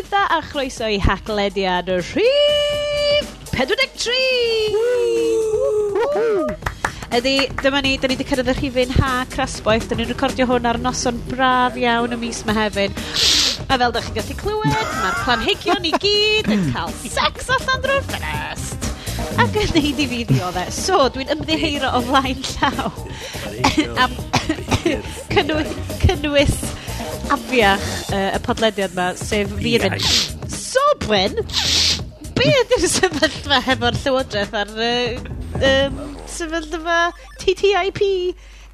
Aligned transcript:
Bore 0.00 0.08
dda 0.08 0.28
a 0.32 0.40
chroeso 0.40 0.86
i 0.88 0.96
haglediad 0.96 1.88
y 1.92 1.96
rhif 2.00 3.26
43! 3.52 4.14
Ydy, 7.18 7.34
dyma 7.60 7.82
ni, 7.84 7.98
da 8.00 8.08
ni 8.08 8.16
wedi 8.16 8.24
cyrraedd 8.30 8.48
y 8.48 8.54
rhifin 8.56 8.94
ha 8.96 9.10
crasboeth. 9.34 9.90
Da 9.90 9.98
ni'n 9.98 10.08
recordio 10.08 10.46
hwn 10.48 10.70
ar 10.70 10.80
noson 10.80 11.20
braf 11.28 11.76
iawn 11.76 12.16
y 12.16 12.20
mis 12.22 12.40
mehefin. 12.48 12.96
A 13.68 13.76
fel 13.76 13.92
da 13.92 14.00
chi'n 14.06 14.16
gallu 14.16 14.40
clywed, 14.40 14.90
mae'r 15.02 15.20
planhigion 15.26 15.84
i 15.84 15.92
gyd 16.00 16.48
yn 16.48 16.64
cael 16.72 16.96
sex 17.04 17.52
allan 17.58 17.84
drwy'r 17.84 18.08
ffenest. 18.08 18.80
Ac 19.36 19.52
yn 19.66 19.76
neud 19.76 20.00
i 20.00 20.10
fi 20.14 20.24
ddiodde. 20.32 20.64
So, 20.80 21.10
dwi'n 21.12 21.36
ymddiheiro 21.36 21.92
o 21.92 22.00
flaen 22.08 22.40
llaw. 22.54 22.88
am 24.00 24.16
cynnwys, 25.34 25.76
cynnwys 26.06 26.62
afiach 27.34 27.88
uh, 28.10 28.30
y 28.36 28.40
podlediad 28.44 28.94
yma, 28.94 29.10
sef 29.18 29.52
fi 29.60 29.76
yn 29.78 29.86
mynd... 29.94 30.06
Sobwyn? 30.50 31.36
Be 32.38 32.48
ydy'r 32.62 32.86
sefyllfa 32.90 33.60
hefo'r 33.66 33.98
llywodraeth 34.00 34.56
ar 34.62 34.72
uh, 34.86 35.28
um, 35.72 36.00
sefyllfa 36.30 37.02
TTIP? 37.42 38.02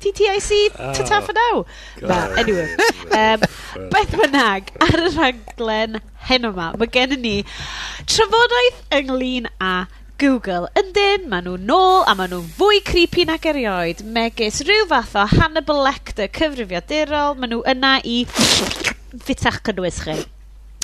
TTIC, 0.07 0.77
ta-ta 0.77 1.21
for 1.25 1.33
now. 1.33 1.65
Na, 2.03 2.19
anyway. 2.37 2.69
um, 3.17 3.45
beth 3.93 4.17
bynnag, 4.21 4.69
ar 4.85 5.01
y 5.01 5.13
rhaglen 5.15 6.01
heno 6.29 6.53
yma, 6.53 6.73
mae 6.77 6.91
gen 6.93 7.17
i 7.17 7.21
ni 7.23 7.37
trafodaeth 8.05 8.83
ynglyn 8.99 9.49
â 9.57 9.73
Google. 10.19 10.69
Yndyn, 10.81 11.27
maen 11.29 11.45
nhw'n 11.45 11.67
nôl 11.69 12.07
a 12.09 12.15
maen 12.17 12.31
nhw'n 12.33 12.47
fwy 12.57 12.79
creepy 12.87 13.27
nag 13.29 13.45
erioed. 13.51 14.01
Megis 14.17 14.63
rhyw 14.65 14.87
fath 14.89 15.13
o 15.21 15.27
Hannibal 15.29 15.83
Lecter 15.85 16.31
cyfrifiadurol, 16.39 17.37
maen 17.37 17.53
nhw 17.53 17.61
yna 17.75 17.99
i 18.01 18.23
ffitach 18.31 19.61
cynnwys 19.69 20.01
chi. 20.07 20.17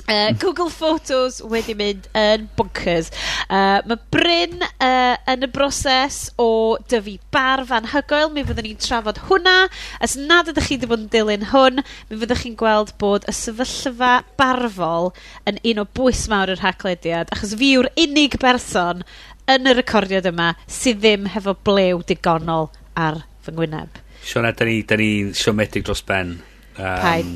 Uh, 0.08 0.33
Google 0.41 0.69
Photos 0.69 1.39
wedi 1.47 1.75
mynd 1.78 2.08
yn 2.19 2.48
bunkers. 2.58 3.11
Uh, 3.47 3.78
mae 3.86 4.00
Bryn 4.12 4.59
uh, 4.64 5.14
yn 5.31 5.47
y 5.47 5.48
broses 5.53 6.27
o 6.42 6.77
dyfu 6.91 7.14
barf 7.34 7.70
anhygoel. 7.72 8.33
Mi 8.34 8.44
fyddwn 8.47 8.67
ni'n 8.67 8.81
trafod 8.83 9.20
hwnna. 9.28 9.56
Os 10.03 10.17
nad 10.19 10.50
ydych 10.50 10.69
chi 10.69 10.78
wedi 10.78 10.91
bod 10.91 11.05
yn 11.05 11.11
dilyn 11.12 11.47
hwn, 11.53 11.83
mi 12.11 12.20
fyddwch 12.20 12.42
chi'n 12.44 12.59
gweld 12.61 12.94
bod 13.03 13.28
y 13.31 13.36
sefyllfa 13.36 14.14
barfol 14.41 15.12
yn 15.48 15.61
un 15.72 15.84
o 15.84 15.86
bwys 15.98 16.27
mawr 16.33 16.53
yr 16.56 16.64
haglediad. 16.64 17.31
Achos 17.33 17.55
fi 17.61 17.75
yw'r 17.77 17.92
unig 18.03 18.37
berson 18.42 19.06
yn 19.50 19.70
y 19.70 19.77
recordiad 19.78 20.27
yma 20.28 20.53
sydd 20.70 21.00
ddim 21.03 21.31
hefo 21.34 21.55
blew 21.66 22.03
digonol 22.09 22.70
ar 22.98 23.22
fy 23.42 23.55
ngwyneb. 23.55 24.03
Sean, 24.22 24.47
da 24.47 24.66
ni, 24.66 24.83
da 24.87 24.98
ni 24.98 25.33
siomedig 25.34 25.87
dros 25.87 26.05
ben. 26.06 26.37
Um, 26.77 27.00
Paid. 27.03 27.33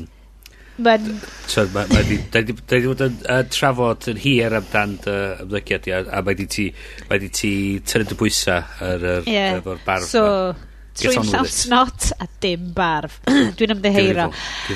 Mae'n... 0.77 1.17
So, 1.49 1.65
mae 1.73 1.89
wedi... 1.95 2.19
Da 2.33 2.43
ni 2.45 2.53
wedi 2.53 2.91
bod 2.91 3.03
yn 3.07 3.17
uh, 3.25 3.41
trafod 3.53 4.07
yn 4.11 4.21
hir 4.21 4.57
amdan 4.59 4.95
dy 5.03 5.17
ymddygiad 5.43 5.89
i, 5.89 5.97
a 5.97 6.21
mae 6.21 6.35
wedi 6.35 6.47
ti... 6.53 6.69
Mae 7.07 7.17
wedi 7.17 7.33
ti 7.33 7.51
tynnu 7.87 8.09
dy 8.11 8.17
bwysa 8.19 8.61
ar 8.85 9.05
yr 9.15 9.29
yeah. 9.31 9.59
barf. 9.85 10.05
So, 10.11 10.23
trwy'n 10.97 11.29
llaws 11.31 11.65
not 11.71 12.11
a 12.21 12.27
dim 12.43 12.71
barf. 12.77 13.19
Dwi'n 13.57 13.75
ymddeheiro. 13.77 14.29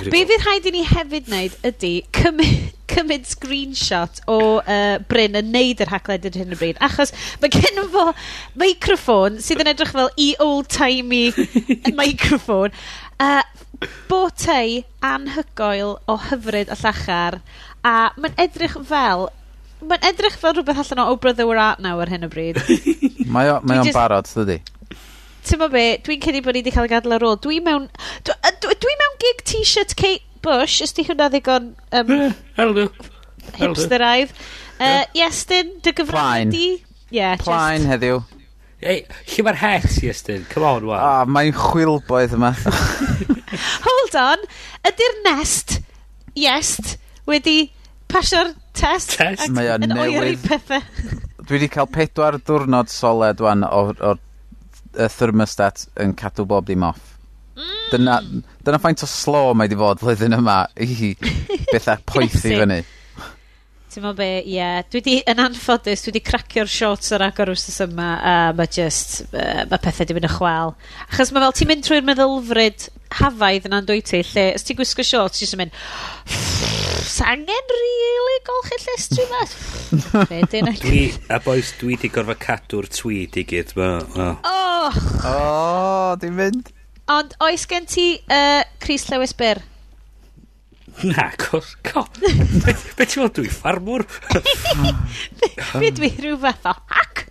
Be 0.09 0.23
fydd 0.29 0.45
rhaid 0.45 0.69
i 0.69 0.75
ni 0.75 0.83
hefyd 0.89 1.29
wneud 1.31 1.57
ydy 1.71 1.95
cymryd 2.17 2.69
cymryd 2.91 3.27
screenshot 3.29 4.19
o 4.27 4.39
uh, 4.59 4.97
Bryn 5.07 5.37
yn 5.39 5.51
neud 5.53 5.79
yr 5.83 5.91
hagled 5.93 6.27
yn 6.27 6.39
hyn 6.41 6.55
o 6.55 6.59
bryd. 6.59 6.79
Achos 6.83 7.13
mae 7.41 7.53
gen 7.53 7.79
fo 7.93 8.09
microffon 8.59 9.39
sydd 9.43 9.63
yn 9.63 9.71
edrych 9.71 9.93
fel 9.95 10.11
i 10.19 10.33
old-timey 10.43 11.31
microffon. 12.01 12.75
Uh, 13.21 13.43
botei 14.09 14.81
anhygoel 15.05 15.97
o 16.09 16.17
hyfryd 16.29 16.71
a 16.71 16.77
llachar, 16.79 17.39
a 17.83 17.95
mae'n 18.17 18.35
edrych 18.41 18.77
fel 18.87 19.29
mae'n 19.81 20.03
edrych 20.11 20.37
fel 20.37 20.53
rhywbeth 20.55 20.81
allan 20.83 21.03
o 21.03 21.07
Oh 21.11 21.17
Brother 21.17 21.47
we're 21.49 21.61
Art 21.61 21.81
Now 21.81 22.01
ar 22.01 22.11
hyn 22.11 22.27
o 22.27 22.29
bryd. 22.29 22.59
mae 23.33 23.49
o, 23.49 23.57
mae 23.65 23.81
o'n 23.81 23.93
barod, 23.95 24.29
dydy? 24.29 24.59
Ti'n 25.47 25.63
be, 25.73 25.85
dwi'n 26.05 26.21
cedi 26.21 26.43
bod 26.45 26.53
ni 26.53 26.61
wedi 26.61 26.73
cael 26.75 26.85
ei 26.85 26.91
gadael 26.91 27.17
ar 27.17 27.25
ôl. 27.25 27.39
Dwi 27.41 27.57
mewn... 27.65 27.87
Dwi, 28.27 28.75
dwi 28.83 28.93
mewn 28.99 29.17
gig 29.23 29.41
t-shirt 29.49 29.95
Kate 29.97 30.21
Bush, 30.45 30.83
ysdi 30.85 31.07
hwnna 31.07 31.31
ddigon... 31.33 31.71
Um, 31.97 32.13
Heldo. 32.59 32.85
Eh, 33.47 33.63
hipsteraidd. 33.63 34.35
Uh, 34.77 35.01
Iestyn, 35.17 35.73
dy 35.81 35.95
gyfrannu 35.97 36.53
di? 36.53 36.67
Yeah, 37.13 37.41
Plaen 37.41 37.89
heddiw. 37.89 38.21
Ei, 38.81 39.01
lle 39.33 39.45
mae'r 39.45 39.59
het, 39.61 39.97
Iestyn? 40.05 40.45
Come 40.53 40.69
on, 40.69 40.87
wa. 40.89 41.01
Ah, 41.01 41.25
mae'n 41.29 41.57
chwilboedd 41.57 42.37
yma. 42.37 42.53
Hold 43.87 44.17
on. 44.21 44.43
Ydy'r 44.87 45.17
nest, 45.27 45.77
iest, 46.37 46.95
wedi 47.29 47.57
pasio'r 48.11 48.53
test? 48.77 49.15
Test. 49.19 49.47
Ac 49.47 49.55
Mae 49.55 49.69
o'n 49.75 49.85
yn 49.87 49.95
oeri 49.97 50.15
newydd. 50.35 50.47
pethau. 50.47 50.83
Dwi 51.45 51.57
wedi 51.57 51.69
cael 51.73 51.89
pedwar 51.91 52.37
diwrnod 52.47 52.91
soled 52.91 53.41
wan 53.43 53.65
o'r, 53.67 53.95
or 53.99 54.19
y 54.91 55.07
thermostat 55.11 55.85
yn 56.03 56.13
cadw 56.19 56.45
bob 56.47 56.67
dim 56.67 56.83
off. 56.87 57.13
Mm. 57.55 57.77
Dyna, 57.91 58.17
dyna 58.67 58.79
faint 58.83 59.03
o 59.03 59.07
slo 59.09 59.43
mae 59.55 59.67
wedi 59.69 59.79
fod 59.79 60.01
flwyddyn 60.03 60.35
yma 60.37 60.57
i 60.83 61.13
bethau 61.71 62.03
poethi 62.07 62.51
Iesu. 62.51 62.59
fyny. 62.63 62.81
Ti'n 63.91 64.05
meddwl 64.05 64.15
be, 64.15 64.25
ie. 64.39 64.53
Yeah. 64.55 64.85
Dwi 64.87 65.01
di, 65.03 65.13
yn 65.27 65.39
anffodus, 65.43 66.05
dwi 66.05 66.13
di 66.15 66.21
cracio'r 66.23 66.69
shorts 66.71 67.11
ar 67.11 67.25
agor 67.25 67.49
wrth 67.51 67.81
yma, 67.83 68.07
a 68.23 68.35
mae 68.55 68.69
just, 68.71 69.25
uh, 69.33 69.65
mae 69.67 69.81
pethau 69.83 70.07
di 70.07 70.15
mynd 70.15 70.29
y 70.29 70.31
chwal. 70.31 70.71
Achos 71.09 71.33
mae 71.35 71.43
fel, 71.43 71.55
ti'n 71.57 71.69
mynd 71.73 71.83
trwy'r 71.83 72.05
meddylfryd 72.07 72.85
hafaidd 73.19 73.67
yna'n 73.67 73.89
dwy 73.89 73.99
ti, 74.07 74.21
lle, 74.29 74.45
os 74.55 74.63
ti'n 74.63 74.79
gwisgo 74.79 75.03
shorts, 75.03 75.41
ti'n 75.43 75.59
mynd, 75.59 75.75
sangen 77.11 77.73
really 77.75 78.39
golchi 78.47 78.79
llestri 78.85 79.25
ma. 79.33 79.43
dwi, 80.85 81.03
a 81.27 81.41
boys, 81.43 81.73
dwi 81.81 81.99
di 81.99 82.11
gorfod 82.15 82.39
cadw'r 82.45 82.87
tweed 82.95 83.41
i 83.41 83.43
gyd. 83.51 83.75
Ma. 83.75 83.89
Oh! 84.15 84.45
Oh, 84.47 85.01
oh 85.27 86.15
dwi'n 86.23 86.39
mynd. 86.39 86.71
Ond 87.11 87.35
oes 87.43 87.67
gen 87.67 87.91
ti 87.91 88.13
uh, 88.31 88.63
Chris 88.79 89.09
Lewis 89.11 89.35
Byr? 89.35 89.59
Na, 91.07 91.31
cos, 91.39 91.75
co. 91.87 92.03
Be 92.97 93.05
ti'n 93.07 93.23
meddwl, 93.23 93.31
dwi 93.39 93.49
ffarmwr? 93.51 94.05
Be 95.81 95.91
dwi 95.97 96.11
rhyw 96.17 96.37
fath 96.41 96.67
o 96.69 96.75
hac? 96.91 97.23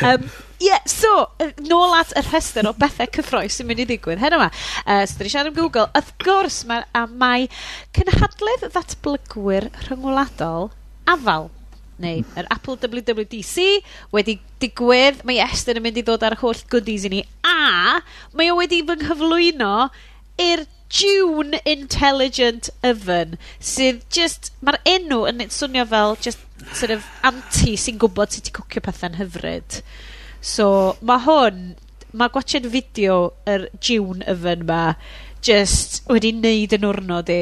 Um, 0.00 0.24
yeah, 0.62 0.80
so, 0.88 1.12
nôl 1.68 1.94
at 1.98 2.14
y 2.16 2.22
rhestr 2.24 2.66
o 2.68 2.72
bethau 2.78 3.10
cyffroes 3.14 3.58
sy'n 3.58 3.68
mynd 3.68 3.84
i 3.84 3.88
ddigwydd. 3.88 4.22
Heno 4.22 4.40
yma, 4.40 4.48
uh, 4.50 5.02
so 5.06 5.18
dyn 5.20 5.28
ni 5.28 5.34
siarad 5.34 5.52
am 5.52 5.58
Google. 5.58 5.88
Wrth 5.94 6.14
gwrs, 6.24 6.62
mae, 6.70 6.86
a 6.96 7.04
mae 7.10 7.50
cynhadledd 7.96 8.68
ddatblygwyr 8.70 9.68
rhyngwladol 9.86 10.72
afal 11.10 11.50
neu 12.02 12.24
yr 12.34 12.48
Apple 12.50 12.76
WWDC 12.82 13.84
wedi 14.14 14.38
digwydd, 14.62 15.22
mae 15.28 15.42
Estyn 15.44 15.78
yn 15.78 15.84
mynd 15.84 16.00
i 16.00 16.04
ddod 16.06 16.24
ar 16.26 16.38
holl 16.40 16.64
goodies 16.72 17.06
i 17.06 17.12
ni, 17.12 17.20
a 17.46 18.00
mae 18.34 18.50
o 18.50 18.58
wedi 18.58 18.82
fy 18.86 18.96
nghyflwyno 18.98 19.74
i'r 20.42 20.64
June 20.88 21.58
Intelligent 21.64 22.70
Oven, 22.82 23.38
sydd 23.58 24.02
just 24.12 24.52
mae'r 24.62 24.80
enw 24.96 25.24
yn 25.30 25.44
swnio 25.50 25.86
fel 25.90 26.16
just 26.20 26.42
sort 26.72 26.92
of 26.94 27.06
anti 27.26 27.74
sy'n 27.80 27.98
gwybod 28.02 28.34
sut 28.34 28.50
i 28.50 28.54
cwcio 28.54 28.84
pethau'n 28.84 29.18
hyfryd. 29.18 29.80
So, 30.44 30.66
mae 31.00 31.24
hwn, 31.24 31.62
mae 32.14 32.32
gwachod 32.32 32.68
fideo 32.70 33.18
yr 33.50 33.68
June 33.80 34.22
Oven 34.30 34.66
ma, 34.68 34.82
just 35.44 36.00
wedi 36.08 36.30
neud 36.32 36.72
yn 36.76 36.86
wrnod 36.88 37.30
i. 37.32 37.40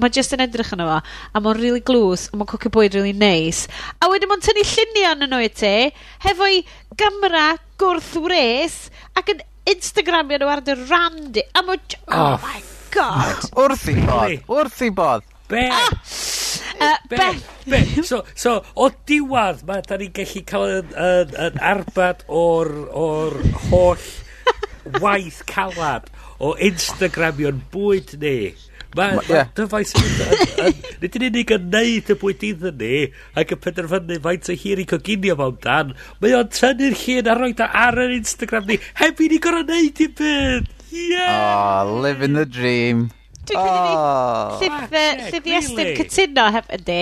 Mae 0.00 0.14
just 0.14 0.34
yn 0.34 0.42
edrych 0.42 0.72
yna 0.74 0.88
fo, 0.88 0.98
a 1.02 1.42
mae'n 1.42 1.60
really 1.60 1.82
glws, 1.86 2.28
a 2.32 2.38
mae'n 2.38 2.50
cwcio 2.50 2.72
bwyd 2.74 2.96
really 2.98 3.14
nice. 3.14 3.68
A 4.02 4.10
wedyn 4.10 4.30
mae'n 4.32 4.42
tynnu 4.44 4.64
lluniau 4.72 5.14
yn 5.14 5.28
nhw 5.28 5.42
i 5.44 5.52
ti, 5.60 5.74
hefo'i 6.24 6.64
gamra 6.98 7.46
gwrth 7.78 8.16
wres, 8.24 8.80
ac 9.18 9.34
yn 9.34 9.44
Instagramio 9.72 10.40
nhw 10.40 10.52
ar 10.52 10.64
dy 10.64 10.76
randi. 10.84 11.44
A 11.54 11.64
mo... 11.66 11.76
Oh, 12.06 12.14
oh, 12.16 12.36
my 12.44 12.62
god. 12.94 13.48
wrth 13.64 13.88
i 13.92 13.96
bod. 14.00 14.36
Wrth 14.48 14.84
i 14.86 14.90
bod. 14.94 15.26
Be? 15.48 15.64
Ah! 15.72 15.90
Uh, 16.78 16.94
Beth. 17.08 17.44
Be? 17.64 17.70
Be? 17.70 18.02
So, 18.06 18.22
so, 18.34 18.62
o 18.76 18.88
diwad, 19.08 19.64
mae 19.66 19.82
da 19.86 19.98
ni'n 19.98 20.12
gallu 20.14 20.42
cael 20.46 20.74
yn, 20.78 20.92
yn, 20.94 21.34
yn 21.48 21.60
arbad 21.72 22.22
o'r, 22.28 22.70
or 22.92 23.36
holl 23.68 24.06
waith 25.02 25.42
calad 25.50 26.08
o 26.38 26.54
Instagramion 26.68 27.62
bwyd 27.72 28.14
ni. 28.22 28.36
Mae 28.98 29.18
ma, 29.18 29.24
yeah. 29.30 29.50
dyfais 29.54 29.92
yn... 29.94 30.78
Nid 31.02 31.18
yn 31.18 31.26
unig 31.28 31.52
yn 31.54 31.68
neud 31.70 32.08
y 32.10 32.16
bwyd 32.18 32.46
iddyn 32.48 32.80
ni 32.80 32.94
ac 33.38 33.52
yn 33.54 33.60
penderfynu 33.62 34.18
faint 34.24 34.50
o 34.50 34.56
hir 34.58 34.82
i 34.82 34.86
coginio 34.90 35.36
mewn 35.38 35.60
dan. 35.64 35.92
Mae 36.22 36.34
o'n 36.38 36.50
tynnu'r 36.54 36.96
llun 37.04 37.30
a 37.30 37.36
roed 37.38 37.62
ar 37.68 38.00
yr 38.04 38.16
Instagram 38.16 38.66
ni 38.70 38.80
heb 39.02 39.22
i 39.22 39.30
ni 39.30 39.38
gorau 39.44 39.66
neud 39.68 40.02
i 40.02 40.08
byd. 40.22 40.74
Yeah! 40.90 41.84
Oh, 41.84 42.00
living 42.02 42.34
the 42.34 42.46
dream. 42.48 43.10
Dwi'n 43.48 43.60
oh. 43.62 44.58
credu 44.58 45.04
ni... 45.04 45.28
Llydd 45.28 45.46
i 45.48 45.54
Estyn 45.60 45.92
cytuno 46.00 46.48
heb 46.56 46.74
ydy. 46.78 46.98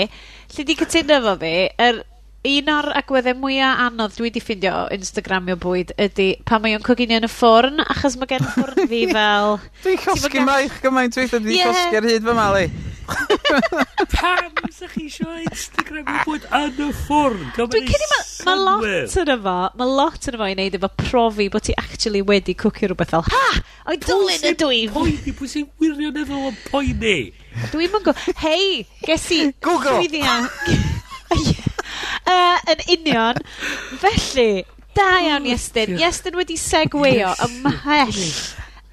Llydd 0.52 0.74
i 0.74 0.78
cytuno 0.82 1.22
fo 1.24 1.34
fi. 1.40 1.54
Er, 1.86 2.02
un 2.46 2.68
o'r 2.70 2.88
agweddau 3.00 3.36
mwyaf 3.40 3.80
anodd 3.86 4.16
dwi 4.16 4.28
wedi 4.28 4.42
ffindio 4.42 4.72
o 4.84 4.88
Instagramio 4.94 5.56
bwyd 5.62 5.92
ydy 6.00 6.28
pan 6.46 6.62
mae 6.62 6.76
o'n 6.76 6.84
coginio 6.86 7.18
yn 7.20 7.26
y 7.26 7.30
ffwrn, 7.30 7.82
achos 7.82 8.16
mae 8.20 8.30
gen 8.30 8.44
ffwrn 8.46 8.90
fi 8.90 9.00
fel... 9.16 9.56
Dwi'n 9.84 10.02
llosgi 10.04 10.44
maich 10.46 10.76
gymaint 10.84 11.18
weithiau, 11.18 11.42
dwi 11.42 11.56
'di 11.56 11.64
llosgi 11.64 12.00
ar 12.00 12.08
hyd 12.10 12.28
fy 12.28 12.36
mali. 12.36 12.68
Pam 14.16 14.70
sa 14.74 14.88
chi 14.90 15.04
isio 15.06 15.30
Instagramio 15.42 16.22
bod 16.26 16.46
yn 16.60 16.80
y 16.86 16.88
ffwrn? 17.02 17.44
Dwi'n 17.58 17.86
cedi 17.90 18.10
ma, 18.12 18.20
ma 18.48 18.56
lot 18.62 19.16
yn 19.22 19.32
efo, 19.36 19.56
ma 19.78 19.88
lot 19.90 20.30
yn 20.30 20.38
efo 20.38 20.50
i 20.50 20.56
wneud 20.56 20.78
efo 20.78 20.90
profi 21.02 21.48
bod 21.52 21.66
ti 21.66 21.76
actually 21.82 22.22
wedi 22.26 22.54
cwcio 22.58 22.90
rhywbeth 22.92 23.14
fel, 23.14 23.26
ha! 23.30 23.62
O'i 23.90 24.02
dylun 24.02 24.50
y 24.50 24.54
dwi! 24.58 24.82
Poeni, 24.94 25.34
pwy 25.38 25.50
sy'n 25.50 25.70
wirioneddol 25.82 26.50
yn 26.50 26.60
poeni? 26.66 27.16
Dwi'n 27.72 27.94
mynd 27.94 28.10
go, 28.10 28.14
hei, 28.42 28.84
ges 29.06 29.30
i... 29.34 29.46
Google! 29.66 29.98
Llwyddiant... 30.02 31.72
Uh, 32.26 32.58
yn 32.72 32.80
union. 32.90 33.38
Felly, 34.02 34.64
da 34.96 35.04
iawn 35.22 35.46
Iestyn. 35.46 35.94
Iestyn 36.00 36.34
wedi 36.34 36.56
segweio 36.58 37.30
ymhell 37.46 38.18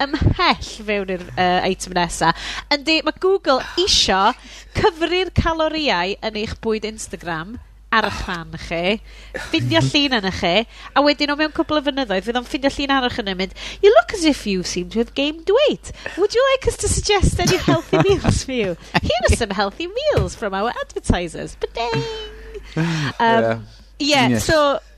ymhell 0.04 0.70
fewn 0.86 1.12
i'r 1.16 1.24
uh, 1.34 1.66
item 1.66 1.94
nesa. 1.98 2.32
Yndi, 2.74 3.00
mae 3.06 3.18
Google 3.22 3.60
isio 3.80 4.32
cyfru'r 4.78 5.30
caloriau 5.38 6.16
yn 6.18 6.42
eich 6.42 6.56
bwyd 6.64 6.86
Instagram 6.88 7.56
ar 7.94 8.08
eich 8.08 8.20
rhan 8.26 8.56
chi, 8.58 8.96
ffindio 9.46 9.78
llun 9.88 10.16
yn 10.18 10.30
chi, 10.34 10.54
a 10.98 11.02
wedyn 11.04 11.30
o 11.30 11.38
mewn 11.38 11.54
cwbl 11.54 11.78
o 11.78 11.84
fynyddoedd, 11.86 12.26
fydd 12.26 12.40
o'n 12.40 12.48
ffindio 12.48 12.72
llun 12.74 12.94
arach 12.96 13.20
yn 13.22 13.30
mynd, 13.38 13.54
you 13.84 13.92
look 13.94 14.14
as 14.18 14.26
if 14.26 14.42
you 14.50 14.66
seem 14.66 14.90
to 14.90 14.98
have 14.98 15.14
gained 15.14 15.50
weight. 15.60 15.92
Would 16.18 16.34
you 16.34 16.42
like 16.52 16.66
us 16.66 16.80
to 16.82 16.90
suggest 16.90 17.38
any 17.38 17.56
healthy 17.56 18.02
meals 18.02 18.42
for 18.42 18.52
you? 18.52 18.76
Here 19.02 19.24
are 19.30 19.36
some 19.36 19.54
healthy 19.54 19.86
meals 19.86 20.34
from 20.34 20.54
our 20.54 20.74
advertisers. 20.82 21.54
Ba-ding! 21.54 22.02
Um, 22.76 22.84
yeah. 23.18 23.58
Ie, 23.94 24.08
yeah, 24.10 24.38
so, 24.42 24.56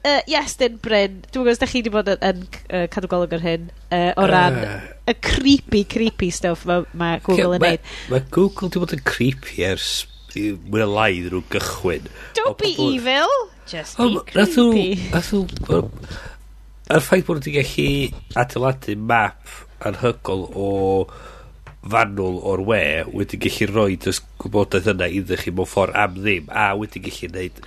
uh, 0.08 0.20
yes, 0.26 0.54
Dyn 0.56 0.78
Bryn, 0.80 1.18
dwi'n 1.28 1.42
gwybod 1.42 1.52
os 1.52 1.60
da 1.60 1.66
chi 1.68 1.82
wedi 1.82 1.92
bod 1.92 2.08
yn, 2.08 2.22
yn 2.24 2.38
uh, 2.48 2.86
cadw 2.92 3.10
golwg 3.12 3.34
ar 3.36 3.42
hyn, 3.44 3.66
uh, 3.92 4.12
o 4.16 4.24
ran 4.30 4.56
uh, 4.56 4.78
y 5.04 5.14
creepy, 5.20 5.82
creepy 5.84 6.30
stuff 6.32 6.64
mae 6.68 6.86
ma 6.96 7.10
Google 7.26 7.58
yn 7.58 7.66
neud. 7.66 7.90
Mae 8.12 8.24
Google 8.32 8.70
wedi 8.70 8.82
bod 8.82 8.94
yn 8.96 9.04
creepy 9.06 9.66
ers 9.68 9.90
mwy 10.36 10.80
na 10.80 10.88
lai 10.88 11.10
ddyn 11.18 11.36
nhw 11.36 11.42
gychwyn. 11.52 12.08
Don't 12.36 12.58
be 12.60 12.72
evil, 12.72 13.36
just 13.68 14.00
be 14.00 14.08
creepy. 14.32 14.96
Nath 15.12 15.30
nhw, 15.32 15.44
nathw, 15.60 15.84
yr 16.96 17.04
ffaith 17.04 17.28
bod 17.28 17.40
nhw 17.40 17.44
wedi 17.44 17.56
gallu 17.60 18.42
adeiladu 18.42 18.96
map 19.12 19.56
anhygol 19.84 20.48
o 20.56 20.68
fanwl 21.92 22.40
o'r 22.52 22.62
we 22.68 22.80
wedi 23.12 23.40
gallu 23.42 23.68
rhoi 23.72 23.96
y 23.96 24.14
gwybodaeth 24.42 24.90
yna 24.92 25.08
iddo 25.20 25.38
chi 25.40 25.52
mewn 25.54 25.70
ffordd 25.70 25.98
am 26.02 26.16
ddim 26.18 26.50
a 26.50 26.70
wedi 26.78 27.02
gallu 27.06 27.30
gwneud 27.30 27.62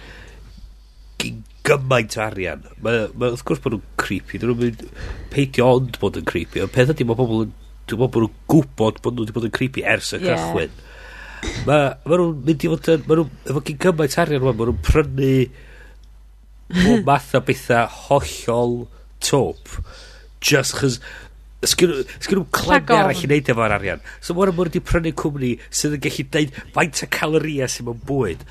gymaint 1.70 2.18
o 2.18 2.22
arian 2.24 2.62
mae, 2.84 3.08
mae 3.14 3.34
wrth 3.34 3.46
gwrs 3.48 3.62
bod 3.64 3.76
nhw'n 3.76 3.98
creepy 4.02 4.40
dyn 4.40 4.52
nhw'n 4.52 4.62
mynd 4.64 4.84
peidio 5.34 5.72
ond 5.78 6.00
bod 6.02 6.20
yn 6.20 6.28
creepy 6.30 6.64
ond 6.64 6.74
peth 6.76 6.94
ydy 6.94 7.08
mae 7.08 7.20
pobl 7.20 7.44
yn 7.46 7.56
dwi'n 7.90 8.00
meddwl 8.00 8.14
bod 8.14 8.26
nhw'n 8.26 8.38
gwybod 8.54 9.02
bod 9.04 9.18
nhw 9.18 9.26
wedi 9.26 9.36
bod 9.36 9.50
yn 9.50 9.56
creepy 9.58 9.86
ers 9.94 10.14
y 10.16 10.22
yeah. 10.24 10.46
cychwyn 10.46 10.78
mae 11.68 11.90
ma 12.06 12.20
nhw'n 12.22 12.44
mynd 12.48 12.66
i 12.66 12.72
fod 12.74 12.92
yn 12.96 13.06
mae 13.10 13.20
nhw'n 13.20 13.52
efo 13.52 13.64
gyn 13.68 13.82
gymaint 13.86 14.18
arian 14.24 14.46
mae 14.46 14.58
nhw'n 14.60 14.82
prynu 14.88 15.34
bob 16.70 17.08
math 17.12 17.36
o 17.38 17.44
bethau 17.46 17.92
hollol 18.08 18.76
top 19.26 19.80
just 20.42 20.80
chys 20.80 21.00
Sgyn 21.60 21.92
nhw 22.38 22.46
clem 22.56 22.92
arall 22.96 23.20
i 23.20 23.28
wneud 23.28 23.50
efo'r 23.52 23.74
arian. 23.76 24.04
So 24.24 24.36
mor 24.36 24.48
a 24.48 24.54
mor 24.56 24.70
wedi 24.70 24.80
prynu 24.80 25.12
cwmni 25.20 25.58
sydd 25.68 25.98
yn 25.98 26.04
gallu 26.06 26.26
deud 26.32 26.60
faint 26.76 27.02
o 27.04 27.10
caloria 27.12 27.68
sy'n 27.68 27.90
mewn 27.90 28.00
bwyd. 28.08 28.46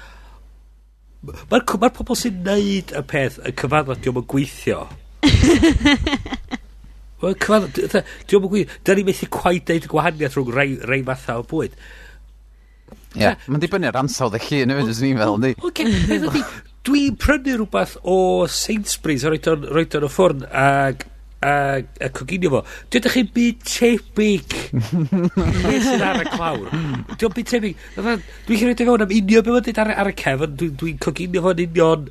Mae'r 1.48 1.64
ma 1.80 1.90
pobl 1.96 2.18
sy'n 2.20 2.42
neud 2.44 2.92
y 2.92 3.02
peth 3.08 3.40
yn 3.48 3.56
cyfadda 3.62 3.96
diwm 4.04 4.20
yn 4.20 4.28
gweithio. 4.28 4.82
Mae'n 7.22 7.40
cyfadda, 7.46 8.04
diwm 8.28 8.44
yn 8.44 8.52
gweithio. 8.52 8.78
Da 8.84 8.98
ni 8.98 9.08
methu 9.08 9.32
quite 9.32 9.64
deud 9.72 9.88
y 9.88 9.92
gwahaniaeth 9.94 10.36
rhwng 10.36 10.54
rei, 10.60 10.76
rei 10.92 11.02
fatha 11.08 11.40
o 11.40 11.48
bwyd. 11.48 11.80
Ie, 13.16 13.22
yeah, 13.24 13.40
mae'n 13.48 13.62
dibynnu 13.64 13.88
ar 13.88 14.02
ansawdd 14.02 14.36
y 14.36 14.44
llun 14.44 14.74
hefyd, 14.74 14.92
ysyn 14.92 15.08
ni'n 15.08 15.22
fel, 15.24 15.40
ni. 15.40 15.54
Dwi'n 16.84 17.16
prynu 17.20 17.56
rhywbeth 17.56 17.96
o 18.04 18.44
Sainsbury's 18.52 19.24
a 19.24 19.32
roed 19.32 19.48
o'n 19.48 20.04
y 20.04 20.10
ffwrn, 20.12 20.44
ac 20.52 21.08
a, 21.40 21.52
a 21.78 22.08
coginio 22.10 22.50
fo. 22.52 22.62
Dwi'n 22.90 23.04
dych 23.04 23.16
chi'n 23.16 23.30
byd 23.34 23.64
tebyg. 23.68 24.56
Nes 25.68 25.88
yn 25.94 26.04
ar 26.04 26.22
y 26.22 26.28
clawr. 26.32 26.70
Dwi'n 27.14 27.34
byd 27.36 27.50
tebyg. 27.52 27.82
Dwi'n 27.96 28.22
chi'n 28.48 28.70
rhaid 28.70 28.84
i 28.84 28.88
fewn 28.88 29.04
am 29.06 29.16
union 29.18 29.44
beth 29.46 29.54
mae'n 29.54 29.66
dweud 29.68 29.82
ar, 29.84 29.92
ar 30.04 30.12
y 30.12 30.14
cefn. 30.18 30.54
Dwi'n 30.60 30.78
dwi 30.82 30.94
coginio 31.04 31.44
fo'n 31.46 31.64
union 31.66 32.06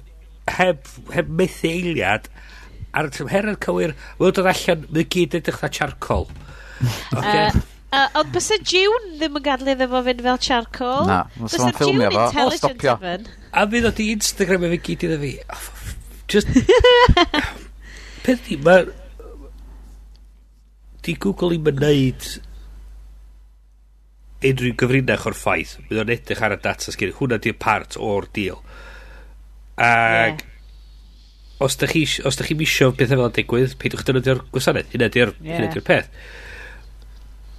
heb, 0.58 0.92
heb 1.16 1.32
methu 1.42 1.72
eiliad. 1.72 2.30
Ar 2.98 3.10
y 3.10 3.16
tymherau'r 3.18 3.58
cywir, 3.64 3.96
mae'n 4.20 4.38
dod 4.38 4.52
allan, 4.54 4.86
mae'n 4.92 5.10
gyd 5.16 5.42
edrych 5.42 5.64
na 5.66 5.74
charcoal. 5.80 6.30
Okay. 7.18 7.48
Uh, 7.50 7.66
Uh, 7.88 8.04
ond 8.20 8.34
bys 8.36 8.50
y 8.52 8.58
June 8.68 9.14
ddim 9.16 9.38
yn 9.40 9.44
gadlu 9.46 9.72
iddo 9.72 9.86
fo 9.88 10.02
fynd 10.04 10.20
fel 10.26 10.40
charcoal. 10.44 11.06
Na, 11.08 11.22
bys 11.40 11.54
y 11.56 11.70
June 11.80 12.10
intelligent 12.12 12.84
o 12.84 12.96
A 13.56 13.64
fydd 13.72 13.88
o 13.88 13.92
di 13.96 14.10
Instagram 14.12 14.66
efo 14.68 14.80
gyd 14.90 15.06
iddo 15.08 15.20
fi. 15.22 15.30
Just... 16.28 16.52
Peth 18.28 18.44
di, 18.44 18.58
mae 18.60 18.90
di 21.08 21.16
Google 21.24 21.56
i'm 21.56 21.72
yn 21.72 21.80
neud 21.82 22.28
unrhyw 24.48 24.76
gyfrinach 24.78 25.26
o'r 25.30 25.38
ffaith. 25.38 25.78
Bydd 25.88 26.04
o'n 26.04 26.14
edrych 26.14 26.44
ar 26.46 26.58
y 26.58 26.60
data 26.62 26.94
sgyn. 26.94 27.16
Hwna 27.18 27.40
di'r 27.42 27.58
part 27.58 27.98
o'r 27.98 28.30
deal. 28.36 28.62
ag 29.78 30.38
Yeah. 30.38 30.54
Os 31.58 31.74
da 31.82 31.88
chi, 31.90 32.04
os 32.22 32.36
da 32.38 32.46
chi 32.46 32.54
misio 32.54 32.92
beth 32.94 33.10
fel 33.10 33.24
yn 33.26 33.32
digwydd, 33.34 33.72
peidwch 33.82 34.04
dynodio'r 34.06 34.44
gwasanaeth. 34.54 34.92
Hynna 34.94 35.08
di'r 35.10 35.32
yeah. 35.42 35.64
di 35.74 35.82
peth. 35.82 36.12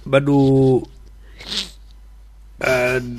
Mae 0.07 0.23
nhw 0.23 0.37
yn 2.69 3.11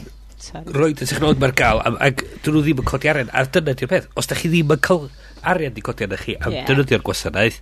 rhoi 0.73 0.95
y 0.95 0.97
technolog 0.97 1.41
mae'r 1.41 1.53
gael 1.57 1.83
ac 1.85 2.25
dyn 2.45 2.55
nhw 2.57 2.63
ddim 2.65 2.81
yn 2.81 2.89
codi 2.89 3.11
arian 3.13 3.33
a 3.37 3.45
dyna 3.45 3.75
di'r 3.77 3.91
peth 3.91 4.09
os 4.21 4.29
da 4.31 4.37
chi 4.39 4.49
ddim 4.49 4.73
yn 4.73 4.81
cael 4.85 5.07
arian 5.53 5.77
di 5.77 5.85
codi 5.85 6.07
arna 6.07 6.19
chi 6.21 6.37
am 6.41 6.55
yeah. 6.55 6.67
dynodio'r 6.69 7.05
gwasanaeth 7.05 7.61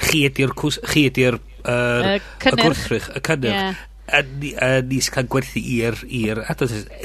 chi 0.00 0.24
ydy'r 0.28 0.54
chi 0.56 1.04
ydy'r 1.10 1.38
uh, 1.38 2.16
y 2.16 2.56
gwrthrych, 2.62 3.10
y 3.16 3.22
cynnyrch. 3.26 3.60
Yeah. 3.60 3.84
A, 4.06 4.22
a 4.62 4.72
ni 4.86 5.00
cael 5.02 5.30
gwerthu 5.30 5.60
i'r 5.60 6.00
i'r 6.06 6.42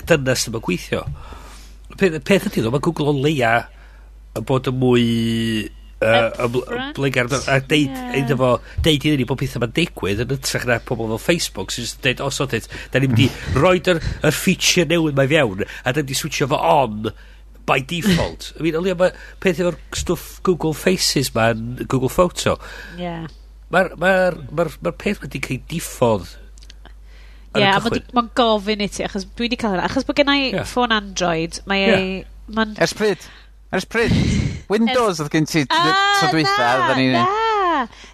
dyna 0.10 0.38
sy'n 0.38 0.56
ma'n 0.56 0.66
gweithio. 0.66 1.06
Peth, 1.98 2.20
peth 2.28 2.50
ydy 2.52 2.64
ddo, 2.64 2.74
mae 2.74 2.84
Google 2.84 3.10
o 3.12 3.16
leia 3.18 3.56
yn 4.38 4.46
bod 4.48 4.70
yn 4.70 4.78
mwy 4.80 5.08
blegar 6.02 7.30
a 7.46 7.60
deud 7.62 7.98
iddo 8.18 8.38
fo 8.40 8.52
deud 8.82 9.04
iddyn 9.06 9.20
ni 9.22 9.28
bod 9.30 9.38
pethau 9.42 9.62
mae'n 9.62 9.76
digwydd 9.76 10.24
yn 10.24 10.34
ytrach 10.34 10.66
na 10.66 10.80
pobl 10.82 11.12
fel 11.12 11.22
Facebook 11.22 11.74
sy'n 11.76 11.92
deud 12.06 12.24
os 12.26 12.42
oedd 12.42 12.66
da 12.94 13.02
ni'n 13.02 13.14
mynd 13.14 13.22
i 13.28 13.60
roed 13.60 13.92
yr, 13.92 14.02
yr 14.26 14.34
feature 14.34 14.88
newydd 14.90 15.20
mae 15.20 15.30
fewn 15.30 15.62
a 15.62 15.94
da 15.94 16.00
ni'n 16.00 16.08
mynd 16.08 16.16
i 16.16 16.18
switio 16.18 16.50
fo 16.50 16.58
on 16.58 17.12
by 17.72 17.80
default. 17.88 18.52
I 18.60 18.66
mean, 18.68 18.76
olio 18.80 18.98
mae 19.00 19.16
peth 19.44 19.64
efo'r 19.64 19.80
stwff 19.96 20.42
Google 20.48 20.76
Faces 20.76 21.32
ma, 21.38 21.52
yn 21.56 21.88
Google 21.88 22.12
Photo. 22.12 22.58
Yeah. 23.00 23.32
Mae'r 23.72 23.96
ma 24.02 24.14
ma 24.52 24.68
ma 24.84 24.92
peth 24.92 25.24
wedi 25.24 25.40
cael 25.44 25.64
diffodd 25.72 26.38
Ie, 27.52 27.60
yeah, 27.60 27.82
mae'n 27.84 28.06
ma 28.16 28.22
gofyn 28.40 28.80
i 28.80 28.88
ti, 28.88 29.04
achos 29.04 29.26
dwi 29.28 29.50
wedi 29.50 29.58
cael 29.60 29.74
hynna. 29.76 29.88
Achos 29.90 30.06
bod 30.08 30.16
gennau 30.16 30.40
i 30.40 30.54
yeah. 30.54 30.68
ffôn 30.68 30.94
Android, 30.96 31.60
mae 31.68 31.82
yeah. 31.84 31.98
ei... 32.00 32.14
Man... 32.56 32.72
Ers 32.80 32.96
pryd? 32.96 33.26
Ers 33.76 33.88
pryd? 33.92 34.16
Windows 34.72 35.20
oedd 35.20 35.34
gen 35.34 35.50
ti 35.52 35.66
ah, 35.68 35.92
tro 36.22 36.32
dwytha, 36.32 36.70
dda 36.86 36.96
ni... 36.96 37.10
Na, 37.12 37.26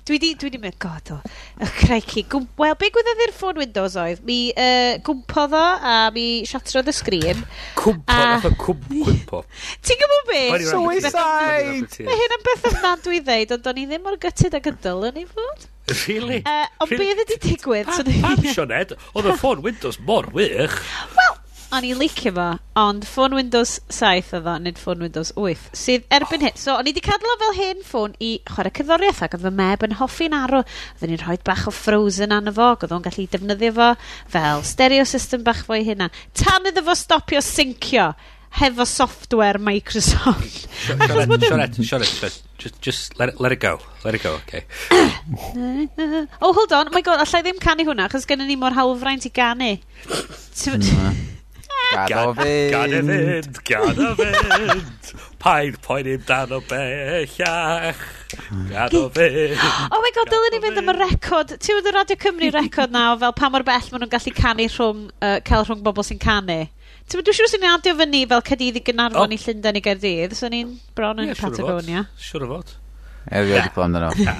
Dwi 0.08 0.20
di, 0.22 0.32
dwi 0.40 0.52
di 0.54 0.60
mynd, 0.62 0.78
god 0.82 1.14
o, 1.16 1.20
oh, 1.20 1.72
craici. 1.80 2.24
Wel, 2.60 2.76
be 2.80 2.90
gwyddoedd 2.94 3.24
i'r 3.28 3.34
ffôn 3.36 3.62
Windows 3.62 3.98
oedd? 4.02 4.22
Mi 4.28 4.40
uh, 4.54 4.98
gwmpodd 5.06 5.56
o 5.58 5.64
a 5.64 5.96
mi 6.16 6.28
siatrodd 6.48 6.92
y 6.92 6.96
sgrin. 6.96 7.46
Cwmpo, 7.80 8.20
nath 8.20 8.50
o 8.50 8.54
cwmpo. 8.66 9.42
Ti'n 9.86 10.04
gwybod 10.04 10.30
be? 10.32 10.44
Suicide! 10.68 12.06
Mae 12.08 12.22
hyn 12.22 12.38
yn 12.38 12.46
beth 12.46 12.70
ofnadwy 12.72 13.24
ddeud, 13.24 13.58
ond 13.58 13.72
o'n 13.72 13.82
i 13.82 13.88
ddim 13.90 14.06
mor 14.08 14.20
gytid 14.22 14.58
ag 14.58 14.72
ydol 14.74 15.10
yn 15.12 15.24
ei 15.24 15.28
fod. 15.32 15.68
Really? 15.88 16.42
Uh, 16.44 16.66
ond 16.84 16.92
really? 16.92 17.14
beth 17.16 17.26
ydy 17.26 17.38
digwydd? 17.46 17.92
Pam, 18.22 18.48
Sioned, 18.52 18.96
oedd 19.14 19.30
y 19.32 19.36
ffôn 19.40 19.64
Windows 19.64 20.02
mor 20.04 20.28
wych? 20.36 20.76
Wel, 21.16 21.38
o'n 21.76 21.84
i'n 21.84 22.00
licio 22.00 22.32
fo, 22.32 22.46
ond 22.80 23.04
ffôn 23.08 23.36
Windows 23.36 23.74
7 23.92 24.38
oedd 24.38 24.48
o, 24.48 24.54
nid 24.64 24.80
ffôn 24.80 25.02
Windows 25.04 25.34
8, 25.36 25.66
sydd 25.76 26.06
erbyn 26.16 26.46
hyn. 26.46 26.56
So, 26.60 26.78
o'n 26.78 26.88
i 26.88 26.94
wedi 26.94 27.04
cadw 27.04 27.34
fel 27.42 27.58
hyn 27.58 27.84
ffôn 27.86 28.16
i 28.24 28.38
chwarae 28.48 28.72
cyddoriaeth, 28.78 29.20
ac 29.26 29.36
oedd 29.36 29.44
fy 29.48 29.52
meb 29.58 29.84
yn 29.88 29.98
hoffi'n 30.00 30.38
arw. 30.38 30.64
Oedden 30.64 31.14
ni'n 31.14 31.22
rhoi 31.26 31.38
bach 31.48 31.68
o 31.68 31.76
Frozen 31.76 32.36
arno 32.36 32.56
fo, 32.56 32.72
oedd 32.78 32.96
o'n 32.96 33.06
gallu 33.06 33.28
defnyddio 33.34 33.76
fo 33.76 33.92
fel 34.32 34.66
stereo 34.68 35.06
system 35.08 35.44
bach 35.48 35.66
fo'i 35.68 35.84
hynna. 35.88 36.10
Tan 36.40 36.72
iddo 36.72 36.86
fo 36.88 36.96
stopio 36.96 37.44
syncio 37.44 38.14
hefo 38.58 38.88
software 38.88 39.60
Microsoft. 39.60 40.68
Sioret, 40.88 41.76
sioret, 41.84 42.42
just, 42.58 42.82
just 42.82 43.20
let, 43.20 43.30
it, 43.30 43.42
let 43.42 43.52
it 43.52 43.60
go, 43.60 43.80
let 44.06 44.16
it 44.16 44.24
go, 44.24 44.36
okay. 44.36 44.64
oh, 46.42 46.54
hold 46.54 46.72
on, 46.72 46.88
my 46.96 47.04
god, 47.04 47.20
allai 47.28 47.44
ddim 47.44 47.60
canu 47.60 47.86
hwnna, 47.92 48.08
achos 48.08 48.26
gennym 48.30 48.48
ni 48.48 48.56
mor 48.56 48.72
hawlfraint 48.78 49.28
i 49.28 49.34
ganu. 49.36 49.76
Gad 51.92 52.12
o 52.28 52.34
fynd. 52.36 52.72
Gad 52.72 52.94
e 52.94 53.02
fynd, 53.08 53.60
gad 53.68 54.00
o 54.02 54.14
fynd. 54.18 55.12
Paid 55.40 55.78
poen 55.86 56.04
poeni 56.04 56.16
dan 56.28 56.52
o 56.52 56.60
bellach. 56.70 58.02
Gad 58.72 58.96
o 58.98 59.04
fynd. 59.14 59.60
Oh 59.92 60.02
my 60.04 60.12
god, 60.16 60.32
dylwn 60.34 60.56
ni 60.56 60.62
fynd 60.64 60.82
am 60.82 60.92
y 60.92 60.98
record. 60.98 61.54
Ti'n 61.56 61.80
mynd 61.80 61.94
Radio 61.96 62.18
Cymru 62.24 62.52
record 62.56 62.96
na 62.96 63.12
o 63.14 63.20
fel 63.22 63.36
pa 63.38 63.52
mor 63.54 63.66
bell 63.68 63.92
maen 63.92 64.04
nhw'n 64.04 64.14
gallu 64.16 64.34
canu 64.40 64.68
rhwng, 64.72 65.06
uh, 65.22 65.38
cael 65.48 65.68
rhwng 65.68 65.86
bobl 65.86 66.06
sy'n 66.08 66.20
canu. 66.24 66.60
Ti'n 67.08 67.24
dwi'n 67.24 67.40
siŵr 67.40 67.54
sy'n 67.54 67.70
adio 67.72 67.96
fyny 68.02 68.26
fel 68.34 68.44
cadiddi 68.52 68.84
Gynarfon 68.90 69.32
oh. 69.32 69.38
i 69.38 69.40
Llundain 69.46 69.80
i 69.80 69.86
Gerdydd, 69.86 70.36
so 70.36 70.52
ni'n 70.52 70.76
bron 70.98 71.24
yn 71.24 71.32
yeah, 71.32 71.40
Patagonia. 71.40 72.08
Siwr 72.20 72.48
o 72.50 72.52
fod. 72.58 72.76
Erioed 73.32 73.66
i 73.68 73.74
gwlad 73.76 73.98
amdano. 73.98 74.32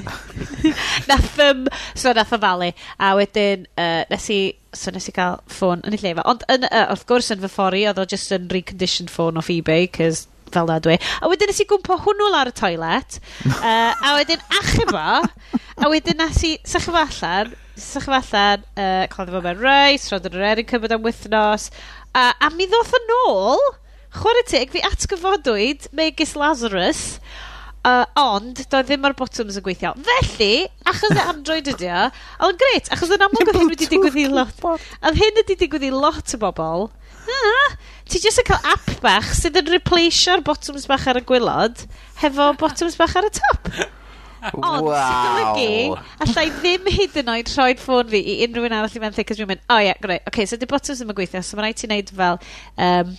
nath, 1.10 1.40
um, 1.44 1.66
so 1.98 2.14
nath 2.16 2.34
ofalu. 2.38 2.72
A 3.00 3.12
wedyn, 3.20 3.68
uh, 3.76 4.04
nes 4.12 4.30
i, 4.34 4.40
so 4.76 4.94
nes 4.96 5.10
i 5.10 5.14
gael 5.16 5.40
ffôn 5.52 5.84
yn 5.88 5.98
ei 5.98 6.02
lle 6.04 6.24
Ond, 6.24 6.46
yn, 6.54 6.66
uh, 6.70 6.88
wrth 6.94 7.06
gwrs, 7.10 7.32
yn 7.36 7.44
fy 7.44 7.52
ffori, 7.52 7.84
oedd 7.90 8.02
o 8.02 8.08
just 8.08 8.34
yn 8.36 8.50
reconditioned 8.54 9.12
ffôn 9.14 9.40
off 9.42 9.52
eBay, 9.54 9.90
cys 9.98 10.26
fel 10.54 10.70
na 10.70 10.78
dwi. 10.84 10.98
A 11.22 11.30
wedyn 11.32 11.52
nes 11.52 11.62
i 11.64 11.68
gwmpo 11.68 11.98
hwnnw 12.06 12.30
lawr 12.32 12.52
y 12.52 12.56
toilet, 12.56 13.20
uh, 13.58 13.92
a 13.92 14.14
wedyn 14.18 14.44
achub 14.62 14.94
o, 14.96 15.18
a 15.84 15.90
wedyn 15.92 16.22
nes 16.22 16.44
i, 16.48 16.54
sa'ch 16.68 16.88
efo 16.88 17.02
allan, 17.02 17.52
sa'ch 17.76 18.08
efo 18.08 18.16
allan, 18.22 18.64
uh, 18.80 19.04
cloddio 19.12 19.38
fo 19.38 19.44
mewn 19.44 19.60
reis, 19.64 20.08
roedd 20.12 20.30
yn 20.30 20.40
yr 20.40 20.48
erin 20.54 20.70
cymryd 20.72 20.96
am 20.96 21.04
wythnos, 21.06 21.68
uh, 22.14 22.32
a 22.32 22.52
mi 22.56 22.70
ddoth 22.70 22.96
yn 23.02 23.14
ôl, 23.20 23.68
chwarae 24.18 24.48
tig, 24.48 24.72
fi 24.74 24.84
atgyfodwyd 24.88 25.90
megis 25.98 26.36
Lazarus, 26.40 27.04
Uh, 27.86 28.04
ond, 28.20 28.64
doedd 28.72 28.90
ddim 28.90 29.06
ar 29.08 29.14
bottoms 29.16 29.58
yn 29.60 29.64
gweithio. 29.64 29.94
Felly, 30.04 30.66
achos 30.90 31.14
y 31.14 31.24
Android 31.24 31.70
ydi 31.72 31.88
o, 31.94 32.08
ond 32.48 32.60
gret, 32.60 32.90
achos 32.92 33.14
yn 33.16 33.24
amlwg 33.24 33.52
oedd 33.52 33.60
hyn 33.62 33.70
wedi 33.72 33.88
digwydd 33.94 34.18
i 34.20 34.26
lot. 34.32 34.64
Oedd 34.66 35.20
hyn 35.22 35.38
wedi 35.40 35.56
digwydd 35.62 35.86
i 35.88 35.92
lot 35.94 36.36
o 36.36 36.42
bobl. 36.42 36.90
Ah, 37.28 37.76
ti 38.08 38.20
jyst 38.24 38.42
yn 38.42 38.48
cael 38.48 38.74
app 38.74 38.90
bach 39.04 39.30
sydd 39.36 39.60
yn 39.62 39.72
repleisio'r 39.74 40.44
bottoms 40.48 40.88
bach 40.88 41.08
ar 41.12 41.20
y 41.20 41.24
gwylod 41.28 41.84
hefo 42.22 42.54
bottoms 42.60 42.96
bach 43.00 43.16
ar 43.20 43.28
y 43.28 43.32
top. 43.36 43.72
Ond, 44.54 44.86
wow. 44.86 44.94
sy'n 44.94 45.38
golygu, 45.38 46.02
allai 46.24 46.46
ddim 46.60 46.90
hyd 46.94 47.16
yn 47.24 47.32
oed 47.34 47.50
rhoi'r 47.52 47.80
ffôn 47.82 48.12
fi 48.12 48.22
i 48.22 48.36
unrhyw 48.46 48.68
un 48.68 48.76
arall 48.78 48.98
i 49.00 49.02
fenthu, 49.02 49.26
cos 49.28 49.40
fi'n 49.42 49.50
mynd, 49.50 49.64
o 49.66 49.76
oh, 49.76 49.82
ie, 49.82 49.90
yeah, 49.90 49.98
greu. 50.04 50.20
Okay, 50.30 50.46
so 50.50 50.60
di 50.60 50.70
bottoms 50.70 51.02
ddim 51.02 51.12
yn 51.12 51.18
gweithio, 51.18 51.42
so 51.44 51.58
mae'n 51.58 51.68
rhaid 51.68 51.80
ti 51.82 51.90
wneud 51.90 52.14
fel, 52.20 52.40
um, 52.86 53.16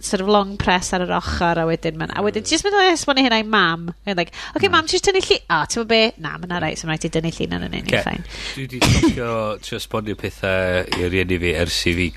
sort 0.00 0.22
of 0.22 0.28
long 0.28 0.56
press 0.60 0.92
ar 0.96 1.04
yr 1.04 1.12
ochr 1.18 1.60
a 1.60 1.66
wedyn 1.68 1.98
ma'n... 2.00 2.12
A 2.16 2.22
wedyn, 2.24 2.44
jyst 2.48 2.64
meddwl 2.66 2.88
esbonio 2.90 3.26
hynna 3.26 3.40
i 3.42 3.46
mam. 3.46 3.90
Yn 4.08 4.16
like, 4.18 4.32
oce 4.32 4.56
okay, 4.56 4.68
mm. 4.68 4.76
mam, 4.76 4.88
ti'n 4.90 5.04
tynnu 5.06 5.22
llun? 5.26 5.42
O, 5.56 5.58
ti'n 5.70 5.88
be? 5.90 6.00
Na, 6.24 6.36
ma'n 6.40 6.54
arall, 6.56 6.78
so 6.80 6.88
mae'n 6.88 7.04
i 7.04 7.12
dynnu 7.16 7.32
llun 7.36 7.56
yn 7.58 7.66
unig, 7.68 7.92
ffain. 7.92 8.24
Dwi 8.54 8.64
wedi 8.64 8.80
stopio 8.84 9.32
trio 9.64 9.80
esbonio 9.80 10.18
pethau 10.20 10.86
i 10.96 11.10
rieni 11.12 11.40
fi 11.42 11.52
ers 11.60 11.82
i 11.90 11.94
fi 11.98 12.08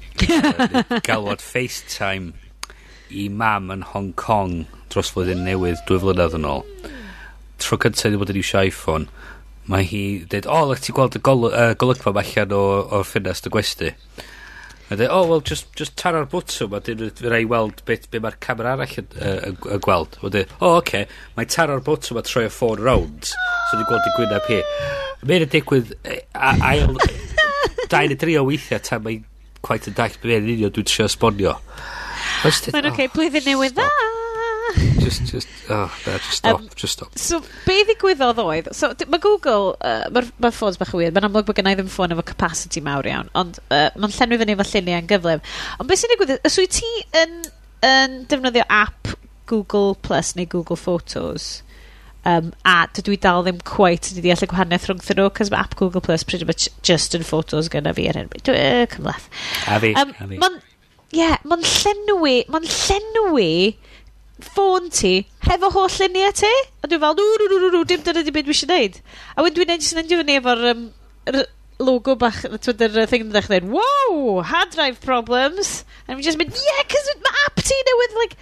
galwad 1.09 1.43
FaceTime 1.43 2.31
i 3.13 3.27
mam 3.29 3.71
yn 3.73 3.85
Hong 3.91 4.13
Kong 4.17 4.63
dros 4.93 5.11
flwyddyn 5.13 5.43
newydd 5.45 5.83
dwy 5.89 5.99
flynedd 6.01 6.37
yn 6.39 6.47
ôl. 6.49 6.63
Tro 7.61 7.77
cyntaf 7.81 8.07
wedi 8.07 8.19
bod 8.21 8.31
yn 8.33 8.39
iwsio 8.41 8.63
iPhone, 8.69 9.09
mae 9.69 9.85
hi 9.87 10.03
dweud, 10.29 10.47
o, 10.47 10.61
oh, 10.71 10.77
ti'n 10.77 10.95
gweld 10.95 11.17
y 11.19 11.23
golygfa 11.23 12.11
uh, 12.11 12.15
mae 12.15 12.31
allan 12.35 12.55
o'r 12.59 13.07
ffenest 13.07 13.47
y 13.49 13.53
gwesti. 13.53 13.91
A 14.91 14.95
dweud, 14.95 15.09
oh, 15.09 15.27
well, 15.27 15.41
just, 15.41 15.69
just 15.79 15.95
tan 15.97 16.17
bwtwm, 16.29 16.75
a 16.75 16.81
dyn 16.83 17.03
fyna 17.17 17.39
i 17.39 17.47
weld 17.49 17.83
beth 17.87 18.09
be 18.11 18.19
mae'r 18.23 18.35
camera 18.43 18.73
arall 18.75 18.97
yn, 18.99 19.07
uh, 19.15 19.35
yn, 19.49 19.59
yn 19.75 19.83
gweld. 19.85 20.17
A 20.19 20.31
dweud, 20.33 20.55
oh, 20.59 20.75
oce, 20.75 20.81
okay. 20.81 21.07
mae 21.37 21.49
tan 21.49 21.73
bwtwm 21.87 22.19
a 22.19 22.25
troi 22.27 22.45
y 22.49 22.53
ffôn 22.53 22.83
round, 22.83 23.31
so 23.31 23.79
dwi'n 23.79 23.89
gweld 23.89 24.09
i 24.09 24.15
gwynaf 24.17 24.49
hi. 24.51 24.61
Mae'n 25.23 25.47
y 25.47 25.51
digwydd 25.55 25.93
ail... 26.03 26.97
Dau 27.93 28.07
neu 28.09 28.17
dri 28.17 28.35
o 28.39 28.43
weithiau 28.47 28.81
tan 28.83 29.03
mae'n 29.05 29.23
quite 29.63 29.91
yn 29.91 29.95
dall 29.97 30.17
beth 30.19 30.39
yn 30.41 30.49
union 30.57 30.73
dwi'n 30.73 30.89
trio 30.89 31.07
esbonio. 31.07 31.55
Mae'n 32.43 32.51
oce, 32.51 32.73
okay, 32.91 33.07
blwyddyn 33.13 33.47
newydd 33.47 33.79
dda 33.79 34.12
just, 34.99 35.25
just, 35.29 35.47
oh, 35.69 35.91
there, 36.05 36.17
just 36.17 36.45
um, 36.45 36.57
stop, 36.57 36.59
um, 36.59 36.69
just 36.75 36.93
stop. 36.93 37.17
So, 37.19 37.41
be 37.67 37.79
ddigwyddodd 37.87 38.41
oedd, 38.43 38.69
so, 38.75 38.91
mae 39.07 39.21
Google, 39.23 39.73
uh, 39.81 40.05
mae'r 40.13 40.29
ma 40.43 40.53
ffôns 40.53 40.79
bach 40.81 40.93
weird, 40.97 41.15
mae'n 41.15 41.29
amlwg 41.29 41.49
bod 41.49 41.59
gennau 41.59 41.77
ddim 41.79 41.91
ffôn 41.91 42.15
efo 42.15 42.25
capacity 42.33 42.83
mawr 42.85 43.09
iawn, 43.09 43.31
ond 43.39 43.59
uh, 43.67 43.89
mae'n 43.97 44.15
llenwi 44.15 44.39
fyny 44.41 44.55
efo 44.55 44.69
lluniau 44.69 45.03
yn 45.03 45.11
gyflym. 45.11 45.43
Ond 45.77 45.91
beth 45.91 46.03
sy'n 46.03 46.15
digwydd, 46.15 46.37
os 46.49 46.57
wyt 46.61 46.79
ti 46.79 46.93
yn, 47.23 47.37
yn 47.89 48.17
defnyddio 48.31 48.65
app 48.69 49.13
Google 49.49 49.93
Plus 50.01 50.33
neu 50.39 50.49
Google 50.49 50.79
Photos, 50.79 51.61
Um, 52.23 52.53
a 52.63 52.85
dydw 52.95 53.11
i 53.11 53.17
dal 53.19 53.41
ddim 53.43 53.57
quite 53.67 54.13
wedi 54.13 54.21
deall 54.23 54.45
y 54.45 54.47
gwahaniaeth 54.47 54.85
rhwng 54.87 55.01
nhw, 55.03 55.25
cos 55.35 55.49
mae 55.51 55.59
app 55.59 55.73
Google 55.75 55.99
Plus 55.99 56.23
pretty 56.23 56.47
much 56.47 56.69
just 56.87 57.17
yn 57.17 57.25
photos 57.27 57.67
gyda 57.67 57.91
fi 57.97 58.05
ar 58.07 58.15
hyn. 58.15 58.29
Dwi, 58.31 58.53
uh, 58.55 58.85
cymlaeth. 58.93 59.25
A 59.67 59.79
fi, 59.83 59.89
um, 59.99 60.13
a 60.15 60.27
fi. 60.29 60.37
Ie, 60.39 61.19
yeah, 61.19 61.35
mae'n 61.43 61.65
llenwi, 61.67 62.37
mae'n 62.47 62.69
llenwi 62.71 63.49
ffôn 64.41 64.89
ti 64.89 65.13
hefo 65.45 65.69
holl 65.73 65.97
luniau 66.01 66.33
ti, 66.35 66.51
a 66.81 66.89
dwi'n 66.89 67.03
fel 67.03 67.19
ww 67.19 67.49
ww 67.49 67.73
ww 67.77 67.83
dim 67.89 68.05
dyna 68.05 68.23
'di 68.23 68.33
be' 68.33 68.45
dwi 68.47 68.55
isio 68.55 68.69
neud. 68.71 68.97
A 69.37 69.45
wedyn 69.45 69.59
dwi'n 69.59 69.73
neud 69.73 69.83
jyst 69.83 69.93
yn 69.95 70.01
nendio 70.01 70.21
fyny 70.21 70.39
efo'r 70.39 70.65
yym 70.69 70.87
yr 71.29 71.43
logo 71.83 72.15
bach 72.19 72.41
t'mod 72.45 72.81
yr 72.87 72.99
uh, 73.03 73.07
thing 73.09 73.27
yn 73.27 73.31
dechre 73.35 73.59
dweud, 73.61 73.69
wow 73.77 74.41
hard 74.41 74.73
drive 74.73 74.99
problems. 75.01 75.83
And 76.07 76.17
we 76.17 76.25
just 76.25 76.41
mynd 76.41 76.57
yeah 76.57 76.83
'c'os 76.87 77.13
mae 77.21 77.45
app 77.45 77.61
ti 77.61 77.79
newydd 77.89 78.19
like 78.21 78.37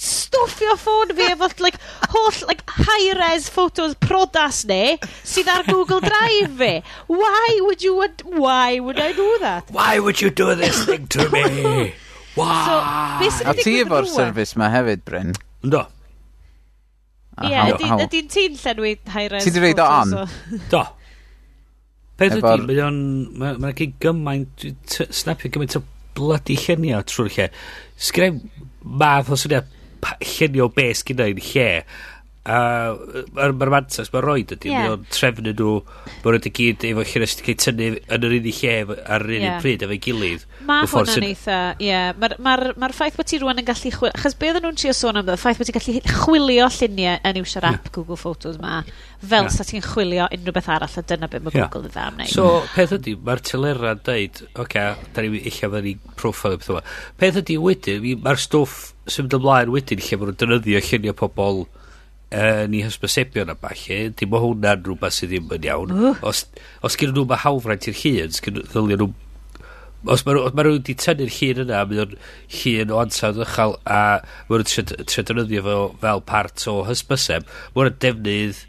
stwffio 0.00 0.74
ffôn 0.80 1.14
fi 1.16 1.30
efo 1.34 1.48
like 1.62 1.78
holl 2.14 2.42
like 2.48 2.62
high 2.66 3.12
res 3.18 3.48
photos 3.52 3.94
prodas 4.02 4.64
ni 4.66 4.98
sydd 5.32 5.50
ar 5.54 5.66
Google 5.70 6.00
Drive 6.04 6.58
fi. 6.58 6.72
Why 7.06 7.58
would 7.66 7.82
you 7.86 7.96
want 8.02 8.24
why 8.26 8.80
would 8.80 8.98
I 8.98 9.12
do 9.12 9.30
that? 9.46 9.70
Why 9.70 9.98
would 9.98 10.20
you 10.20 10.30
do 10.30 10.54
this 10.54 10.84
thing 10.84 11.06
to 11.16 11.28
me? 11.30 11.94
Wow! 12.40 13.30
So, 13.30 13.48
a 13.50 13.54
ti 13.56 13.78
efo'r 13.84 14.08
service 14.08 14.58
ma 14.58 14.70
hefyd, 14.72 15.04
Bryn? 15.06 15.34
Ynddo. 15.64 15.84
Ie, 17.40 17.56
ydy'n 18.04 18.28
ti'n 18.28 18.56
llenwi 18.60 18.96
high-res 19.08 19.46
Ti 19.46 19.52
di 19.54 19.62
reid 19.62 19.80
o 19.80 19.86
on? 19.86 20.16
Do. 20.72 20.82
Peth 22.20 22.36
ydy, 22.36 22.56
mae 22.68 22.82
o'n... 22.84 23.00
Mae'n 23.40 23.76
gen 23.78 23.94
gymaint... 24.02 24.66
Snapio 24.92 25.52
gymaint 25.52 25.78
o 25.78 25.84
bloody 26.18 26.56
llunio 26.60 27.00
trwy'r 27.08 27.32
lle. 27.36 27.46
Sgrifennu 27.96 28.66
math 29.00 29.30
o 29.32 29.38
syniad 29.40 29.70
llunio 30.34 30.68
bes 30.76 31.04
gyda 31.08 31.30
i'n 31.32 31.40
lle 31.50 31.68
a 32.48 32.58
mae'r 33.36 33.52
ma 33.52 33.66
mantas 33.74 34.08
mae'n 34.14 34.22
roed 34.24 34.52
ydy, 34.54 34.70
yeah. 34.72 34.86
mae'n 34.88 35.02
trefnu 35.12 35.52
nhw, 35.52 35.72
mae'n 36.22 36.32
rhaid 36.32 36.46
i 36.48 36.52
gyd 36.56 36.86
efo 36.88 37.02
lle 37.04 37.20
nes 37.20 37.34
cael 37.44 37.58
tynnu 37.60 37.88
yn 38.00 38.24
yr 38.26 38.36
unig 38.38 38.60
lle 38.62 38.76
ar 38.96 39.24
yr 39.26 39.34
unig 39.34 39.44
yeah. 39.44 39.58
pryd 39.60 39.84
efo'i 39.84 39.98
gilydd. 40.06 40.46
Mae 40.70 40.88
hwnna'n 40.88 41.20
yn 41.20 41.26
eitha, 41.28 41.58
ie. 41.84 41.98
Mae'r 42.22 42.36
ma 42.40 42.54
ma 42.80 42.88
ffaith 42.96 43.18
bod 43.18 43.28
ti 43.28 43.40
rwan 43.42 43.60
yn 43.60 43.66
gallu 43.68 43.92
chwilio, 43.92 44.14
achos 44.16 44.38
beth 44.40 44.60
nhw'n 44.62 44.78
trio 44.80 44.94
sôn 44.96 45.20
am 45.20 45.28
y 45.28 45.36
ffaith 45.40 45.60
bod 45.60 45.68
ti'n 45.68 45.76
gallu 45.76 46.14
chwilio 46.22 46.68
lluniau 46.78 47.18
yn 47.28 47.40
iwsio'r 47.42 47.66
app 47.70 47.90
Google 47.92 48.18
Photos 48.20 48.56
ma, 48.62 48.78
fel 49.20 49.44
yeah. 49.44 49.52
sa 49.52 49.66
ti'n 49.68 49.84
chwilio 49.84 50.28
unrhyw 50.32 50.56
beth 50.56 50.70
arall, 50.72 50.96
a 50.96 51.04
dyna 51.12 51.28
beth 51.28 51.44
mae 51.44 51.56
Google 51.58 51.84
yn 51.84 51.92
dda 51.92 52.06
am 52.06 52.16
wneud. 52.16 52.32
So, 52.32 52.62
peth 52.72 52.96
ydy, 52.96 53.18
mae'r 53.26 53.44
tylera 53.50 53.92
dweud, 54.00 54.40
oce, 54.54 54.64
okay, 54.64 55.12
da 55.12 55.26
ni 55.26 55.44
eich 55.44 55.60
am 55.68 55.76
ni 55.84 55.98
profile 56.16 56.56
beth 56.56 56.72
yma. 56.72 56.80
Peth 57.20 57.42
ydy 57.42 57.58
wedyn, 57.60 58.08
mae'r 58.24 58.40
stwff 58.40 58.94
sy'n 59.10 59.26
mynd 59.26 59.36
ymlaen 59.40 59.74
wedyn 59.74 60.00
lle 60.00 60.16
mae 60.16 60.30
nhw'n 60.30 60.40
dynyddio 60.40 60.82
lluniau 60.86 61.16
pobl 61.18 61.64
yn 62.30 62.76
ei 62.76 62.84
hysbosebion 62.86 63.50
a 63.50 63.56
balli, 63.58 63.98
dim 64.14 64.34
o 64.36 64.40
hwnna'n 64.44 64.84
rhywbeth 64.86 65.16
sydd 65.16 65.32
ddim 65.32 65.50
yn 65.56 65.66
iawn. 65.66 65.90
Uh. 65.96 66.14
Os, 66.26 66.44
os 66.86 66.96
nhw 67.00 67.26
mae 67.26 67.42
hawfraint 67.42 67.90
i'r 67.90 68.00
hun, 68.04 68.38
ddylio 68.70 69.00
nhw... 69.00 69.10
Os 70.14 70.22
mae 70.24 70.38
ma 70.56 70.64
nhw 70.64 70.76
wedi 70.78 70.94
tynnu'r 70.96 71.32
hun 71.36 71.62
yna, 71.66 71.80
mae 71.90 72.02
o'n 72.04 72.14
hun 72.62 72.92
o 72.94 73.00
ansawdd 73.02 73.42
ychal 73.44 73.74
a 73.84 74.02
mae 74.48 74.62
nhw'n 74.62 75.08
tredynyddio 75.10 75.64
fo 75.66 75.78
fel 76.04 76.22
part 76.28 76.66
o 76.70 76.78
hysbyseb, 76.88 77.50
mae 77.74 77.88
nhw'n 77.88 77.98
defnydd 78.06 78.62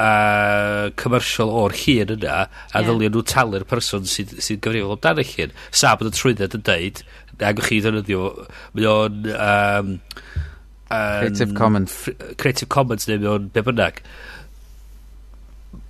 a 0.00 0.90
commercial 0.96 1.52
o'r 1.52 1.76
hun 1.82 2.14
yna 2.16 2.38
a 2.40 2.46
yeah. 2.48 2.86
ddylio 2.88 3.12
nhw 3.12 3.24
talu'r 3.28 3.66
person 3.68 4.08
sydd, 4.08 4.32
sydd 4.40 4.64
gyfrifol 4.64 4.96
amdan 4.96 5.20
y 5.20 5.26
hun. 5.34 5.52
Sa 5.68 5.92
bod 6.00 6.08
y 6.08 6.14
trwydded 6.16 6.56
yn 6.56 6.64
deud, 6.64 7.04
agwch 7.44 7.68
chi 7.68 7.82
ddynyddio, 7.84 8.32
mae 8.72 8.90
o'n... 8.96 9.22
Um, 9.36 9.94
Creative 10.92 11.54
Commons. 11.54 11.94
Creative 12.36 12.68
Commons 12.68 13.08
neu 13.08 13.20
mewn 13.22 13.48
be 13.52 13.64
bynnag. 13.64 14.02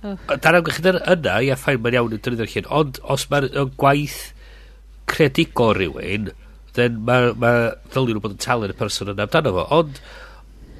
Oh. 0.03 0.15
Dar 0.35 0.55
amgylchyd 0.57 0.87
yna, 0.91 1.39
ia, 1.43 1.57
ffain, 1.59 1.81
mae'n 1.83 1.97
iawn 1.99 2.15
yn 2.15 2.23
dynnu'r 2.23 2.51
llun, 2.53 2.69
ond 2.79 2.99
os 3.15 3.25
mae'n 3.31 3.49
gwaith 3.79 4.21
credigol 5.11 5.75
rhywun, 5.77 6.31
then 6.77 7.01
mae 7.07 7.33
ma, 7.39 7.51
ddylen 7.91 8.17
nhw 8.17 8.23
bod 8.23 8.35
yn 8.37 8.43
talu'r 8.43 8.75
person 8.79 9.11
yna 9.13 9.27
amdano 9.27 9.53
fo. 9.57 9.65
Ond 9.79 9.99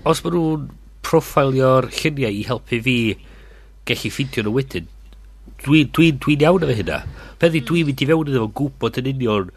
os 0.09 0.23
maen 0.23 0.37
nhw'n 0.37 0.65
profilio'r 1.03 1.89
lluniau 1.91 2.39
i 2.39 2.45
helpu 2.47 2.79
fi 2.87 2.97
gallu 3.89 4.13
ffindio 4.15 4.45
nhw 4.45 4.55
wedyn, 4.55 4.87
dwi'n 5.65 5.91
dwi, 5.95 6.13
dwi 6.23 6.39
iawn 6.39 6.63
efo 6.63 6.79
hynna. 6.79 7.03
Peddi 7.43 7.59
dwi'n 7.59 7.83
hmm. 7.83 7.91
mynd 7.91 8.05
i 8.05 8.09
fewn 8.11 8.31
iddo 8.31 8.47
fo 8.47 8.53
gwybod 8.61 9.03
yn 9.03 9.11
union 9.13 9.51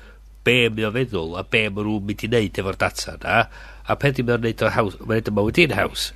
be 0.47 0.59
mae 0.71 0.87
o'n 0.87 0.95
feddwl 0.95 1.39
a 1.39 1.47
be 1.47 1.65
mae 1.71 1.87
nhw'n 1.87 2.07
mynd 2.07 2.27
i 2.27 2.31
wneud 2.31 2.63
efo'r 2.63 2.79
data 2.83 3.17
yna 3.17 3.39
a 3.87 3.97
pen 4.01 4.17
di 4.17 4.25
ma'n 4.27 4.45
neud 4.45 4.65
o 4.67 4.73
haws, 4.75 4.99
mae'n 5.03 5.21
neud 5.21 5.31
o 5.33 5.37
mywyd 5.39 5.63
i'n 5.65 5.77
haws. 5.79 6.11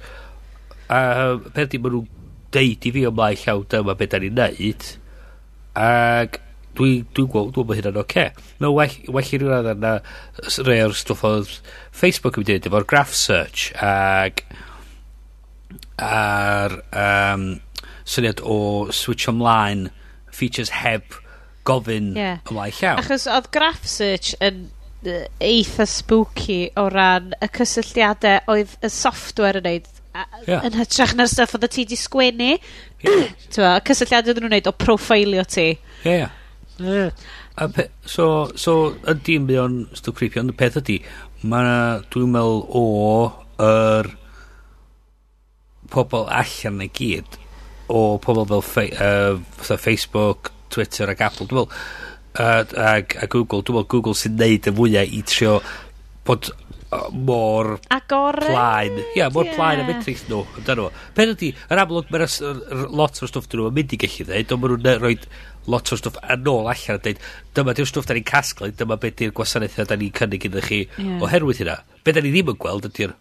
A 0.91 1.01
pen 1.55 1.71
di 1.71 1.81
ma'n 1.83 1.97
nhw'n 1.97 2.09
deud 2.55 2.87
i 2.89 2.95
fi 2.97 3.07
o 3.07 3.13
mai 3.15 3.35
llaw 3.39 3.65
dyma 3.71 3.97
beth 3.99 4.15
da 4.15 4.23
ni'n 4.23 4.39
neud, 4.39 4.89
ac 5.79 6.41
dwi'n 6.79 7.07
dwi 7.15 7.27
gweld, 7.31 7.53
dwi'n 7.55 7.69
bod 7.69 7.79
hynna'n 7.79 8.01
oce. 8.01 8.25
Okay. 8.27 8.51
Mae 8.63 8.75
well, 8.75 8.97
well 9.15 9.31
i 9.31 9.39
rhywun 9.41 9.57
adnod 9.59 9.83
na 9.83 9.93
rhai 10.67 10.81
o'r 10.85 10.97
stwff 10.97 11.25
oedd 11.27 11.55
Facebook 12.03 12.39
yn 12.41 12.47
mynd 12.47 12.69
efo'r 12.71 12.87
graph 12.91 13.15
search 13.17 13.71
ac 13.85 14.45
a'r 16.01 16.77
um, 16.97 17.49
syniad 18.09 18.43
o 18.43 18.59
switch 18.95 19.29
ymlaen 19.31 19.89
features 20.35 20.73
heb 20.81 21.19
gofyn 21.69 22.15
yeah. 22.19 22.41
ymlaen 22.49 22.77
llaw 22.79 23.03
Achos 23.03 23.27
oedd 23.31 23.51
graph 23.55 23.87
search 23.91 24.33
yn 24.43 24.69
eitha 25.07 25.87
spooky 25.89 26.61
o 26.81 26.89
ran 26.93 27.33
y 27.41 27.49
cysylltiadau 27.57 28.53
oedd 28.53 28.77
y 28.85 28.91
software 28.93 29.61
yn 29.61 29.69
neud 29.69 29.89
yeah. 30.47 30.65
yn 30.67 30.77
hytrach 30.77 31.15
na'r 31.17 31.31
stuff 31.31 31.57
oedd 31.57 31.69
y 31.69 31.73
ti 31.73 31.87
di 31.89 31.99
sgwennu. 31.99 32.53
Yeah. 33.05 33.31
y 33.81 33.83
cysylltiadau 33.89 34.35
oedd 34.35 34.43
nhw'n 34.43 34.57
neud 34.57 34.71
o 34.71 34.77
profilio 34.77 35.47
ti. 35.49 35.73
Ie, 36.05 36.17
yeah. 36.81 37.11
A 37.61 37.69
pe, 37.69 37.89
so, 38.09 38.49
so 38.57 38.95
ydy 39.11 39.37
yn 39.37 39.45
mynd 39.49 39.61
o'n 39.61 39.77
stw 39.99 40.15
creepy, 40.17 40.41
ond 40.41 40.53
y 40.53 40.57
peth 40.57 40.79
ydy, 40.81 41.01
mae 41.51 41.99
dwi'n 42.13 42.31
meddwl 42.33 42.63
o 42.81 42.85
yr 43.61 44.09
pobl 45.93 46.25
allan 46.33 46.79
neu 46.81 46.93
gyd, 46.97 47.37
o 47.93 48.17
pobl 48.23 48.47
fel 48.49 48.65
fe, 48.65 48.87
uh, 48.97 49.77
Facebook, 49.77 50.53
Twitter 50.73 51.13
ac 51.13 51.27
Apple, 51.27 51.51
dwi'n 51.51 51.67
meddwl, 51.67 51.83
a, 52.35 52.51
ag, 52.95 53.17
a 53.19 53.29
Google, 53.31 53.63
dwi'n 53.63 53.81
meddwl 53.81 53.93
Google 53.95 54.19
sy'n 54.19 54.37
neud 54.39 54.69
y 54.71 54.75
fwyaf 54.77 55.15
i 55.17 55.23
trio 55.27 55.61
bod 56.27 56.51
mor 57.13 57.79
Agore. 57.89 58.47
plaen. 58.47 58.99
Ia, 58.99 59.13
yeah, 59.17 59.31
mor 59.33 59.45
yeah. 59.45 59.55
plaen 59.55 59.81
a 59.81 59.87
metrith 59.87 60.25
nhw. 60.29 60.43
Amdano. 60.59 60.89
Pen 61.15 61.35
ydy, 61.35 61.53
yr 61.71 61.83
amlwg, 61.85 62.11
mae'n 62.11 62.91
lot 62.99 63.21
o'r 63.23 63.31
stwff 63.31 63.49
dyn 63.51 63.63
nhw 63.63 63.71
yn 63.71 63.77
mynd 63.79 63.95
i 63.95 64.01
gallu 64.03 64.27
dweud, 64.27 64.55
ond 64.57 64.65
maen 64.65 64.77
nhw'n 64.77 65.03
rhoi 65.05 65.15
lot 65.71 65.93
o'r 65.93 66.01
stwff 66.01 66.19
yn 66.35 66.51
ôl 66.51 66.71
allan 66.73 66.99
a 66.99 67.03
dweud, 67.05 67.25
dyma 67.55 67.75
di'r 67.79 67.91
stwff 67.91 68.09
da 68.09 68.17
ni'n 68.19 68.27
casglu, 68.27 68.71
dyma 68.75 68.99
beth 69.01 69.19
di'r 69.21 69.35
gwasanaethau 69.37 69.91
da 69.91 69.99
ni'n 70.01 70.15
cynnig 70.19 70.47
iddo 70.49 70.65
chi 70.67 70.81
yeah. 70.87 71.19
oherwydd 71.23 71.63
hynna. 71.63 71.77
Be 72.05 72.15
da 72.17 72.25
ni 72.25 72.33
ddim 72.35 72.55
yn 72.55 72.59
gweld 72.65 72.89
ydy'r 72.91 73.15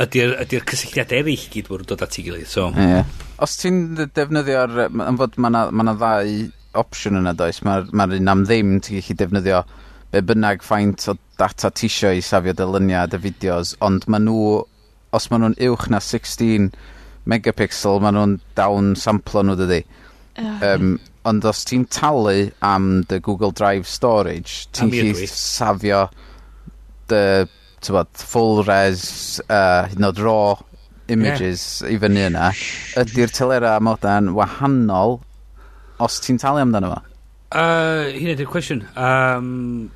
ydy'r 0.00 0.36
ydy 0.46 0.62
cysylltiadau 0.70 1.20
eraill 1.20 1.48
gyd 1.52 1.68
mwyn 1.68 1.88
dod 1.90 2.06
at 2.06 2.16
ei 2.16 2.24
gilydd. 2.24 2.48
So. 2.48 2.70
Yeah. 2.78 3.04
Os 3.42 3.58
ti'n 3.60 3.82
defnyddio'r... 4.00 4.86
Yn 4.88 5.20
fod 5.20 5.36
mae 5.36 5.52
yna 5.52 5.66
ma 5.74 5.94
ddau 5.98 6.32
opsiwn 6.78 7.20
yna 7.20 7.34
does. 7.36 7.62
Mae'r 7.66 7.90
ma, 7.96 8.06
un 8.16 8.32
am 8.32 8.44
ddim 8.46 8.78
ti'n 8.84 9.00
gallu 9.00 9.16
defnyddio 9.20 9.62
be 10.10 10.22
bynnag 10.26 10.64
ffaint 10.66 11.06
o 11.10 11.16
data 11.38 11.70
tisio 11.70 12.10
i 12.14 12.22
safio 12.24 12.54
dyluniad 12.56 13.14
y 13.14 13.20
fideos, 13.26 13.76
ond 13.86 14.06
maen 14.10 14.26
nhw, 14.26 14.62
os 15.16 15.28
maen 15.30 15.44
nhw'n 15.44 15.58
uwch 15.68 15.86
na 15.92 16.00
16 16.02 16.70
megapixel, 17.30 18.00
maen 18.02 18.18
nhw'n 18.18 18.34
dawn 18.58 18.94
samplo 18.98 19.44
nhw 19.46 19.58
dydy. 19.60 19.84
Um, 20.40 20.96
ond 21.28 21.44
os 21.44 21.62
ti'n 21.68 21.84
talu 21.92 22.50
am 22.64 23.02
dy 23.10 23.20
Google 23.22 23.52
Drive 23.52 23.88
storage, 23.90 24.66
ti'n 24.74 24.92
gallu 24.94 25.28
safio 25.30 26.06
dy 27.10 27.24
tywod, 27.84 28.10
full 28.14 28.62
res, 28.66 29.04
uh, 29.48 29.86
hyd 29.88 30.00
yn 30.00 30.10
oed 30.10 30.20
raw 30.22 30.58
images 31.10 31.80
yeah. 31.82 31.94
i 31.94 32.00
fyny 32.02 32.26
yna, 32.28 32.50
ydy'r 33.00 33.32
telera 33.34 33.74
modern 33.82 34.34
wahanol 34.36 35.18
os 36.06 36.20
ti'n 36.24 36.40
talu 36.42 36.62
amdano 36.64 36.92
fo? 36.94 37.00
Uh, 37.50 38.10
Hynny, 38.14 38.36
di'r 38.38 38.50
cwestiwn. 38.50 38.84
Um, 38.94 39.88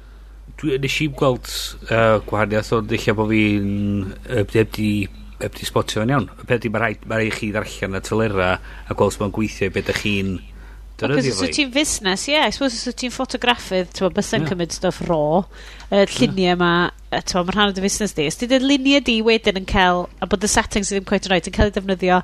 dwi 0.60 0.78
nes 0.82 0.96
i 1.02 1.10
gweld 1.10 1.50
uh, 1.90 2.22
gwahaniaeth 2.26 2.72
ond 2.78 2.94
eich 2.94 3.10
bod 3.18 3.30
fi'n 3.32 3.70
ebdi 4.42 4.90
ebdi 5.44 5.66
spotio 5.66 6.00
fan 6.00 6.12
iawn 6.12 6.28
ebdi 6.46 6.70
mae 6.70 6.82
rhaid 6.82 7.06
ma 7.10 7.18
rhaid 7.18 7.34
chi 7.34 7.50
ddarllen 7.52 7.98
y 7.98 8.02
tylera 8.06 8.50
a 8.60 8.96
gweld 8.96 9.16
sy'n 9.16 9.34
gweithio 9.34 9.68
i 9.68 9.74
beth 9.74 9.90
ydych 9.90 10.02
chi'n 10.04 10.34
dynyddio 11.00 11.32
os 11.34 11.40
wyt 11.42 11.56
ti'n 11.56 11.72
fusnes, 11.74 12.26
ie, 12.28 12.36
yeah, 12.36 12.46
I 12.46 12.54
suppose 12.54 12.78
os 12.78 12.86
wyt 12.86 13.00
ti'n 13.02 13.12
ffotograffydd, 13.14 13.90
ti'n 13.96 14.12
bysau'n 14.14 14.44
yeah. 14.44 14.50
cymryd 14.52 14.74
stuff 14.76 15.00
raw, 15.08 15.42
y 15.88 16.04
uh, 16.04 16.04
lluniau 16.14 16.54
yma, 16.54 16.70
ma, 16.86 17.18
ti'n 17.18 17.40
mae'n 17.40 17.50
rhan 17.56 17.72
o 17.72 17.74
dy 17.74 17.82
fusnes 17.82 18.14
di, 18.14 18.28
os 18.30 18.38
ti'n 18.38 18.52
dweud 18.52 18.66
luniau 18.68 19.02
di 19.08 19.16
wedyn 19.26 19.58
yn 19.58 19.66
cael, 19.66 20.04
a 20.22 20.28
bod 20.30 20.46
y 20.46 20.50
settings 20.52 20.92
ddim 20.92 21.08
quite 21.08 21.32
right, 21.32 21.50
yn 21.50 21.56
cael 21.56 21.72
ei 21.72 21.74
defnyddio 21.74 22.20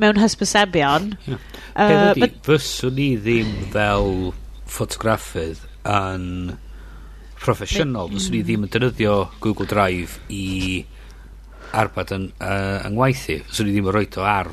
mewn 0.00 0.20
hysbysebion. 0.20 1.14
Yeah. 1.26 1.42
Uh, 1.74 2.14
but... 2.18 2.40
fyswn 2.46 2.98
i 3.00 3.10
ddim 3.20 3.52
fel 3.74 4.32
ffotograffydd 4.70 5.62
yn 5.88 6.56
proffesiynol, 7.40 8.10
fyswn 8.14 8.38
i 8.40 8.42
ddim 8.44 8.66
yn 8.66 8.72
defnyddio 8.72 9.16
Google 9.40 9.68
Drive 9.70 10.18
i 10.34 10.84
arbad 11.76 12.12
yn, 12.16 12.28
uh, 12.42 12.80
yng 12.86 12.96
ngwaith 12.96 13.26
i. 13.32 13.38
Fyswn 13.48 13.70
i 13.70 13.74
ddim 13.74 13.90
yn 13.90 13.96
rhoi 13.96 14.06
to 14.16 14.24
ar, 14.26 14.50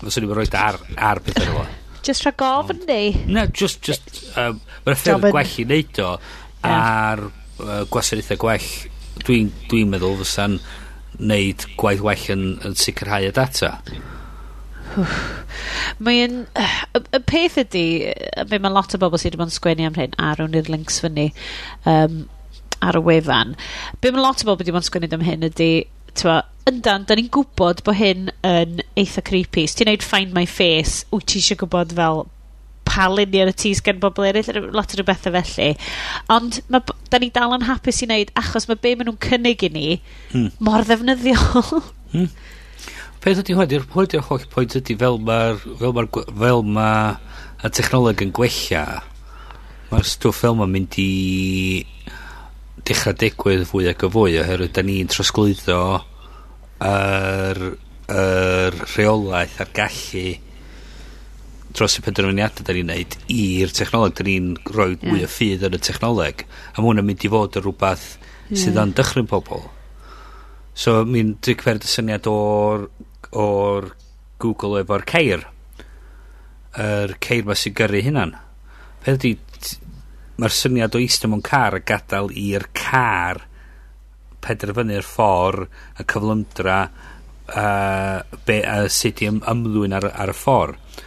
fyswn 0.00 0.24
i 0.24 0.26
ddim 0.26 0.34
yn 0.34 0.40
rhoi 0.40 0.48
to 0.52 0.62
ar, 0.62 0.80
ar 1.10 1.22
pethau 1.24 1.52
nhw. 1.52 1.66
Just 2.06 2.26
rhag 2.26 2.42
ofn 2.46 2.82
ni. 2.88 3.00
No, 3.30 3.46
just, 3.50 3.80
just, 3.86 4.10
um, 4.38 4.60
mae'n 4.86 4.98
ffyrdd 5.00 5.30
gwell 5.30 5.54
i 5.62 5.68
wneud 5.68 6.02
o 6.04 6.10
ar 6.66 7.24
uh, 7.28 7.80
gwasanaethau 7.90 8.42
gwell. 8.42 8.68
Dwi'n 9.26 9.48
dwi 9.70 9.86
meddwl 9.88 10.18
fysa'n 10.20 10.60
wneud 11.16 11.64
gwaith 11.80 12.04
well 12.04 12.28
yn, 12.34 12.44
yn 12.68 12.76
sicrhau 12.78 13.24
y 13.26 13.32
data. 13.34 13.78
Yeah 13.90 14.12
Mae'n... 16.06 16.44
Y, 16.56 17.02
y 17.16 17.20
peth 17.28 17.58
ydy, 17.62 17.84
mae 18.50 18.62
ma 18.62 18.72
lot 18.72 18.96
o 18.96 19.00
bobl 19.02 19.20
sydd 19.20 19.34
wedi 19.34 19.42
bod 19.42 19.52
yn 19.52 19.56
sgwennu 19.56 19.88
am 19.88 19.98
hyn, 20.00 20.16
arwn 20.30 20.56
i'r 20.58 20.70
links 20.72 21.00
fyny 21.04 21.30
um, 21.88 22.24
ar 22.84 22.98
y 22.98 23.02
wefan. 23.04 23.56
Be 24.00 24.12
mae 24.12 24.24
lot 24.24 24.44
o 24.44 24.50
bobl 24.50 24.64
wedi 24.64 24.74
bod 24.74 24.84
yn 24.84 24.90
sgwennu 24.90 25.12
am 25.16 25.26
hyn 25.26 25.48
ydy, 25.50 25.70
twa, 26.16 26.40
yndan, 26.68 27.04
da 27.08 27.16
ni'n 27.16 27.32
gwybod 27.32 27.82
bod 27.86 27.98
hyn 27.98 28.30
yn 28.46 28.80
eitha 28.98 29.24
creepy. 29.26 29.66
Os 29.68 29.76
ti'n 29.76 29.90
neud 29.90 30.06
find 30.06 30.34
my 30.36 30.46
face, 30.48 31.04
wyt 31.12 31.28
ti 31.30 31.42
eisiau 31.42 31.60
gwybod 31.62 31.94
fel 31.98 32.24
pa 32.86 33.08
luniau 33.10 33.50
y 33.50 33.54
tis 33.58 33.82
gen 33.84 34.00
bobl 34.00 34.28
eraill, 34.28 34.70
lot 34.74 34.94
o 34.94 35.06
bethau 35.06 35.34
felly. 35.34 35.72
Ond 36.32 36.60
ma, 36.72 36.80
da 37.10 37.20
ni 37.20 37.30
dal 37.34 37.54
yn 37.56 37.66
hapus 37.68 38.02
i 38.02 38.08
wneud, 38.08 38.32
achos 38.38 38.68
mae 38.70 38.80
be 38.80 38.94
maen 38.94 39.10
nhw'n 39.10 39.22
cynnig 39.26 39.64
i 39.66 39.72
ni 39.74 39.88
hmm. 40.32 40.52
mor 40.64 40.86
ddefnyddiol. 40.86 41.82
hmm. 42.14 42.30
Peth 43.26 43.40
ydy 43.42 43.56
hwn, 43.58 43.72
hwn 43.90 44.04
ydy'r 44.06 44.22
holl 44.28 44.44
pwynt 44.52 44.76
ydy 44.78 44.94
fel 45.00 45.16
mae'r 45.26 45.56
fel 45.80 45.94
ma, 45.96 46.02
fel 46.14 46.60
ma 46.62 46.90
y 47.66 47.70
technoleg 47.74 48.20
yn 48.22 48.30
gwella, 48.36 48.82
mae'r 49.90 50.06
stwff 50.06 50.44
fel 50.44 50.54
mae'n 50.54 50.70
mynd 50.70 50.98
i 51.02 51.06
dechrau 52.86 53.16
digwydd 53.18 53.64
fwy 53.66 53.88
ac 53.90 54.04
o 54.06 54.12
fwy, 54.14 54.36
oherwydd 54.44 54.76
da 54.76 54.84
ni'n 54.86 55.10
trosglwyddo 55.10 55.80
yr, 56.86 57.62
yr 58.14 58.78
rheolaeth 58.84 59.58
a'r 59.64 59.74
gallu 59.74 60.26
dros 61.74 61.98
y 61.98 62.06
penderfyniadau 62.06 62.62
da 62.70 62.78
ni'n 62.78 62.92
neud 62.92 63.16
i'r 63.26 63.74
technoleg. 63.74 64.14
Da 64.20 64.28
ni'n 64.30 64.52
rhoi 64.70 64.92
yeah. 64.92 65.08
mwy 65.10 65.26
o 65.26 65.32
ffydd 65.34 65.66
yn 65.66 65.74
y 65.74 65.82
technoleg. 65.82 66.46
A 66.46 66.78
mae 66.78 66.92
hwnna'n 66.92 67.10
mynd 67.10 67.26
i 67.26 67.34
fod 67.34 67.58
yn 67.58 67.66
rhywbeth 67.66 68.06
sydd 68.54 68.78
yn 68.78 68.94
dychryn 68.94 69.26
pobl. 69.34 69.66
So, 70.76 71.00
mi'n 71.08 71.38
digfer 71.40 71.78
y 71.80 71.88
syniad 71.88 72.26
o'r 72.28 72.86
o'r 73.32 73.90
Google 74.42 74.82
efo'r 74.82 75.06
ceir. 75.08 75.46
Yr 76.76 77.16
ceir 77.24 77.46
ma 77.46 77.56
sy'n 77.56 77.76
gyrru 77.76 78.02
hynna'n 78.04 78.36
peth 79.06 79.22
ydy 79.22 79.36
mae'r 80.42 80.52
syniad 80.52 80.96
o 80.98 81.00
eistedd 81.00 81.30
mewn 81.32 81.44
car 81.46 81.76
a 81.78 81.82
gadael 81.86 82.32
i'r 82.34 82.66
car 82.76 83.44
penderfynu'r 84.44 85.06
ffordd 85.06 85.68
y 86.02 86.06
cyflymdra 86.10 86.80
uh, 86.86 88.18
be, 88.46 88.58
a 88.60 88.90
sut 88.92 89.22
i 89.22 89.30
ym, 89.30 89.38
ymlwyn 89.48 89.94
ar, 89.96 90.08
ar 90.10 90.32
y 90.32 90.36
ffordd 90.36 91.00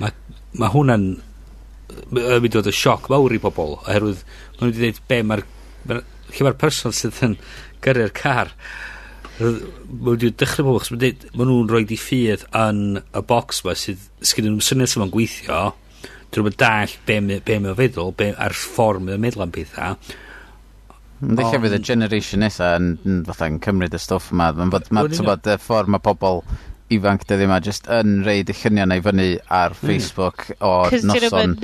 mae 0.00 0.14
ma 0.60 0.70
hwnna'n 0.72 1.08
yn 1.12 2.44
mynd 2.44 2.54
dod 2.54 2.70
y 2.70 2.74
sioc 2.76 3.10
mawr 3.12 3.34
i 3.34 3.40
bobl 3.42 3.76
oherwydd 3.80 4.22
maen 4.22 4.62
nhw 4.62 4.70
wedi 4.70 4.80
dweud 4.80 5.02
be 5.10 5.20
mae'r 5.26 5.44
ma, 5.90 5.98
lle 5.98 6.46
mae'r 6.46 6.58
person 6.62 6.94
sydd 6.96 7.20
yn 7.26 7.36
gyrru'r 7.84 8.14
car 8.16 8.54
Mae 9.42 10.14
wedi 10.14 10.32
dechrau 10.38 10.68
bobl, 10.68 10.82
chos 10.82 10.92
mae 10.94 11.46
nhw'n 11.46 11.70
rhoi 11.70 11.84
di 11.88 11.98
ffydd 12.00 12.44
yn 12.58 12.82
y 13.02 13.22
bocs 13.28 13.62
ma 13.66 13.76
sydd 13.78 14.02
sgyn 14.24 14.48
nhw'n 14.50 14.64
syniad 14.64 14.92
sy'n 14.92 15.12
gweithio, 15.12 15.62
dyn 16.32 16.46
nhw'n 16.46 16.58
dall 16.60 16.98
be, 17.08 17.18
be 17.44 17.58
mae'n 17.62 17.78
feddwl, 17.78 18.12
be, 18.18 18.32
a'r 18.36 18.56
ffordd 18.56 19.06
mae'n 19.06 19.22
meddwl 19.22 19.46
am 19.46 19.54
pethau. 19.54 19.96
Ddech 21.22 21.54
fydd 21.62 21.76
y 21.76 21.80
generation 21.86 22.42
nesa 22.42 22.72
yn 22.80 22.96
yn, 23.06 23.22
yn 23.22 23.58
cymryd 23.62 23.94
y 23.94 24.00
stwff 24.02 24.32
yma. 24.34 24.50
Mae'n 24.58 24.72
bod, 24.72 24.88
ma, 24.90 25.04
bod, 25.06 25.46
y 25.46 25.58
ffordd 25.62 25.92
mae 25.94 26.02
pobl 26.02 26.42
ifanc 26.92 27.24
dyddi 27.28 27.46
yma 27.46 27.60
just 27.64 27.86
yn 27.92 28.20
reid 28.26 28.50
y 28.50 28.56
lluniau 28.58 28.88
neu 28.90 29.04
fyny 29.04 29.28
ar 29.46 29.76
mm. 29.76 29.80
Facebook 29.86 30.48
mm. 30.50 30.62
o 30.66 30.72
noson. 31.08 31.56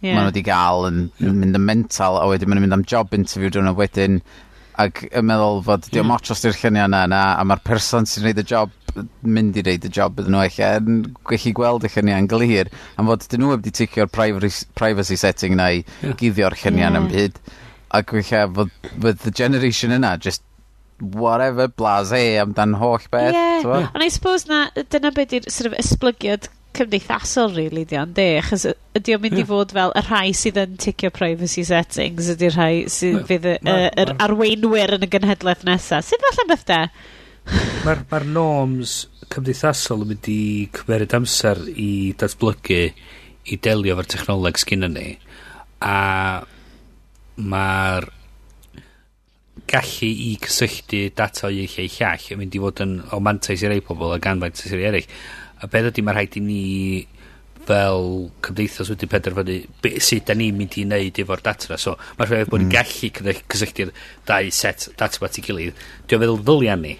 Yeah. 0.00 0.14
Maen 0.16 0.24
nhw 0.24 0.30
wedi 0.30 0.42
gael 0.46 0.86
yn 0.88 1.00
yn 1.20 1.34
mynd 1.42 1.58
yn 1.58 1.66
mental 1.66 2.16
a 2.16 2.24
wedyn 2.30 2.48
maen 2.48 2.56
nhw'n 2.56 2.70
mynd 2.70 2.78
am 2.78 2.86
job 2.88 3.12
interview 3.16 3.52
drwy'n 3.52 3.74
wedyn 3.76 4.22
ac 4.80 5.02
yn 5.08 5.26
meddwl 5.28 5.62
fod 5.66 5.86
mm. 5.86 5.94
diolch 5.94 6.18
ots 6.20 6.34
os 6.34 6.44
di'r 6.44 6.58
lluniau 6.58 6.90
yna 6.90 7.04
yna 7.08 7.22
a 7.38 7.46
mae'r 7.46 7.62
person 7.66 8.08
sy'n 8.08 8.24
gwneud 8.24 8.42
y 8.42 8.46
job 8.52 8.76
mynd 9.22 9.58
i 9.58 9.64
wneud 9.64 9.86
y 9.86 9.92
job 9.94 10.20
ydyn 10.20 10.34
nhw 10.34 10.42
eich 10.44 10.60
yn 10.66 11.00
gallu 11.30 11.54
gweld 11.56 11.86
y 11.86 11.92
lluniau 11.94 12.24
yn 12.24 12.30
glir 12.30 12.70
am 13.00 13.10
fod 13.10 13.26
dyn 13.30 13.44
nhw 13.44 13.54
wedi 13.54 13.74
ticio'r 13.80 14.12
privacy 14.12 15.18
setting 15.20 15.56
na 15.60 15.70
i 15.76 15.82
yeah. 15.82 16.14
guddio'r 16.20 16.58
lluniau 16.62 16.86
yeah. 16.86 16.94
yn 16.94 17.02
hmm. 17.02 17.10
byd 17.14 17.42
ac 18.00 18.14
weithio 18.14 18.44
fod, 18.58 18.72
fod 19.02 19.24
the 19.24 19.34
generation 19.42 19.94
yna 19.96 20.14
just 20.18 20.44
whatever 21.00 21.66
blase 21.68 22.22
amdan 22.42 22.76
holl 22.76 23.00
beth 23.10 23.34
yeah. 23.34 23.60
Twa? 23.62 23.90
and 23.94 24.02
I 24.02 24.08
suppose 24.08 24.46
na 24.46 24.68
dyna 24.76 25.12
beth 25.16 25.36
yw'r 25.36 25.50
sort 25.50 25.72
of 25.72 25.78
esblygiad 25.80 26.50
cymdeithasol 26.80 27.54
really, 27.54 27.84
'di 27.86 28.00
ond, 28.00 28.16
yndi? 28.16 28.40
Achos 28.40 28.66
y- 28.72 28.74
ydi 28.98 29.16
o'n 29.16 29.24
mynd... 29.24 29.38
Ie. 29.38 29.44
...i 29.44 29.48
fod 29.52 29.76
fel 29.76 29.94
y 29.96 30.04
rhai 30.08 30.34
sydd 30.36 30.60
yn 30.64 30.76
ticio 30.80 31.12
privacy 31.14 31.64
settings 31.68 32.32
ydi'r 32.34 32.56
rhai 32.56 32.74
sydd 32.90 33.22
fydd 33.30 33.48
y, 33.52 33.56
y, 33.60 33.78
yr 34.04 34.14
ma- 34.14 34.26
arweinwyr 34.26 34.96
yn 34.98 35.06
y 35.06 35.12
genhedlaeth 35.14 35.64
nesaf. 35.68 36.08
Sydd 36.10 36.26
falle 36.28 36.48
beth 36.50 36.66
de? 36.72 36.82
Mae'r 37.86 38.04
ma 38.10 38.20
norms 38.26 38.98
cymdeithasol 39.30 40.04
yn 40.04 40.12
mynd 40.12 40.28
i 40.30 40.40
cymeryd 40.74 41.14
amser 41.16 41.62
i 41.70 41.90
datblygu 42.18 42.82
i 43.50 43.58
delio 43.62 43.94
efo'r 43.94 44.08
technoleg 44.10 44.58
sgyn 44.60 44.88
ni 44.94 45.10
a 45.80 46.42
mae'r 47.40 48.08
gallu 49.70 50.08
i 50.10 50.32
cysylltu 50.42 51.04
data 51.16 51.46
o 51.48 51.50
un 51.50 51.70
lle 51.70 51.86
i 51.86 51.92
llall 51.94 52.26
yn 52.34 52.40
mynd 52.42 52.56
i 52.56 52.62
fod 52.64 52.82
yn 52.84 52.96
o 53.14 53.20
mantais 53.22 53.62
i 53.64 53.70
rei 53.70 53.84
pobl 53.84 54.14
a 54.14 54.18
ganfaint 54.22 54.60
i 54.66 54.82
eraill 54.90 55.08
A 55.60 55.68
beth 55.70 55.90
ydy 55.90 56.04
mae 56.04 56.16
rhaid 56.16 56.38
i 56.40 56.44
ni 56.44 56.62
fel 57.68 58.30
cymdeithas 58.44 58.90
wedi 58.90 59.08
penderfynu 59.10 59.56
be, 59.84 59.94
sut 60.02 60.26
da 60.28 60.34
ni'n 60.36 60.56
mynd 60.56 60.76
i 60.80 60.84
wneud 60.86 61.22
efo'r 61.22 61.44
data. 61.44 61.78
So, 61.80 61.96
mae'n 62.18 62.30
rhaid 62.32 62.50
bod 62.50 62.64
ni'n 62.64 62.70
mm. 62.70 62.76
gallu 62.76 63.36
cysylltu'r 63.54 63.94
dau 64.28 64.52
set 64.54 64.88
data 65.00 65.22
bat 65.22 65.38
i 65.38 65.44
gilydd. 65.46 65.80
Dwi'n 66.08 66.24
feddwl 66.24 66.44
ddylian 66.48 66.84
ni. 66.86 66.96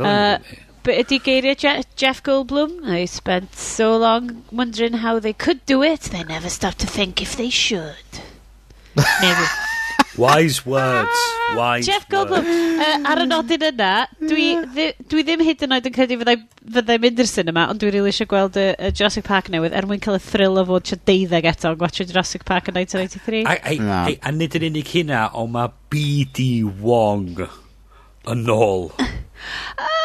Uh, 0.00 0.38
but 0.86 1.02
ydy 1.02 1.18
geiriau 1.20 1.58
Je 1.58 1.74
Jeff 2.00 2.22
Goldblum? 2.24 2.78
I 2.88 3.04
spent 3.04 3.56
so 3.56 3.96
long 3.96 4.44
wondering 4.50 5.02
how 5.04 5.18
they 5.18 5.34
could 5.34 5.64
do 5.66 5.82
it, 5.82 6.08
they 6.14 6.24
never 6.24 6.48
stopped 6.48 6.78
to 6.80 6.86
think 6.86 7.20
if 7.20 7.36
they 7.36 7.50
should. 7.50 8.22
Never. 9.22 9.46
Wise 10.20 10.66
words. 10.66 11.20
Wise 11.56 11.86
Jeff 11.86 12.06
Goldblum, 12.08 12.44
uh, 12.44 13.10
ar 13.10 13.22
y 13.22 13.26
nodyn 13.28 13.64
yna, 13.70 13.90
dwi, 14.20 14.48
dwi, 14.74 14.86
dwi 15.10 15.24
ddim 15.26 15.44
hyd 15.46 15.64
yn 15.66 15.74
oed 15.76 15.88
yn 15.88 15.94
credu 15.96 16.18
fyddai, 16.20 16.36
fyddai 16.76 16.98
mynd 17.02 17.22
i'r 17.22 17.30
cinema, 17.30 17.66
ond 17.72 17.80
dwi 17.82 17.90
rili 17.90 18.00
really 18.00 18.14
eisiau 18.14 18.30
gweld 18.30 18.58
y, 18.60 18.66
y, 18.76 18.90
Jurassic 18.92 19.26
Park 19.26 19.50
newydd 19.52 19.76
er 19.76 19.88
mwyn 19.90 20.02
cael 20.04 20.18
y 20.18 20.22
thrill 20.24 20.60
o 20.60 20.66
fod 20.68 20.86
eisiau 20.90 21.00
deuddeg 21.10 21.48
eto 21.52 21.74
yn 21.74 21.80
gwachio 21.80 22.06
Jurassic 22.10 22.44
Park 22.48 22.70
yn 22.72 22.78
1983. 22.78 23.44
A, 23.44 23.56
a, 23.56 23.78
no. 23.80 24.02
a, 24.02 24.18
a 24.28 24.34
nid 24.36 24.58
yn 24.60 24.68
unig 24.70 24.92
hynna, 24.94 25.24
ond 25.40 25.54
mae 25.56 25.72
B.D. 25.92 26.50
Wong 26.84 27.46
yn 28.34 28.52
ôl. 28.56 28.90
Ah! 29.80 30.00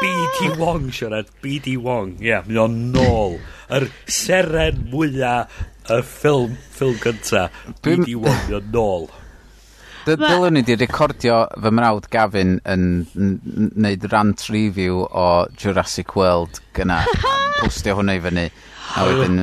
B.D. 0.00 0.58
Wong, 0.58 0.90
siarad. 0.92 1.30
B.D. 1.40 1.76
Wong, 1.80 2.18
ie, 2.20 2.28
yeah, 2.28 2.44
mae 2.44 2.58
o'n 2.66 2.74
nôl. 2.92 3.38
Yr 3.72 3.86
seren 4.12 4.82
mwyaf 4.90 5.54
y 5.90 6.00
ffilm, 6.02 6.56
ffilm 6.74 6.98
gynta, 7.02 7.46
dwi 7.82 7.96
wedi 8.00 8.18
wonio 8.18 8.60
nôl. 8.72 9.06
Dylwn 10.06 10.54
ni 10.54 10.62
di 10.62 10.76
recordio 10.78 11.40
fy 11.62 11.70
mrawd 11.74 12.04
Gavin 12.12 12.58
yn 12.70 12.84
wneud 13.14 14.06
rant 14.12 14.44
review 14.54 15.00
o 15.06 15.26
Jurassic 15.58 16.14
World 16.18 16.60
gyna, 16.78 17.00
postio 17.60 17.96
hwnna 17.98 18.14
i 18.18 18.22
fyny. 18.22 18.44
A 18.96 19.06
wedyn, 19.08 19.40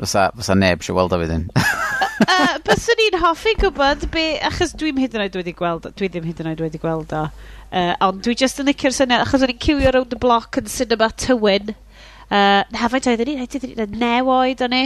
fysa, 0.00 0.30
fysa 0.38 0.56
neb 0.58 0.82
siw 0.82 0.98
weld 0.98 1.14
o 1.14 1.20
fydyn. 1.20 1.46
uh, 1.54 2.56
Byswn 2.66 3.04
i'n 3.06 3.20
hoffi 3.22 3.54
gwybod 3.60 4.08
be, 4.14 4.26
achos 4.50 4.74
dwi'n 4.78 4.98
hyd 4.98 5.14
yn 5.14 5.26
oed 5.26 5.38
wedi 5.38 5.54
gweld, 5.58 5.86
dwi 5.94 6.10
ddim 6.10 6.26
hyd 6.26 6.42
yn 6.42 6.50
oed 6.54 6.64
wedi 6.66 6.82
gweld 6.82 7.14
o. 7.14 7.28
Uh, 7.70 7.94
ond 8.02 8.22
dwi 8.26 8.34
jyst 8.38 8.58
yn 8.62 8.70
licio'r 8.70 8.96
syniad, 8.96 9.22
achos 9.26 9.46
o'n 9.46 9.54
i'n 9.54 9.62
cywio 9.62 9.94
round 9.94 10.10
the 10.10 10.18
block 10.18 10.58
yn 10.58 10.70
cinema 10.70 11.10
tywyn. 11.22 11.74
Uh, 12.30 12.62
have 12.74 12.94
I 12.94 12.98
ni, 12.98 13.34
it? 13.34 13.40
I 13.40 13.46
did 13.46 13.78
it 13.78 13.90
newoed 13.90 14.62
o'n 14.62 14.74
i. 14.74 14.84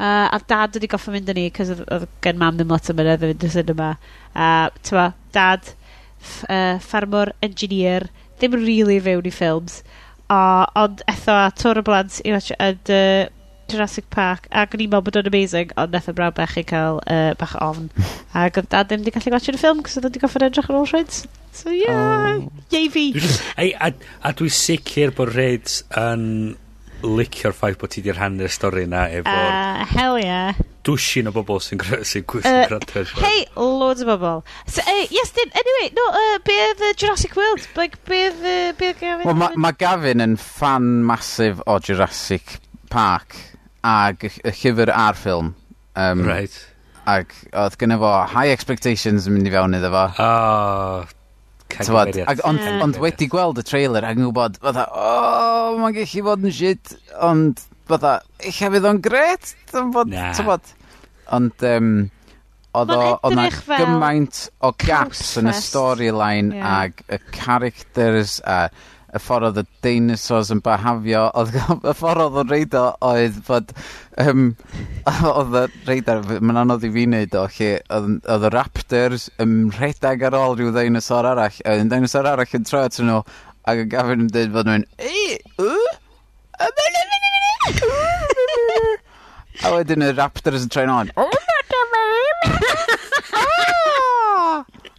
Uh, 0.00 0.28
a 0.32 0.38
dad 0.48 0.78
wedi 0.78 0.88
goffa 0.88 1.12
mynd 1.12 1.28
â 1.28 1.36
ni, 1.36 1.48
cos 1.52 1.74
oedd, 1.74 1.82
oedd 1.92 2.06
gen 2.24 2.38
mam 2.40 2.56
ddim 2.56 2.72
lot 2.72 2.88
o 2.88 2.96
mynedd 2.96 3.26
yn 3.26 3.34
mynd 3.34 3.44
y 3.44 3.50
cinema. 3.52 3.90
A 4.32 4.46
uh, 4.70 4.78
tyma, 4.86 5.10
dad, 5.36 5.74
ff, 6.16 6.46
uh, 6.48 6.78
ffarmwr, 6.80 7.34
engineer, 7.44 8.08
ddim 8.40 8.56
really 8.56 8.96
fewn 9.04 9.28
i 9.28 9.34
ffilms. 9.34 9.82
Uh, 10.30 10.64
ond 10.78 11.04
etho 11.10 11.36
a 11.36 11.50
tor 11.58 11.82
y 11.82 11.84
blant 11.84 12.22
i 12.24 12.32
watch 12.32 12.54
at 12.56 12.94
uh, 12.94 13.28
Jurassic 13.70 14.08
Park 14.10 14.46
ac 14.50 14.74
o'n 14.74 14.82
i'n 14.84 14.90
meddwl 14.90 15.06
bod 15.06 15.18
o'n 15.20 15.28
amazing 15.30 15.74
ond 15.80 15.94
nethau 15.94 16.14
braw 16.16 16.30
bech 16.34 16.56
i 16.60 16.64
cael 16.66 17.00
uh, 17.04 17.32
bach 17.40 17.56
ofn 17.62 17.88
ac 18.42 18.58
oedd 18.60 18.70
dad 18.72 18.90
ddim 18.90 19.04
wedi 19.04 19.14
gallu 19.14 19.34
gwachio'r 19.34 19.60
ffilm 19.60 19.82
cos 19.86 19.98
oedd 19.98 20.08
wedi 20.08 20.22
goffa'n 20.22 20.46
edrych 20.48 20.70
ar 20.70 20.78
ôl 20.80 20.88
Reds 20.90 21.24
so 21.54 21.74
yeah, 21.74 22.38
oh. 22.38 22.64
yei 22.74 22.90
fi 22.94 23.04
Ei, 23.56 23.72
a, 23.74 23.92
a 24.26 24.34
dwi 24.38 24.50
sicr 24.54 25.14
bod 25.16 25.34
Reds 25.34 25.80
yn 25.98 26.24
licio'r 27.04 27.56
ffaith 27.56 27.78
bod 27.80 27.94
ti 27.94 28.04
di 28.04 28.12
rhannu'r 28.14 28.52
stori 28.52 28.86
yna 28.88 29.06
efo'r... 29.20 29.54
Uh, 29.54 29.86
hell 29.94 30.20
yeah 30.20 30.66
dwsin 30.86 31.28
o 31.28 31.32
bobl 31.34 31.60
sy'n 31.62 31.80
sy 32.06 32.22
uh, 32.22 32.26
gwrando. 32.30 33.02
Uh, 33.02 33.04
Hei, 33.20 33.44
loads 33.56 34.04
o 34.04 34.08
bobl. 34.08 34.42
So, 34.66 34.82
uh, 34.82 35.04
yes, 35.12 35.32
dyn, 35.36 35.52
anyway, 35.60 35.90
no, 35.96 36.06
uh, 36.08 36.38
be 36.46 36.56
oedd 36.64 36.82
uh, 36.84 36.94
Jurassic 36.96 37.36
World? 37.36 37.66
Like, 37.76 38.00
be 38.08 38.22
oedd 38.28 38.40
uh, 38.40 38.72
be 38.78 38.92
Gavin? 38.98 39.26
Well, 39.28 39.38
mae 39.38 39.60
ma 39.60 39.72
Gavin 39.76 40.24
yn 40.24 40.36
fan 40.40 41.02
masif 41.06 41.60
o 41.68 41.78
Jurassic 41.84 42.58
Park 42.92 43.36
ag 43.86 44.26
y 44.30 44.54
llyfr 44.62 44.92
a'r 44.94 45.18
ffilm. 45.18 45.54
Um, 46.00 46.24
right. 46.26 46.56
Ac 47.10 47.34
oedd 47.52 47.78
gyda 47.80 48.00
fo 48.00 48.12
high 48.32 48.52
expectations 48.54 49.28
yn 49.28 49.36
mynd 49.36 49.50
i 49.50 49.54
fewn 49.54 49.76
iddo 49.76 49.92
fo. 49.92 50.06
Oh, 50.24 51.19
Tywod, 51.76 52.20
ag, 52.26 52.42
ond, 52.48 52.62
yeah. 52.62 52.80
ond 52.84 52.98
wedi 53.00 53.28
gweld 53.30 53.60
y 53.62 53.64
trailer 53.66 54.06
ac 54.06 54.18
yn 54.18 54.26
gwybod, 54.28 54.60
fatha, 54.62 54.86
o, 54.90 55.08
oh, 55.08 55.80
mae'n 55.80 55.96
gallu 55.96 56.24
bod 56.26 56.46
yn 56.46 56.54
shit, 56.54 56.94
ond, 57.26 57.62
fatha, 57.90 58.18
eich 58.42 58.62
fydd 58.62 58.88
o'n 58.90 59.02
gret, 59.04 59.54
tywod, 59.70 60.10
nah. 60.12 60.32
tywod. 60.38 60.72
Ond, 61.36 61.66
um, 61.70 61.92
oedd 62.78 62.92
o'n 62.94 63.40
gymaint 63.66 64.44
o 64.62 64.70
gaps 64.78 65.34
yn 65.40 65.50
y 65.50 65.54
storyline 65.58 66.54
yeah. 66.54 66.84
ag 66.84 67.02
y 67.10 67.18
characters 67.34 68.38
a 68.44 68.62
uh, 68.68 68.88
y 69.10 69.20
ffordd 69.20 69.48
oedd 69.48 69.60
y 69.62 69.64
dinosaurs 69.84 70.50
yn 70.54 70.60
bahafio, 70.64 71.24
oedd 71.38 71.56
y 71.58 71.94
ffordd 71.98 72.22
oedd 72.24 72.38
o'n 72.42 72.50
reidio 72.50 72.84
oedd 73.06 73.38
fod, 73.46 73.72
um, 74.22 74.44
oedd 75.32 75.56
y 75.60 75.64
reidar, 75.88 76.22
mae'n 76.38 76.62
anodd 76.62 76.86
i 76.86 76.92
fi 76.94 77.06
wneud 77.08 77.36
o, 77.40 77.44
lle 77.56 77.70
oedd 77.98 78.46
y 78.46 78.52
raptors 78.54 79.28
yn 79.42 79.54
rhedeg 79.76 80.26
ar 80.28 80.38
ôl 80.38 80.56
rhyw 80.58 80.74
dinosaur 80.76 81.28
arall, 81.32 81.58
a 81.64 81.78
un 81.80 81.90
dinosaur 81.92 82.30
arall 82.30 82.58
yn 82.60 82.68
troi 82.68 82.84
atyn 82.86 83.10
nhw, 83.10 83.20
ac 83.70 83.84
yn 83.84 83.92
gafyn 83.92 84.24
yn 84.26 84.32
dweud 84.34 84.54
fod 84.56 84.70
nhw'n, 84.70 84.86
ei, 85.10 85.38
ww, 85.58 85.80
a 89.60 89.74
wedyn 89.74 90.06
y 90.06 90.14
raptors 90.14 90.64
yn 90.64 90.72
troi'n 90.72 90.94
on, 90.94 91.14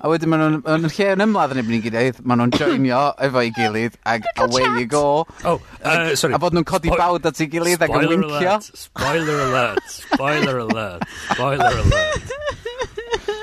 A 0.01 0.09
wedyn 0.09 0.31
maen 0.33 0.41
nhw'n 0.41 0.63
yn 0.65 0.89
lle 0.89 1.07
yn 1.13 1.23
ymladd 1.27 1.51
yn 1.53 1.61
ebyn 1.61 1.77
i 1.77 1.81
gilydd, 1.83 2.21
maen 2.25 2.41
nhw'n 2.41 2.55
joinio 2.57 3.01
efo 3.21 3.37
oh, 3.37 3.43
uh, 3.43 3.45
i 3.45 3.51
gilydd 3.53 3.97
ag 4.09 4.25
away 4.41 4.65
you 4.79 4.87
go. 4.89 5.03
Oh, 5.45 5.59
uh, 5.83 6.15
sorry. 6.17 6.33
A 6.33 6.39
bod 6.41 6.57
nhw'n 6.57 6.65
codi 6.65 6.89
bawd 6.89 7.27
at 7.29 7.41
ei 7.43 7.49
gilydd 7.51 7.85
ag 7.85 7.93
yn 7.99 8.07
wincio. 8.09 8.55
Spoiler 8.81 9.43
alert, 9.45 9.93
spoiler 9.93 10.63
alert, 10.63 11.05
spoiler 11.29 11.83
alert. 11.83 12.33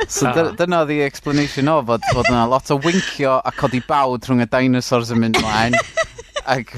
So 0.09 0.27
ah. 0.31 0.51
dyna 0.57 0.83
oedd 0.83 1.05
explanation 1.05 1.68
o 1.71 1.79
fod, 1.87 2.05
fod 2.11 2.31
yna 2.33 2.47
lot 2.49 2.71
o 2.73 2.79
wincio 2.83 3.38
a 3.38 3.53
codi 3.55 3.83
bawd 3.87 4.27
rhwng 4.27 4.42
y 4.42 4.51
dinosaurs 4.51 5.12
yn 5.14 5.23
mynd 5.23 5.38
mlaen. 5.44 5.77
ac 6.57 6.75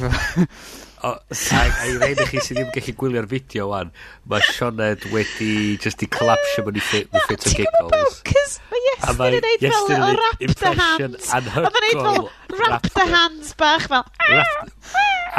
A, 1.02 1.08
a, 1.08 1.60
a 1.60 1.86
i 1.88 1.94
reina 1.96 2.26
chi 2.28 2.40
sydd 2.44 2.58
ddim 2.58 2.66
yn 2.66 2.72
gallu 2.74 2.92
gwylio'r 3.00 3.26
fideo 3.30 3.68
wan, 3.70 3.92
mae 4.28 4.44
Sioned 4.52 5.06
wedi 5.14 5.78
just 5.80 6.02
i 6.04 6.08
collapsio 6.12 6.64
mewn 6.66 6.76
i 6.76 6.82
ffit 6.84 7.14
o 7.16 7.52
giggles. 7.56 8.18
Cys 8.28 8.58
mae 8.68 8.82
Iestyn 8.90 9.38
yn 9.38 9.46
neud 9.46 9.64
fel 9.64 10.04
o 10.04 10.10
rap 10.18 10.44
the 10.60 10.72
hands. 10.80 11.30
Oedd 11.38 11.48
yn 11.80 11.86
neud 11.86 12.02
fel 12.04 12.28
rap 12.60 12.90
the 12.98 13.06
hands 13.14 13.54
bach 13.62 13.86
fel... 13.88 14.04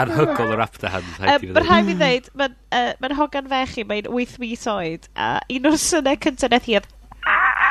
Anhygol 0.01 0.47
ah! 0.47 0.55
o 0.55 0.57
rap 0.63 0.81
the 0.81 0.89
hands. 0.95 1.13
Mae'n 1.21 1.61
rhaid 1.61 1.93
i 1.93 1.97
ddeud, 1.99 2.31
mae'n 2.41 3.17
hogan 3.19 3.51
fech 3.51 3.77
i, 3.83 3.85
mae'n 3.85 4.09
8 4.09 4.41
mis 4.41 4.65
oed, 4.71 5.07
a 5.13 5.29
un 5.45 5.69
o'r 5.69 5.79
synau 5.85 6.17
cyntaf 6.25 6.55
neth 6.55 6.73
oedd... 6.73 6.89
Ah! 7.29 7.61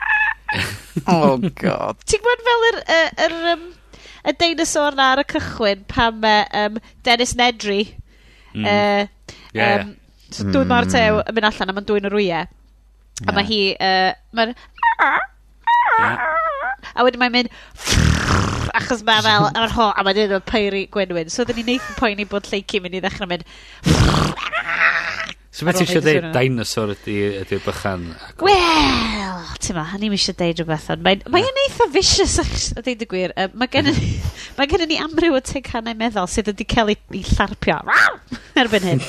oh 1.11 1.39
god. 1.59 2.07
Ti'n 2.07 2.23
gwybod 2.23 2.49
fel 2.49 2.67
yr... 2.71 2.83
Er, 2.87 3.13
er, 3.27 3.39
um, 3.57 3.69
y 4.25 4.35
dinosaur 4.41 4.97
na 4.99 5.13
ar 5.15 5.23
y 5.23 5.27
cychwyn 5.33 5.85
pam 5.91 6.25
uh, 6.25 6.45
um, 6.63 6.79
Dennis 7.07 7.35
Nedry 7.39 7.83
mm. 8.55 8.65
uh, 8.65 9.07
yeah. 9.55 9.85
um, 9.85 9.97
so 10.31 10.45
dwy'n 10.45 10.67
mm. 10.67 10.73
mor 10.75 10.89
tew 10.91 11.21
yn 11.23 11.37
mynd 11.37 11.51
allan 11.51 11.73
a 11.73 11.77
mae'n 11.77 11.89
dwy'n 11.89 12.11
yr 12.11 12.19
wyau 12.19 12.31
yeah. 12.31 12.47
a 13.27 13.37
mae 13.37 13.49
hi 13.49 13.61
uh, 13.77 14.11
mae'n 14.37 14.55
yeah. 15.01 16.27
a 16.95 17.07
wedyn 17.07 17.23
mae'n 17.23 17.37
mynd 17.39 17.51
achos 18.77 19.03
mae 19.07 19.25
fel 19.27 19.49
ar 19.51 19.75
ho 19.77 19.91
a 19.91 20.05
mae'n 20.07 20.19
dweud 20.21 20.37
y 20.37 20.43
peiri 20.53 20.85
gwenwyn 20.95 21.33
so 21.33 21.47
dyn 21.49 21.61
ni'n 21.61 21.73
neith 21.75 21.91
yn 21.91 21.99
poeni 21.99 22.29
bod 22.29 22.49
lleici 22.51 22.83
mynd 22.83 22.99
i 22.99 23.05
ddechrau 23.05 23.31
mynd 23.31 23.47
So 25.61 25.67
beth 25.69 25.77
ti 25.77 25.85
eisiau 25.85 26.01
dweud 26.01 26.27
dinosaur 26.33 26.91
ydy'r 26.95 27.35
ydy 27.43 27.59
bychan? 27.61 28.05
Wel, 28.41 29.51
ti'n 29.61 29.77
ma, 29.77 29.83
ni'n 30.01 30.15
eisiau 30.17 30.37
dweud 30.39 30.63
rhywbeth 30.63 30.87
ond 30.95 31.03
mae'n 31.05 31.25
mae 31.35 31.45
yn 31.45 31.59
eitha 31.67 31.87
vicious 31.93 32.39
a 32.41 32.81
dweud 32.81 33.05
y 33.05 33.09
gwir. 33.11 33.35
Uh, 33.37 33.51
mae 33.61 33.69
gen, 33.69 33.91
mm. 33.93 34.31
mae 34.57 34.71
gen 34.71 34.87
ni 34.89 34.97
amryw 35.05 35.37
o 35.37 35.43
tegannau 35.45 35.99
meddwl 36.01 36.31
sydd 36.33 36.49
wedi 36.49 36.65
cael 36.65 36.95
ei 36.95 37.21
llarpio 37.35 37.77
erbyn 38.63 38.89
hyn. 38.89 39.05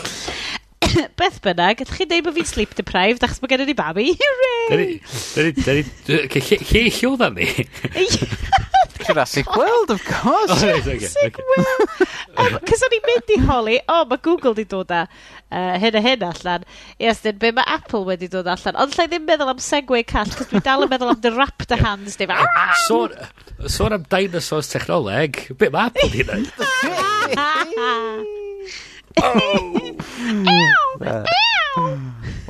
Beth 1.21 1.39
bynnag, 1.47 1.85
ydych 1.85 2.01
chi'n 2.01 2.11
dweud 2.11 2.27
bod 2.27 2.35
fi'n 2.41 2.51
sleep 2.51 2.75
deprived 2.81 3.23
achos 3.23 3.39
mae 3.39 3.53
gen 3.53 3.63
i 3.63 3.69
ni 3.71 3.77
babi? 3.79 4.09
Hooray! 4.19 4.99
Lle 5.39 5.47
oedd 7.13 7.39
ni? 7.39 7.47
Jurassic 9.05 9.55
World, 9.55 9.91
of 9.91 10.03
course. 10.05 10.51
Oh, 10.51 10.67
right, 10.67 10.87
okay, 10.87 11.07
okay. 11.25 11.43
World. 11.57 11.89
Um, 12.37 12.57
Cos 12.65 12.83
o'n 12.85 12.95
i'n 12.95 13.03
mynd 13.05 13.31
i 13.35 13.37
holi, 13.43 13.77
o, 13.81 14.01
oh, 14.01 14.05
mae 14.09 14.21
Google 14.23 14.53
di 14.57 14.63
dod 14.69 14.91
â 14.93 15.01
uh, 15.05 15.73
hyn 15.81 15.97
a 15.99 16.01
hyn 16.03 16.23
allan, 16.25 16.63
i 17.01 17.09
estyn 17.11 17.39
be 17.41 17.51
mae 17.55 17.67
Apple 17.67 18.05
wedi 18.07 18.29
dod 18.31 18.47
allan. 18.51 18.79
Ond 18.79 18.95
lle 18.95 19.07
ddim 19.11 19.25
meddwl 19.27 19.51
am 19.51 19.61
Segway 19.63 20.05
call, 20.07 20.31
cys 20.31 20.49
dwi 20.51 20.61
dal 20.63 20.85
yn 20.85 20.91
meddwl 20.93 21.11
am 21.13 21.19
The 21.23 21.33
Raptor 21.35 21.81
Hands, 21.83 22.15
dim. 22.19 22.31
Sôn 22.87 23.17
ah! 23.17 23.27
so, 23.57 23.67
so 23.75 23.89
am 23.91 24.07
dinosaurs 24.11 24.71
technoleg, 24.71 25.43
be 25.59 25.71
mae 25.73 25.91
Apple 25.91 26.09
di 26.13 26.23
wneud? 26.23 26.47
Ew! 29.21 29.95
Ew! 31.01 31.99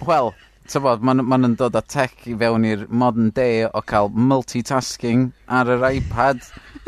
Wel, 0.07 0.33
Tafod, 0.71 1.01
ma'n, 1.03 1.19
ma 1.27 1.35
yn 1.35 1.57
dod 1.59 1.75
â 1.75 1.81
tech 1.83 2.27
i 2.31 2.33
fewn 2.39 2.63
i'r 2.63 2.85
modern 2.87 3.33
day 3.35 3.65
o 3.67 3.81
cael 3.83 4.07
multitasking 4.15 5.25
ar 5.51 5.67
yr 5.73 5.81
iPad. 5.89 6.45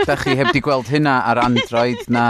da 0.08 0.16
chi 0.16 0.36
heb 0.40 0.54
di 0.56 0.62
gweld 0.64 0.88
hynna 0.88 1.18
ar 1.28 1.42
Android 1.44 2.00
na 2.08 2.30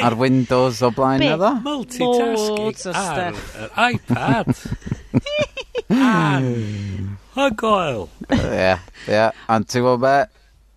ar 0.00 0.16
Windows 0.16 0.80
o 0.80 0.90
blaen 0.96 1.20
na 1.20 1.36
ddo? 1.40 1.50
Multitasking 1.66 2.96
ar 2.96 3.20
yr 3.26 3.76
iPad. 3.90 4.54
Hygoel. 7.36 8.06
Ie, 8.38 8.72
ie. 9.12 9.26
Ond 9.52 9.68
ti'n 9.68 9.84
gwybod 9.84 10.06
be? 10.06 10.16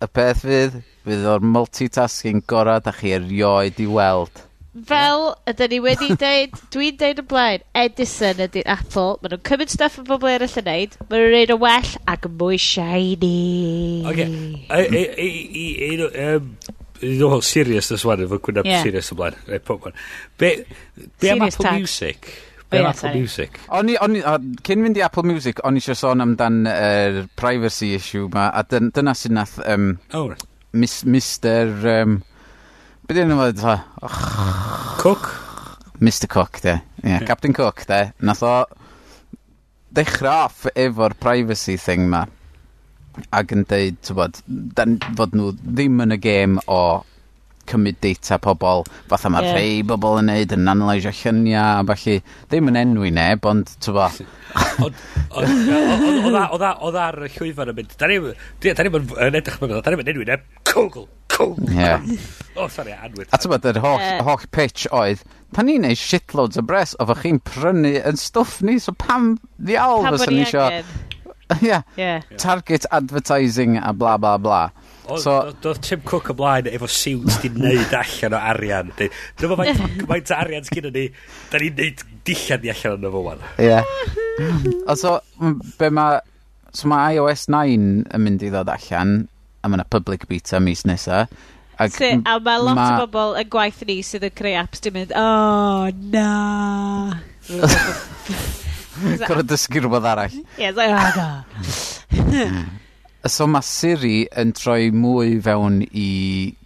Y 0.04 0.10
peth 0.12 0.44
fydd, 0.44 0.76
fydd 1.08 1.24
o'r 1.32 1.48
multitasking 1.56 2.44
gorau 2.52 2.84
da 2.84 2.92
chi 3.00 3.16
erioed 3.16 3.80
i 3.80 3.88
weld 3.96 4.44
fel 4.86 5.24
ydyn 5.50 5.72
ni 5.72 5.78
wedi 5.82 6.08
deud, 6.20 6.56
dwi'n 6.74 6.96
deud 7.00 7.22
y 7.22 7.24
blaen, 7.28 7.64
Edison 7.78 8.42
ydy'r 8.44 8.68
Apple. 8.70 9.16
Maen 9.22 9.34
nhw'n 9.34 9.44
cymryd 9.48 9.72
stuff 9.72 9.98
o 10.00 10.04
bobl 10.06 10.30
eraill 10.30 10.58
yn 10.60 10.68
neud, 10.68 10.98
maen 11.08 11.24
nhw'n 11.24 11.34
neud 11.36 11.54
o 11.54 11.58
well 11.62 11.94
ac 12.12 12.28
yn 12.28 12.36
mwy 12.40 12.58
shiny. 12.62 13.38
Oce, 14.10 14.26
un 16.98 17.22
o 17.22 17.30
hwn 17.32 17.46
serious 17.46 17.90
nes 17.92 18.04
wan, 18.08 18.24
efo 18.26 18.40
gwneud 18.42 18.68
serious 18.82 19.12
ymlaen. 19.14 19.38
Be, 20.38 20.52
be 21.20 21.32
am 21.32 21.42
Apple 21.46 21.64
tax. 21.64 21.78
Music? 21.78 22.30
Be 22.70 22.82
am 22.82 22.90
Apple 22.90 23.14
Music? 23.14 23.60
O'n 23.72 23.92
i, 23.92 23.98
o'n 24.02 24.18
i, 24.18 24.22
cyn 24.66 24.86
fynd 24.86 24.98
i 24.98 25.04
Apple 25.06 25.26
Music, 25.30 25.62
o'n 25.64 25.78
i 25.78 25.82
eisiau 25.82 25.98
sôn 25.98 26.24
amdan 26.24 26.64
yr 26.70 27.24
privacy 27.38 27.94
issue 27.96 28.28
ma, 28.34 28.50
a 28.52 28.64
dyna 28.68 29.14
sy'n 29.16 29.38
nath... 29.38 29.58
Um, 29.64 29.92
oh, 30.12 30.32
Mr... 30.74 31.70
Um, 32.02 32.20
Be' 33.08 33.14
dyn 33.16 33.30
nhw'n 33.32 33.56
fo? 33.56 33.74
Cook? 35.00 35.28
Mr 36.04 36.28
Cook 36.28 36.58
'de. 36.60 36.74
Yeah, 37.00 37.22
Captain 37.24 37.54
Cook 37.56 37.86
'de 37.88 38.12
nath 38.20 38.42
o 38.44 38.66
dechrau 39.96 40.42
off 40.44 40.66
efo'r 40.74 41.14
privacy 41.16 41.78
thing 41.80 42.04
'ma, 42.12 42.26
Ac 43.32 43.54
yn 43.56 43.64
deud 43.70 43.96
t'bod 44.04 44.42
'dan 44.46 44.98
fod 45.16 45.32
nhw 45.40 45.54
ddim 45.56 46.04
yn 46.04 46.18
y 46.18 46.20
gêm 46.26 46.60
o 46.68 46.82
cymryd 47.68 47.98
data 48.04 48.38
pobl, 48.42 48.84
fatha 49.10 49.30
mae 49.32 49.46
yeah. 49.46 49.56
rhei 49.56 49.82
bobl 49.86 50.18
yn 50.22 50.28
neud, 50.30 50.54
yn 50.56 50.70
analysio 50.72 51.12
lluniau, 51.14 51.82
a 51.82 51.86
falle, 51.88 52.16
ddim 52.50 52.70
yn 52.72 52.80
enwi 52.82 53.12
neb, 53.14 53.48
ond, 53.48 53.70
ti'n 53.76 53.82
tyfo... 53.88 54.06
Oedd 55.28 56.98
ar 57.02 57.20
y 57.26 57.30
llwyfan 57.34 57.72
yn 57.72 57.78
mynd, 57.78 57.96
da 58.00 58.08
ni'n 58.10 58.30
yn 58.30 59.40
edrych 59.40 59.58
mewn, 59.62 59.76
da 59.78 59.92
ni'n 59.92 60.00
mynd 60.02 60.12
enwi 60.14 60.28
neb, 60.28 60.46
Google, 60.72 61.08
Google. 61.34 61.68
Yeah. 61.74 62.04
o 62.56 62.68
sorry, 62.72 62.94
anwyd 62.96 63.28
A 63.28 63.40
ti'n 63.40 63.52
tyfo, 63.52 63.60
yr 63.72 63.82
holl, 63.84 64.00
yeah. 64.02 64.24
holl 64.26 64.48
pitch 64.54 64.88
oedd, 64.94 65.24
pan 65.56 65.68
ni'n 65.68 65.84
neud 65.86 66.00
shitloads 66.00 66.60
o 66.60 66.64
bres, 66.66 66.96
o 66.98 67.06
oedd 67.06 67.20
chi'n 67.24 67.42
prynu 67.46 67.94
yn 68.00 68.18
stwff 68.20 68.62
ni, 68.64 68.78
so 68.82 68.96
pam 68.96 69.36
ddiawl 69.58 70.08
fysa 70.10 70.32
ni 70.32 70.42
eisiau... 70.46 70.82
Yeah. 71.62 71.82
yeah. 71.96 72.20
Target 72.36 72.84
advertising 72.92 73.78
a 73.78 73.94
bla 73.94 74.18
bla 74.18 74.36
bla. 74.36 74.70
So, 75.16 75.54
Doedd 75.64 75.80
Tim 75.80 76.02
Cook 76.04 76.28
ymlaen 76.34 76.66
efo 76.68 76.88
siwt 76.92 77.38
di 77.40 77.48
wneud 77.54 77.94
allan 77.96 78.34
o 78.36 78.40
arian. 78.50 78.90
Dyma 79.40 79.56
faint 79.64 80.32
arian 80.36 80.66
sgyn 80.66 80.90
ni, 80.92 81.06
da 81.48 81.60
ni'n 81.62 81.76
neud 81.78 82.02
dillad 82.28 82.64
ni 82.64 82.72
allan 82.74 82.98
o'n 82.98 83.06
efo 83.08 83.22
wan. 83.24 83.44
Ie. 83.62 83.78
O 84.84 84.96
so, 84.98 85.18
be 85.80 85.88
mae... 85.88 86.20
So 86.76 86.90
mae 86.92 87.16
iOS 87.16 87.46
9 87.48 87.78
yn 88.12 88.20
mynd 88.20 88.42
i 88.44 88.50
ddod 88.52 88.68
allan, 88.68 89.14
a 89.64 89.70
mae 89.70 89.80
yna 89.80 89.86
public 89.88 90.26
beta 90.28 90.60
mis 90.60 90.84
nesa. 90.86 91.24
Ac 91.80 91.94
si, 91.96 92.10
a 92.12 92.34
mae 92.44 92.60
lot 92.60 92.76
ma... 92.76 92.88
o 92.98 93.06
bobl 93.06 93.38
yn 93.40 93.48
gwaith 93.48 93.80
ni 93.88 94.02
sydd 94.04 94.26
yn 94.28 94.34
creu 94.36 94.58
apps 94.60 94.84
di 94.84 94.92
mynd, 94.92 95.14
oh, 95.16 95.88
na. 96.12 96.28
Gorau 99.24 99.46
dysgu 99.46 99.80
rhywbeth 99.80 100.10
arall. 100.12 100.36
Ie, 100.36 100.44
yeah, 100.58 100.68
it's 100.68 100.76
like, 100.76 100.92
oh, 100.92 102.28
na 102.28 102.44
so 103.32 103.46
mae 103.50 103.64
Siri 103.64 104.26
yn 104.40 104.52
troi 104.56 104.90
mwy 104.94 105.38
fewn 105.44 105.82
i 105.86 106.08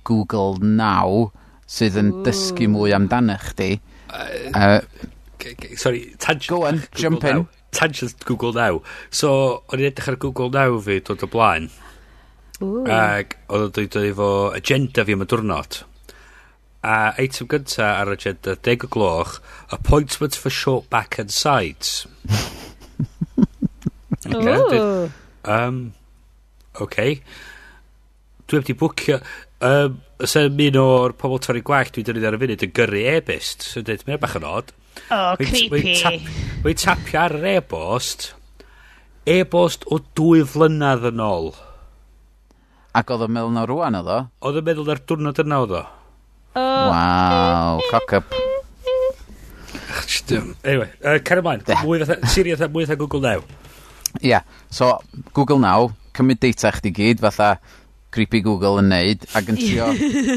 Google 0.09 0.59
Now 0.63 1.31
sydd 1.73 1.97
yn 2.01 2.13
Ooh. 2.13 2.23
dysgu 2.27 2.69
mwy 2.73 2.95
amdano 2.97 3.39
chdi. 3.41 3.77
Uh, 4.13 4.29
uh, 4.53 4.81
sorry, 5.77 6.13
tangent. 6.19 6.51
Go 6.53 6.65
on, 6.69 6.83
jump 6.95 7.25
in. 7.25 7.43
Now. 7.43 7.49
Tangent 7.73 8.25
Google 8.27 8.53
Now. 8.53 8.83
So, 9.11 9.63
o'n 9.73 9.81
i'n 9.81 9.89
edrych 9.89 10.11
ar 10.13 10.19
Google 10.21 10.53
Now 10.53 10.77
fi 10.85 10.99
dod 11.01 11.25
o 11.25 11.29
blaen. 11.33 11.71
Ooh. 12.61 12.85
Ac 12.85 13.39
oedd 13.49 13.65
o'n 13.65 13.73
dweud 13.79 13.97
efo 14.03 14.29
agenda 14.53 15.07
fi 15.09 15.17
am 15.17 15.25
y 15.25 15.29
diwrnod. 15.31 15.81
A 16.83 16.99
eitem 17.23 17.49
gynta 17.49 17.95
ar 18.03 18.13
agenda 18.13 18.59
deg 18.69 18.85
o 18.85 18.91
gloch, 18.93 19.39
appointment 19.73 20.37
for 20.37 20.53
short 20.53 20.91
back 20.91 21.19
and 21.19 21.33
sides. 21.33 22.07
okay, 24.27 24.61
Ooh. 24.69 25.11
Um, 25.45 25.95
okay. 26.81 27.19
Dwi 28.47 28.63
wedi 28.63 28.79
bwcio... 28.79 29.19
Um, 29.63 30.01
os 30.23 30.33
yn 30.39 30.59
un 30.59 30.77
o'r 30.81 31.13
pobl 31.19 31.39
torri 31.43 31.61
gwallt 31.67 31.95
dwi'n 31.95 32.07
dynnu 32.09 32.27
ar 32.27 32.37
y 32.37 32.39
funud 32.43 32.65
yn 32.67 32.73
gyrru 32.75 33.03
e-bist. 33.13 33.67
So 33.67 33.83
dweud, 33.87 34.05
mae'n 34.07 34.21
bach 34.23 34.37
yn 34.39 34.47
od. 34.47 34.73
O, 35.09 35.19
oh, 35.19 35.35
creepy. 35.39 35.97
Mae'n 36.65 36.81
tapio 36.83 37.21
ar 37.23 37.37
yr 37.39 37.49
e-bost. 37.57 38.33
E-bost 39.31 39.87
o 39.87 40.01
dwy 40.19 40.43
flynedd 40.47 41.07
yn 41.13 41.23
ôl. 41.23 41.53
Ac 42.99 43.11
oedd 43.15 43.27
o'n 43.27 43.35
meddwl 43.35 43.55
na 43.55 43.67
rwan 43.71 43.99
oedd 44.03 44.11
o? 44.11 44.19
Oedd 44.47 44.61
yn 44.61 44.67
meddwl 44.67 44.91
na'r 44.91 45.03
diwrnod 45.07 45.43
yna 45.43 45.61
oedd 45.65 45.77
o. 45.79 45.83
Oh. 46.53 46.91
Waw, 46.93 47.81
cock 47.89 48.19
up. 48.19 48.35
anyway, 50.65 50.91
uh, 51.01 51.19
cer 51.25 51.41
ymlaen. 51.41 51.63
Mwy 51.87 52.03
fatha, 52.03 52.19
Siri 52.35 52.53
fatha, 52.57 52.69
mwy 52.75 52.85
fatha 52.85 53.01
Google 53.01 53.23
Now. 53.25 53.47
Ia, 54.21 54.29
yeah. 54.29 54.43
so 54.71 54.99
Google 55.33 55.63
Now, 55.63 55.95
cymryd 56.17 56.43
data 56.43 56.73
chdi 56.77 56.93
gyd 56.97 57.23
fatha 57.23 57.55
creepy 58.13 58.43
Google 58.45 58.83
yn 58.83 58.91
neud 58.93 59.25
ac 59.39 59.49
yn 59.49 59.59
trio, 59.59 59.89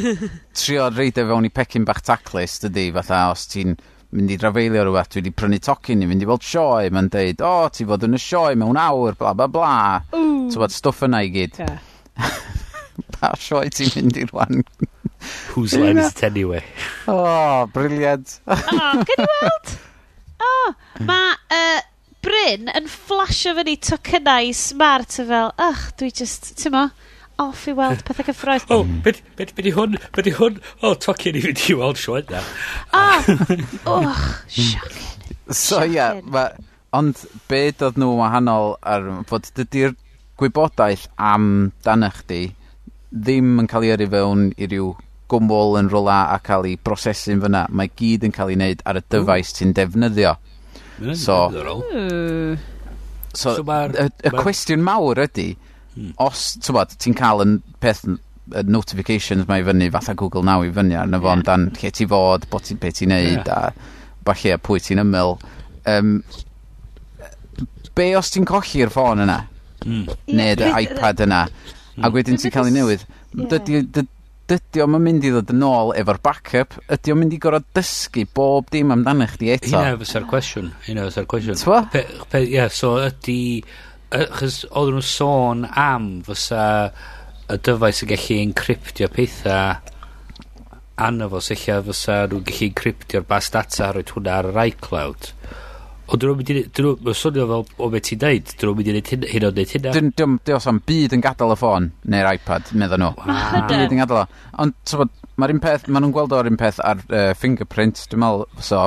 trio 0.60 0.88
reidio 0.94 1.28
fewn 1.28 1.50
i 1.50 1.52
pecyn 1.52 1.88
bach 1.88 2.00
taclus 2.08 2.62
dydy 2.64 2.88
fatha 2.96 3.26
os 3.34 3.46
ti'n 3.52 3.76
mynd 4.16 4.32
i 4.32 4.38
drafeilio 4.40 4.86
rhywbeth, 4.86 5.10
dwi 5.12 5.22
wedi 5.22 5.34
prynu 5.36 5.60
tocyn 5.64 6.04
i 6.06 6.08
fynd 6.08 6.24
i 6.24 6.28
weld 6.30 6.46
sioe, 6.46 6.92
mae'n 6.94 7.10
deud, 7.12 7.42
o, 7.44 7.50
oh, 7.66 7.72
ti 7.74 7.88
fod 7.88 8.06
yn 8.08 8.16
y 8.16 8.22
sioe 8.22 8.56
mewn 8.60 8.80
awr, 8.80 9.18
bla 9.20 9.34
bla 9.36 9.48
bla. 9.52 9.72
Ti'n 10.14 10.62
bod 10.62 10.76
stwff 10.76 11.04
yna 11.08 11.24
i 11.26 11.32
gyd. 11.34 11.60
Yeah. 11.60 12.38
pa 13.18 13.34
sioe 13.42 13.72
ti'n 13.76 13.92
mynd 13.98 14.22
i 14.22 14.28
rwan? 14.30 14.64
Whose 15.56 15.76
line 15.82 16.00
is 16.00 16.14
it 16.14 16.24
anyway? 16.30 16.64
O, 17.12 17.18
oh, 17.18 17.66
briliant. 17.74 18.40
o, 18.48 18.56
oh, 18.56 19.04
gen 19.10 19.26
i 19.26 19.28
weld? 19.34 19.76
O, 20.40 20.48
oh, 20.48 20.80
mae... 21.10 21.36
Uh, 21.52 21.84
Bryn 22.26 22.72
yn 22.74 22.88
flasio 22.90 23.54
fyny 23.60 23.76
tocynnau 23.86 24.54
smart 24.58 25.20
a 25.22 25.26
fel, 25.30 25.52
ych, 25.62 25.84
dwi 26.00 26.10
just, 26.22 26.56
ti'n 26.58 26.74
mo, 26.74 26.86
off 27.42 27.66
i 27.70 27.74
weld 27.78 28.02
pethau 28.08 28.26
gyffroes. 28.26 28.66
O, 28.70 28.80
oh, 28.82 28.88
beth 29.06 29.22
be, 29.38 29.46
be 29.54 29.66
di 29.68 29.74
hwn? 29.76 30.00
Be 30.16 30.26
di 30.26 30.34
hwn? 30.34 30.58
O, 30.82 30.90
oh, 30.90 30.96
tocyn 31.06 31.38
i 31.38 31.44
fynd 31.44 31.62
i 31.70 31.76
weld 31.78 32.02
sioed 32.02 32.34
na. 32.34 32.42
Ah! 32.98 33.28
O, 33.86 34.00
och, 34.00 34.24
shocking. 34.50 35.12
So, 35.54 35.84
ie, 35.84 35.94
yeah, 36.00 36.22
ma, 36.26 36.48
ond 36.98 37.22
be 37.52 37.68
doedd 37.78 38.00
nhw 38.02 38.16
wahanol 38.18 38.74
ar 38.82 39.06
fod 39.30 39.52
dydy'r 39.60 39.94
gwybodaeth 40.40 41.06
am 41.22 41.50
dan 41.86 42.08
chdi 42.16 42.48
ddim 43.12 43.60
yn 43.62 43.70
cael 43.72 43.86
ei 43.86 43.94
yrru 43.96 44.08
fewn 44.12 44.48
i 44.58 44.68
ryw 44.72 44.90
gwmwl 45.32 45.78
yn 45.80 45.92
rola 45.94 46.18
a 46.34 46.40
cael 46.44 46.68
ei 46.70 46.80
brosesu'n 46.82 47.44
fyna. 47.44 47.66
Mae 47.70 47.92
gyd 48.02 48.26
yn 48.28 48.34
cael 48.36 48.52
ei 48.54 48.58
wneud 48.60 48.84
ar 48.90 49.00
y 49.00 49.04
dyfais 49.14 49.54
ti'n 49.58 49.74
defnyddio. 49.78 50.36
So, 50.96 51.50
mm. 51.50 52.58
so, 53.34 53.56
so 53.58 53.64
y, 53.64 54.06
y 54.24 54.32
cwestiwn 54.32 54.84
mawr 54.86 55.20
ydy, 55.26 55.50
hmm. 55.96 56.14
os 56.24 56.54
ti'n 56.62 57.18
cael 57.18 57.44
yn 57.44 57.58
peth 57.84 58.06
notifications 58.70 59.48
mae 59.50 59.64
i 59.64 59.66
fyny 59.66 59.90
fatha 59.92 60.16
Google 60.16 60.44
Now 60.46 60.64
i 60.64 60.72
fyny 60.74 60.96
arno 61.00 61.20
fo 61.20 61.28
yeah. 61.28 61.38
amdan 61.40 61.68
lle 61.76 61.92
ti 61.92 62.08
fod, 62.10 62.48
beth 62.52 62.70
ti, 62.70 62.80
be 62.80 62.92
ti'n 62.94 63.12
neud 63.12 63.50
yeah. 63.50 63.72
a 63.74 64.26
falle 64.26 64.56
a 64.56 64.62
pwy 64.62 64.82
ti'n 64.84 65.02
ymyl 65.02 65.36
um, 65.92 66.18
be 67.98 68.10
os 68.20 68.32
ti'n 68.34 68.48
colli'r 68.50 68.94
ffôn 68.94 69.24
yna 69.26 69.40
mm. 69.86 70.06
neu 70.32 70.54
yeah, 70.54 70.80
iPad 70.82 71.26
yna 71.26 71.46
mm. 71.50 72.06
a 72.06 72.14
wedyn 72.14 72.40
ti'n 72.42 72.54
cael 72.54 72.70
ei 72.70 72.76
newydd 72.78 73.06
yeah 73.36 74.06
dydy 74.50 74.84
o'm 74.84 74.98
yn 75.00 75.06
mynd 75.08 75.26
i 75.26 75.32
ddod 75.34 75.54
yn 75.56 75.66
ôl 75.66 75.92
efo'r 75.98 76.22
backup, 76.26 76.78
ydy 76.94 77.14
o'm 77.14 77.24
mynd 77.24 77.34
i 77.34 77.42
gorau 77.42 77.66
dysgu 77.78 78.28
bob 78.38 78.70
dim 78.74 78.94
amdano 78.94 79.28
chdi 79.32 79.52
eto. 79.56 79.72
Hynna 79.74 79.98
fysa'r 80.02 80.30
cwestiwn. 80.30 80.70
Hynna 80.86 81.08
fysa'r 81.10 81.28
cwestiwn. 81.32 81.60
T'wa? 81.64 81.82
Ie, 81.96 82.46
yeah, 82.54 82.72
so 82.72 82.96
ydy... 83.02 83.42
Chos 84.16 84.62
oedden 84.70 85.02
nhw 85.02 85.04
sôn 85.04 85.66
am 85.68 86.06
fysa 86.24 86.62
y 87.52 87.58
dyfais 87.66 88.04
yn 88.06 88.10
gallu 88.14 88.38
encryptio 88.46 89.10
pethau 89.12 89.74
anna 90.96 91.28
fo, 91.28 91.42
silla 91.44 91.82
fysa 91.84 92.22
nhw'n 92.30 92.46
gallu 92.48 92.70
encryptio'r 92.70 93.26
bas 93.28 93.50
data 93.52 93.90
a 93.90 93.92
roed 93.96 94.14
hwnna 94.16 94.38
ar 94.40 94.50
yr 94.54 94.62
iCloud. 94.70 95.32
Ond 96.06 96.22
dyn 96.22 96.30
nhw'n 96.30 96.38
mynd 96.38 96.50
i... 96.52 96.64
Dyn 96.70 96.86
nhw'n 96.86 97.18
swnio 97.18 97.46
fel 97.50 97.64
o 97.82 97.88
beth 97.90 98.04
ti'n 98.06 98.22
neud. 98.22 98.52
Dyn 98.52 98.70
nhw'n 98.70 98.78
mynd 98.78 98.90
i 98.90 98.94
neud 98.96 99.08
hyn, 99.10 99.46
o'n 99.48 99.56
neud 99.58 99.72
hynna. 99.74 99.94
Dyn 99.96 100.12
nhw'n 100.12 100.36
dios 100.46 100.68
am 100.70 100.82
byd 100.86 101.16
yn 101.18 101.24
gadael 101.24 101.54
y 101.56 101.58
ffôn 101.58 101.88
neu'r 102.14 102.30
iPad, 102.36 102.70
meddwl 102.78 103.02
nhw. 103.02 103.10
Wow. 103.22 103.64
byd 103.72 103.96
yn 103.96 104.02
gadael 104.04 104.22
o. 104.22 104.26
Ond, 104.62 104.76
so, 104.86 105.08
mae'r 105.42 105.56
un 105.56 105.62
peth, 105.64 105.88
maen 105.90 106.06
nhw'n 106.06 106.14
gweld 106.14 106.36
o'r 106.38 106.50
un 106.52 106.60
peth 106.62 106.78
ar 106.86 107.02
uh, 107.10 107.32
fingerprint, 107.40 108.04
dwi'n 108.12 108.22
meddwl, 108.22 108.46
so, 108.62 108.84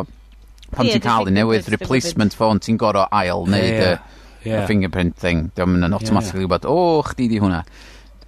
pan 0.77 0.87
yeah, 0.87 0.95
ti'n 0.95 1.05
cael 1.09 1.33
un 1.33 1.37
newydd, 1.41 1.73
replacement 1.75 2.39
ffôn, 2.39 2.63
ti'n 2.63 2.79
gorau 2.79 3.09
ail 3.19 3.49
neud 3.51 3.67
yeah, 3.67 3.83
yeah. 3.83 4.15
y, 4.45 4.53
yeah. 4.53 4.63
y 4.63 4.69
fingerprint 4.71 5.19
thing. 5.19 5.49
Dwi'n 5.59 5.75
mynd 5.75 5.89
yn 5.89 5.99
automatically 5.99 6.45
yeah. 6.45 6.47
gwybod, 6.47 6.71
o, 6.71 7.03
chdi 7.11 7.27
di 7.33 7.43
hwnna. 7.43 7.65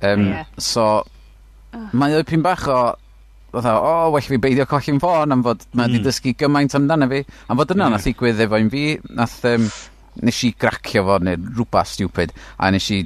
Um, 0.01 0.27
yeah. 0.33 0.51
So, 0.59 0.89
mae 1.95 2.19
o'i 2.19 2.27
pyn 2.27 2.43
bach 2.43 2.67
o 2.67 2.81
fatha 3.53 3.77
o 3.83 4.11
well 4.15 4.27
fi 4.27 4.39
beidio 4.43 4.67
colli'n 4.71 5.01
ffôn 5.03 5.37
am 5.37 5.45
fod 5.47 5.65
mae 5.73 5.89
wedi 5.89 6.01
mm. 6.01 6.07
dysgu 6.07 6.35
gymaint 6.41 6.77
amdano 6.79 7.09
fi. 7.11 7.23
Am 7.49 7.61
fod 7.61 7.75
yna, 7.75 7.85
dyna 7.85 7.95
nath 7.97 8.09
ddigwydd 8.09 8.45
efo 8.47 8.61
un 8.61 8.73
fi 8.73 8.85
nath 9.19 9.39
um, 9.51 9.71
nes 10.27 10.43
i 10.47 10.53
gracio 10.65 11.05
fo 11.07 11.19
neu 11.25 11.39
rhywbeth 11.39 11.95
stupid 11.95 12.35
a 12.59 12.71
nes 12.75 12.91
i 12.95 13.01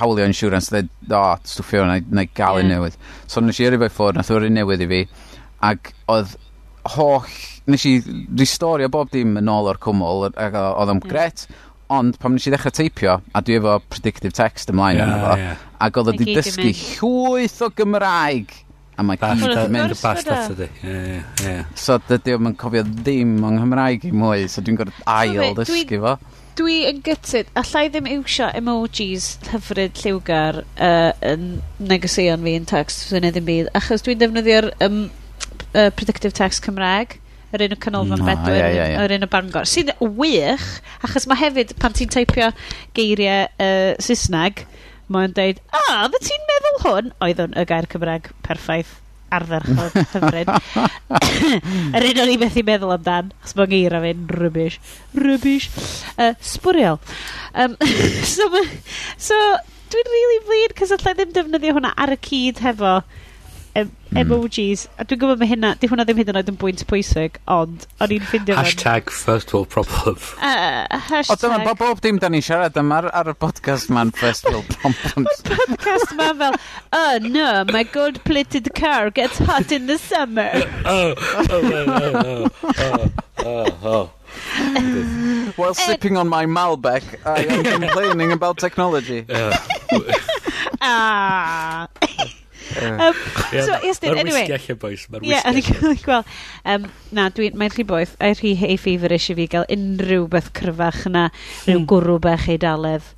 hawlio 0.00 0.26
insurance, 0.28 0.70
ddeud 0.70 1.16
o 1.16 1.24
stwffio 1.52 1.86
na, 1.88 1.98
'nai 1.98 2.28
gael 2.34 2.62
un 2.62 2.70
newydd. 2.70 3.00
So 3.26 3.42
nes 3.42 3.58
i 3.60 3.66
yrru 3.68 3.90
fo 3.90 4.12
i 4.12 4.18
nath 4.18 4.30
o'r 4.34 4.46
un 4.48 4.56
newydd 4.60 4.86
i 4.86 4.90
fi 4.90 5.00
ac 5.70 5.92
oedd 6.08 6.36
holl 6.96 7.26
nes 7.70 7.82
i 7.86 7.96
restorio 8.38 8.88
bob 8.92 9.10
dim 9.12 9.36
yn 9.40 9.50
ôl 9.52 9.68
o'r 9.70 9.80
cwmwl 9.82 10.30
ac 10.30 10.54
oedd 10.54 10.78
o'n 10.86 10.94
o'm 10.94 11.02
grêt 11.04 11.44
ond 11.90 12.16
pam 12.22 12.36
nes 12.36 12.46
i 12.46 12.52
ddechrau 12.54 12.74
teipio 12.74 13.18
a 13.34 13.42
dwi 13.44 13.58
efo 13.58 13.76
predictive 13.90 14.34
text 14.36 14.72
ymlaen 14.72 15.02
arno 15.04 15.18
fo 15.24 15.36
ag 15.86 16.00
odd 16.00 16.12
o 16.12 16.16
'di 16.16 16.36
dysgu 16.36 16.70
llwyth 16.70 17.60
o 17.66 17.70
Gymraeg 17.76 18.52
a 19.00 19.06
mae 19.06 19.20
gyd 19.20 19.46
yn 19.48 19.72
mynd... 19.74 19.96
Basta 20.00 20.42
tydi. 20.50 20.68
So 21.78 21.96
dydy 22.08 22.36
o'n 22.36 22.56
cofio 22.60 22.84
ddim 22.84 23.38
o'n 23.46 23.56
Nghymraeg 23.58 24.04
i 24.08 24.12
mwy, 24.14 24.46
so 24.52 24.64
dwi'n 24.64 24.78
gorfod 24.80 25.08
ail 25.08 25.56
ddysgu 25.56 26.02
fo. 26.04 26.18
Dwi 26.58 26.82
yn 26.90 27.00
gytid, 27.06 27.48
allai 27.56 27.86
ddim 27.88 28.08
iwsio 28.10 28.50
emojis 28.58 29.30
hyfryd 29.48 29.96
lliwgar 30.02 30.60
uh, 30.66 31.12
yn 31.24 31.46
negeseuon 31.80 32.44
fi 32.44 32.56
yn 32.58 32.68
text 32.68 33.06
sy'n 33.06 33.24
edrych 33.24 33.40
yn 33.40 33.48
byd, 33.48 33.72
achos 33.80 34.04
dwi'n 34.04 34.20
defnyddio'r 34.20 34.68
um, 34.84 35.02
uh, 35.70 35.88
predictive 35.96 36.36
text 36.36 36.66
Cymraeg 36.66 37.16
yr 37.54 37.64
un 37.64 37.72
mm, 37.72 37.78
o 37.78 37.82
canolfan 37.82 38.20
no, 38.20 38.26
bedwyr, 38.28 38.58
yeah, 38.58 38.74
yeah, 38.74 38.90
yeah. 38.92 39.06
yr 39.06 39.16
un 39.16 39.26
o 39.26 39.30
Bangor, 39.30 39.66
sydd 39.66 39.94
wych, 40.18 40.66
achos 41.06 41.26
mae 41.30 41.40
hefyd 41.40 41.72
pan 41.82 41.96
ti'n 41.96 42.12
teipio 42.12 42.50
geiriau 42.98 43.48
uh, 43.48 43.96
Saesneg, 44.02 44.66
mae'n 45.12 45.36
deud, 45.36 45.60
a, 45.74 45.80
oh, 45.80 46.08
fy 46.14 46.24
ti'n 46.26 46.48
meddwl 46.48 46.82
hwn? 46.84 47.14
Oedd 47.26 47.44
hwn 47.44 47.56
y 47.58 47.64
gair 47.68 47.88
Cymraeg 47.90 48.30
perffaith 48.46 48.98
ardderchog 49.34 49.94
hyfryd. 50.12 50.50
Yr 51.96 52.06
un 52.10 52.20
o'n 52.24 52.32
i 52.32 52.38
methu 52.40 52.64
meddwl 52.66 52.94
amdan, 52.96 53.32
achos 53.40 53.56
mae'n 53.58 53.72
geir 53.72 53.96
a 53.96 54.02
fe'n 54.04 54.26
rybys. 54.36 54.78
Rybys. 55.18 55.68
Uh, 56.16 56.32
sbwriel. 56.52 57.00
Um, 57.54 57.76
so, 58.34 58.48
so, 59.18 59.38
dwi'n 59.94 60.12
really 60.14 60.40
flin, 60.48 60.76
cos 60.78 60.94
allai 60.96 61.16
ddim 61.18 61.34
defnyddio 61.36 61.76
hwnna 61.78 61.94
ar 61.98 62.14
y 62.14 62.20
cyd 62.26 62.62
hefo 62.66 63.00
em, 63.78 63.90
emojis. 64.18 64.86
A 64.98 65.04
dwi'n 65.06 65.20
gwybod 65.22 65.40
mae 65.42 65.48
hynna, 65.50 65.70
di 65.80 65.88
hwnna 65.90 66.04
ddim 66.08 66.18
hyd 66.20 66.30
yn 66.32 66.38
oed 66.40 66.50
yn 66.52 66.58
bwynt 66.60 66.82
pwysig, 66.90 67.38
ond 67.50 67.86
o'n 68.02 68.14
i'n 68.16 68.24
ffindio 68.26 68.56
fe'n... 68.56 68.64
Hashtag 68.66 69.10
first 69.14 69.52
world 69.54 69.68
problem. 69.72 70.16
Uh, 70.40 70.86
O, 71.30 71.36
dyma, 71.38 71.60
hashtag 71.60 71.64
bo- 71.68 71.74
bob 71.80 72.00
dim 72.04 72.18
da 72.22 72.30
ni'n 72.32 72.42
siarad 72.44 72.76
am 72.80 72.92
ar, 72.96 73.08
ar 73.14 73.30
y 73.32 73.36
podcast 73.38 73.90
ma'n 73.94 74.10
first 74.16 74.46
world 74.50 74.66
problems. 74.82 75.42
podcast 75.46 76.14
ma 76.18 76.30
fel, 76.40 76.58
oh 76.92 77.18
no, 77.22 77.64
my 77.72 77.82
gold-plated 77.84 78.72
car 78.74 79.10
gets 79.10 79.38
hot 79.38 79.70
in 79.72 79.86
the 79.86 79.98
summer. 79.98 80.50
oh, 80.84 81.14
oh, 81.50 81.60
oh, 81.86 82.48
oh, 82.78 83.10
oh, 83.44 83.76
oh. 83.82 84.10
While 85.56 85.74
sipping 85.74 86.16
on 86.16 86.28
my 86.28 86.46
Malbec, 86.46 87.02
I 87.26 87.44
am 87.44 87.64
complaining 87.64 88.30
about 88.32 88.58
technology. 88.58 89.24
ah. 90.80 91.88
um, 92.78 93.14
so, 93.50 93.78
yes, 93.84 94.00
dyn, 94.02 94.18
anyway. 94.20 94.46
Mae'r 94.46 94.58
wisgi 94.58 94.76
boys. 94.80 95.06
Mae'r 95.10 95.26
wisgi 95.26 95.34
yeah, 95.34 95.94
allan. 96.08 96.28
um, 96.74 96.90
na, 97.16 97.28
dwi'n, 97.34 97.56
mae'n 97.60 97.74
rhy 97.74 97.86
boeth. 97.88 98.16
A 98.20 98.32
rhy 98.34 98.54
hei 98.60 98.76
ffifr 98.80 99.16
eisiau 99.16 99.38
fi 99.38 99.48
gael 99.50 99.68
unrhyw 99.76 100.28
beth 100.32 100.52
cryfach 100.56 101.06
na 101.10 101.28
rhyw 101.66 101.86
gwrw 101.90 102.20
bach 102.22 102.48
eidaledd 102.50 103.14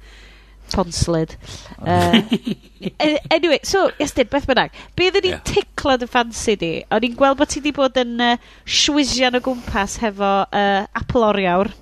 Ponslid. 0.72 1.36
Uh, 1.78 2.22
anyway, 3.30 3.60
so, 3.62 3.90
ystyn, 4.00 4.28
beth 4.32 4.46
bynnag. 4.48 4.72
Be 4.96 5.10
ydyn 5.10 5.26
ni'n 5.26 5.34
yeah. 5.36 5.44
ticlo 5.48 5.98
dy 6.00 6.08
ffansi 6.08 6.56
di? 6.60 6.72
O'n 6.92 7.06
i'n 7.06 7.16
gweld 7.18 7.38
bod 7.40 7.52
ti 7.52 7.60
wedi 7.60 7.74
bod 7.76 7.98
yn 8.00 8.16
uh, 8.22 8.34
shwysian 8.64 9.36
o 9.38 9.42
gwmpas 9.44 9.98
hefo 10.02 10.32
uh, 10.46 10.86
Apple 10.98 11.26
Oriawr. 11.28 11.72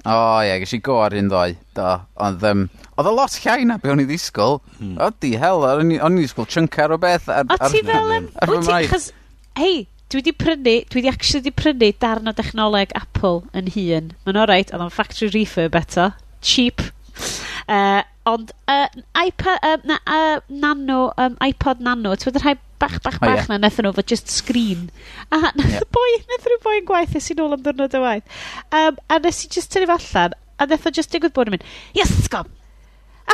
O, 0.00 0.12
oh, 0.12 0.38
ie, 0.40 0.48
yeah, 0.48 0.60
gysi 0.62 0.80
go 0.84 1.00
ar 1.04 1.16
un 1.16 1.28
ddoe, 1.32 1.56
do. 1.76 1.88
Ond, 2.24 2.44
um, 2.50 2.68
Oedd 2.96 3.08
y 3.10 3.14
lot 3.14 3.38
llai 3.44 3.64
na 3.68 3.78
be 3.80 3.92
o'n 3.92 4.02
i 4.02 4.06
ddisgwyl. 4.08 4.60
Hmm. 4.78 4.96
Odi, 5.06 5.34
hel, 5.40 5.64
o'n 5.66 5.94
i 5.94 5.98
ddisgwyl 6.00 6.48
chunker 6.50 6.94
o 6.94 6.98
beth. 7.00 7.30
Ar, 7.32 7.46
o 7.46 7.70
ti 7.72 7.84
fel 7.86 8.14
yn... 8.18 8.30
Wyt 8.50 8.66
ti, 8.66 8.80
chas... 8.90 9.10
Hei, 9.58 9.84
dwi 10.10 10.22
wedi 10.22 10.34
prynu, 10.36 10.76
dwi 10.90 11.00
wedi 11.00 11.12
actually 11.12 11.44
wedi 11.44 11.54
prynu 11.56 11.92
darn 12.02 12.30
o 12.30 12.34
dechnoleg 12.36 12.94
Apple 12.98 13.44
yn 13.56 13.70
hun. 13.76 14.10
Mae'n 14.26 14.42
oreit, 14.44 14.74
oedd 14.74 14.86
o'n 14.86 14.94
factory 14.94 15.30
refurb 15.36 15.78
eto. 15.80 16.10
Cheap. 16.44 16.86
Uh, 17.70 18.02
ond 18.26 18.50
uh, 18.66 18.88
iPad, 19.14 19.60
uh, 19.62 19.76
na, 19.86 19.98
uh, 20.10 20.40
nano, 20.48 21.12
um, 21.22 21.36
iPod 21.44 21.78
nano, 21.86 22.16
ti'n 22.18 22.34
rhai 22.42 22.56
bach, 22.82 22.96
bach, 23.04 23.18
oh, 23.20 23.22
bach 23.22 23.28
oh, 23.28 23.34
yeah. 23.36 23.46
na 23.52 23.58
nethon 23.62 23.86
nhw, 23.86 23.92
fod 23.94 24.08
just 24.10 24.32
screen. 24.32 24.88
A 25.30 25.38
nath 25.38 25.60
yeah. 25.68 25.84
y 25.84 25.88
boi, 25.94 26.08
nath 26.32 26.48
y 26.50 26.56
boi 26.64 26.76
yn 26.80 26.88
gwaith, 26.88 27.14
nes 27.14 27.30
i 27.30 27.36
nôl 27.38 27.54
am 27.54 27.62
dwrnod 27.62 27.94
y 27.94 28.00
waith. 28.02 28.40
Um, 28.74 28.98
a 29.06 29.20
nes 29.22 29.44
i 29.46 29.52
just 29.54 29.70
tynnu 29.70 29.92
allan, 29.94 30.34
a 30.58 30.66
nath 30.66 30.88
o 30.88 30.94
just 30.98 31.14
digwydd 31.14 31.36
bod 31.36 31.52
yn 31.52 31.58
mynd, 31.58 31.68
yes, 31.94 32.16
go, 32.32 32.42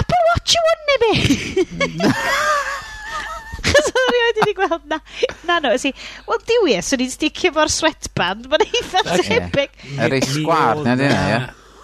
Apple 0.06 0.24
Watch 0.30 0.54
yw 0.54 0.66
hwn 0.70 0.92
i 0.94 0.98
mi! 1.02 1.12
Chos 3.66 3.88
oedd 3.90 4.12
rhywun 4.14 4.36
wedi 4.38 4.54
gweld 4.54 4.84
na. 4.90 5.00
Na, 5.48 5.58
no, 5.64 5.72
si. 5.80 5.90
Wel, 6.28 6.42
diwi, 6.46 6.76
swn 6.86 7.02
i'n 7.02 7.10
sticio 7.10 7.50
fo'r 7.56 7.72
sweatband. 7.72 8.46
Mae'n 8.52 8.66
eitha 8.68 9.02
tebyg. 9.26 9.74
Yr 10.06 10.14
ei 10.14 10.22
sgwar, 10.22 10.82
na 10.86 10.94
dyna, 11.00 11.20
ia. 11.32 11.40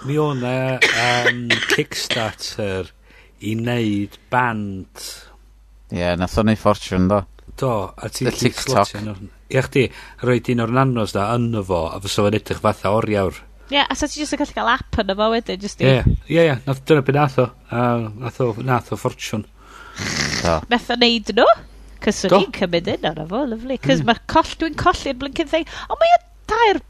Mi 0.06 0.18
o'n 0.18 0.40
na 0.42 0.54
um, 0.78 1.44
Kickstarter 1.72 2.90
i 3.42 3.56
wneud 3.58 4.18
band. 4.30 5.04
Ie, 5.90 5.98
yeah, 5.98 6.14
nath 6.18 6.38
o'n 6.38 6.52
ei 6.54 6.58
ffortiwn, 6.58 7.10
do. 7.10 7.22
Do, 7.58 7.74
a 7.90 8.10
ti'n 8.10 8.30
ti 8.30 8.48
TikTok. 8.48 8.94
Ia, 9.52 9.66
chdi, 9.66 9.88
roed 10.22 10.52
un 10.54 10.62
o'r 10.64 10.74
nanos 10.78 11.14
da 11.18 11.32
yno 11.34 11.62
fo, 11.66 11.84
a 11.90 11.98
fysa 12.02 12.22
fo'n 12.24 12.38
edrych 12.38 12.62
fatha 12.62 12.94
oriawr. 12.94 13.42
Ie, 13.72 13.78
yeah, 13.78 13.88
a 13.88 13.94
sa 13.96 14.04
ti 14.04 14.20
jyst 14.20 14.34
yn 14.36 14.40
gallu 14.42 14.52
cael 14.52 14.68
app 14.68 14.96
yna 15.00 15.14
fo 15.16 15.26
wedyn, 15.32 15.60
jyst 15.62 15.80
i... 15.80 15.86
Ie, 15.88 16.00
ie, 16.28 16.42
ie, 16.42 16.56
nath, 16.66 16.82
dyna 16.84 17.00
beth 17.06 17.16
nath 17.16 17.38
o, 17.40 17.44
a 17.72 17.84
nath 18.20 18.40
o, 18.44 18.48
nath 18.60 18.90
o 18.92 18.98
ffortiwn. 19.00 19.46
Beth 20.68 20.90
o 20.92 20.96
neud 21.00 21.30
nhw, 21.38 21.46
cys 22.04 22.18
o'n 22.28 22.34
i'n 22.42 22.50
cymryd 22.58 22.90
un 22.92 23.06
arno 23.08 23.24
fo, 23.30 23.40
lyflu, 23.48 23.78
cys 23.80 24.02
mm. 24.02 24.10
mae 24.10 24.20
coll, 24.28 24.50
dwi'n 24.60 24.76
colli'r 24.82 25.16
blinkin 25.22 25.48
thing, 25.48 25.72
ond 25.88 26.02
mae 26.02 26.18
dair, 26.52 26.82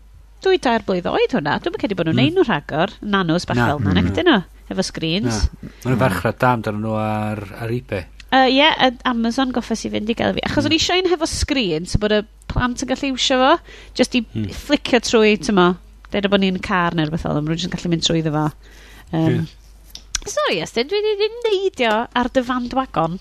dwi 0.42 0.58
dair 0.66 0.82
blwydd 0.88 1.06
oed 1.12 1.36
hwnna, 1.36 1.60
dwi'n 1.62 1.78
credu 1.84 1.98
bod 2.00 2.10
nhw'n 2.10 2.18
mm. 2.18 2.24
neud 2.24 2.40
nhw 2.40 2.46
rhagor, 2.48 2.96
nanos 3.14 3.46
bach 3.46 3.60
na, 3.60 3.68
fel 3.70 3.84
na, 3.86 3.94
nec 4.00 4.10
dyn 4.18 4.28
nhw, 4.32 4.40
efo 4.74 4.86
screens. 4.88 5.44
Mae'n 5.84 6.02
farchrad 6.02 6.42
dam 6.42 6.66
dan 6.66 6.82
nhw 6.82 6.98
ar, 6.98 7.44
ar 7.62 7.76
eBay. 7.78 8.08
Ie, 8.32 8.40
uh, 8.40 8.48
yeah, 8.48 8.90
Amazon 9.06 9.54
goffes 9.54 9.86
i 9.86 9.92
fynd 9.92 10.10
i 10.10 10.18
gael 10.18 10.34
fi. 10.34 10.42
Achos 10.48 10.66
o'n 10.66 10.74
i 10.74 10.80
mm. 10.80 10.82
eisiau 10.82 11.04
un 11.04 11.10
hefo 11.14 11.30
screen, 11.30 11.86
so 11.86 12.02
bod 12.02 12.16
y 12.16 12.22
plant 12.50 12.82
yn 12.82 12.90
gallu 12.90 13.12
iwsio 13.12 13.38
fo, 13.38 13.54
just 13.94 14.18
i 14.18 14.24
mm. 14.24 14.50
flicio 14.56 15.02
trwy, 15.04 15.36
tymo, 15.46 15.74
Dweud 16.12 16.28
bod 16.28 16.42
ni'n 16.44 16.60
car 16.62 16.96
neu 16.96 17.08
rhywbeth 17.08 17.24
fel, 17.24 17.40
ond 17.40 17.48
yn 17.52 17.72
gallu 17.72 17.90
mynd 17.92 18.04
trwy 18.04 18.22
fo. 18.26 18.46
Um, 19.16 19.32
yeah. 19.32 19.50
Sorry, 20.28 20.60
Estyn, 20.62 20.90
dwi 20.90 21.00
wedi 21.02 21.28
neidio 21.46 21.92
ar 22.14 22.28
dy 22.30 22.44
fandwagon. 22.46 23.18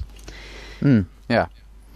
Mm, 0.83 1.05
yeah. 1.31 1.47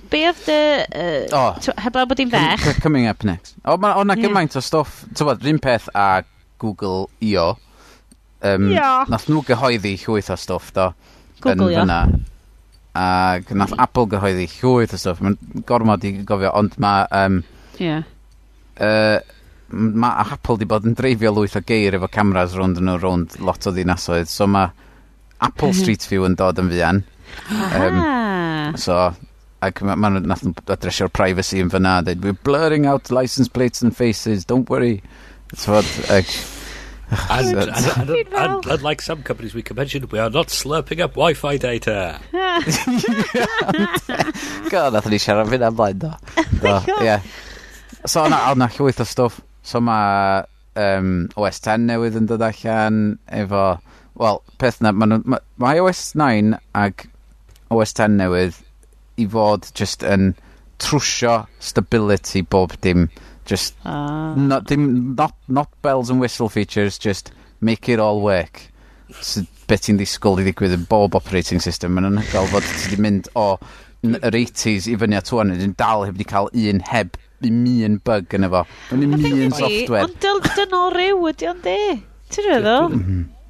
Be 0.09 0.21
oedd 0.29 0.39
dy... 0.47 0.57
Uh, 0.95 1.35
oh, 1.35 1.75
heblaw 1.83 2.07
bod 2.09 2.21
i'n 2.23 2.31
fech? 2.31 2.63
Coming 2.83 3.09
up 3.11 3.25
next. 3.27 3.57
O, 3.65 3.75
ma, 3.81 3.95
o 3.99 4.05
na 4.07 4.15
gymaint 4.17 4.55
o 4.57 4.63
stwff. 4.63 5.03
Tywod, 5.17 5.43
rhywun 5.43 5.61
peth 5.61 5.89
a 5.93 6.23
Google 6.61 7.09
IO. 7.21 7.55
Um, 8.45 8.71
yeah. 8.71 9.03
Nath 9.11 9.27
nhw 9.29 9.43
gyhoeddi 9.45 9.95
llwyth 10.05 10.31
o 10.33 10.39
stwff, 10.39 10.71
do. 10.75 10.89
Google 11.43 11.69
IO. 11.73 11.85
Ac 12.95 13.51
nath 13.51 13.75
Apple 13.81 14.07
gyhoeddi 14.15 14.47
llwyth 14.57 14.95
o 14.95 15.01
stwff. 15.01 15.21
Mae'n 15.25 15.65
gormod 15.69 16.05
i 16.07 16.15
gofio, 16.23 16.53
ond 16.55 16.77
mae... 16.81 17.05
Um, 17.11 17.41
yeah. 17.81 18.05
Uh, 18.79 19.19
ma 19.69 20.13
Apple 20.21 20.57
di 20.61 20.67
bod 20.69 20.85
yn 20.85 20.95
dreifio 20.97 21.31
lwyth 21.33 21.57
o 21.57 21.61
geir 21.65 21.97
efo 21.97 22.09
cameras 22.11 22.55
rownd 22.57 22.79
yn 22.81 22.85
nhw 22.89 22.97
rownd 23.01 23.37
lot 23.41 23.65
o 23.65 23.73
ddinasoedd. 23.73 24.29
So 24.29 24.47
mae 24.47 24.69
Apple 25.41 25.73
Street 25.73 26.05
View 26.09 26.25
yn 26.27 26.37
dod 26.39 26.59
yn 26.61 26.69
fuan. 26.71 27.03
Um, 27.51 28.75
so, 28.79 28.97
ac 29.65 29.81
mae 29.83 29.97
ma 29.99 30.11
nhw'n 30.13 30.27
nath 30.29 30.45
adresio'r 30.77 31.11
privacy 31.13 31.61
yn 31.63 31.71
fyna. 31.73 31.99
Dweud, 32.05 32.23
we're 32.23 32.41
blurring 32.47 32.85
out 32.85 33.11
license 33.11 33.49
plates 33.49 33.81
and 33.81 33.95
faces, 33.95 34.45
don't 34.45 34.69
worry. 34.69 35.01
Tfod, 35.55 35.87
ac, 36.13 36.29
And, 37.29 37.47
and, 37.55 37.69
and, 37.69 38.09
and, 38.09 38.33
and 38.33 38.65
unlike 38.65 38.99
some 38.99 39.21
companies 39.21 39.53
we 39.53 39.61
can 39.61 39.75
mention, 39.75 40.07
we 40.09 40.17
are 40.17 40.29
not 40.29 40.47
slurping 40.47 41.01
up 41.01 41.13
Wi-Fi 41.13 41.57
data. 41.57 42.19
God, 44.71 44.93
nath 44.93 45.05
ni 45.09 45.19
siarad 45.21 45.51
fyna 45.51 45.69
blaen, 45.69 45.99
do. 46.01 46.11
Do, 46.63 46.81
yeah. 47.05 47.21
So, 48.05 48.23
o'na 48.25 48.55
na 48.57 48.67
llwyth 48.73 49.03
o 49.03 49.05
stwff. 49.05 49.37
So 49.65 49.81
mae 49.81 50.45
um, 50.77 51.27
OS 51.39 51.59
10 51.65 51.87
newydd 51.89 52.19
yn 52.21 52.29
dod 52.29 52.45
allan 52.45 53.03
efo... 53.33 53.67
Wel, 54.15 54.37
peth 54.61 54.77
na, 54.79 54.93
mae 54.95 55.17
ma, 55.27 55.41
ma 55.59 55.71
OS 55.83 56.13
9 56.15 56.53
ag 56.79 57.01
OS 57.73 57.91
10 57.97 58.13
newydd 58.21 58.61
i 59.19 59.25
fod 59.27 59.67
just 59.75 60.05
yn 60.07 60.29
trwsio 60.79 61.41
stability 61.59 62.41
bob 62.41 62.77
dim. 62.85 63.09
Just, 63.45 63.75
ah. 63.83 64.33
not, 64.37 64.69
dim, 64.69 65.15
not, 65.15 65.35
not 65.47 65.69
bells 65.81 66.09
and 66.09 66.21
whistle 66.21 66.47
features, 66.49 66.97
just 66.97 67.31
make 67.59 67.89
it 67.89 67.99
all 67.99 68.21
work. 68.21 68.61
So, 69.21 69.43
beth 69.67 69.85
ti'n 69.85 69.99
disgwyl 69.99 70.39
i 70.41 70.45
ddigwydd 70.45 70.77
yn 70.77 70.87
bob 70.89 71.17
operating 71.17 71.61
system. 71.63 71.95
Mae'n 71.97 72.09
anhygoel 72.13 72.49
fod 72.53 72.65
ti 72.65 72.85
wedi 72.85 73.01
mynd 73.01 73.29
o 73.33 73.45
oh, 73.55 73.75
yr 74.19 74.37
80s 74.37 74.89
i 74.91 74.97
fyny 75.01 75.17
at 75.17 75.31
o'n 75.33 75.53
yn 75.55 75.75
dal 75.79 76.05
heb 76.05 76.17
wedi 76.17 76.27
cael 76.29 76.51
un 76.53 76.81
heb 76.91 77.17
un 77.45 77.99
bug 78.05 78.33
yn 78.37 78.47
efo. 78.47 78.63
Yn 78.93 79.05
un 79.17 79.53
software. 79.55 80.05
Ond 80.05 80.17
dyna 80.55 80.81
o 80.85 80.89
ryw 80.93 81.27
ydi 81.31 81.49
o'n 81.51 81.61
di. 81.65 81.77
Ti'n 82.33 82.49
rhywbeth? 82.49 82.95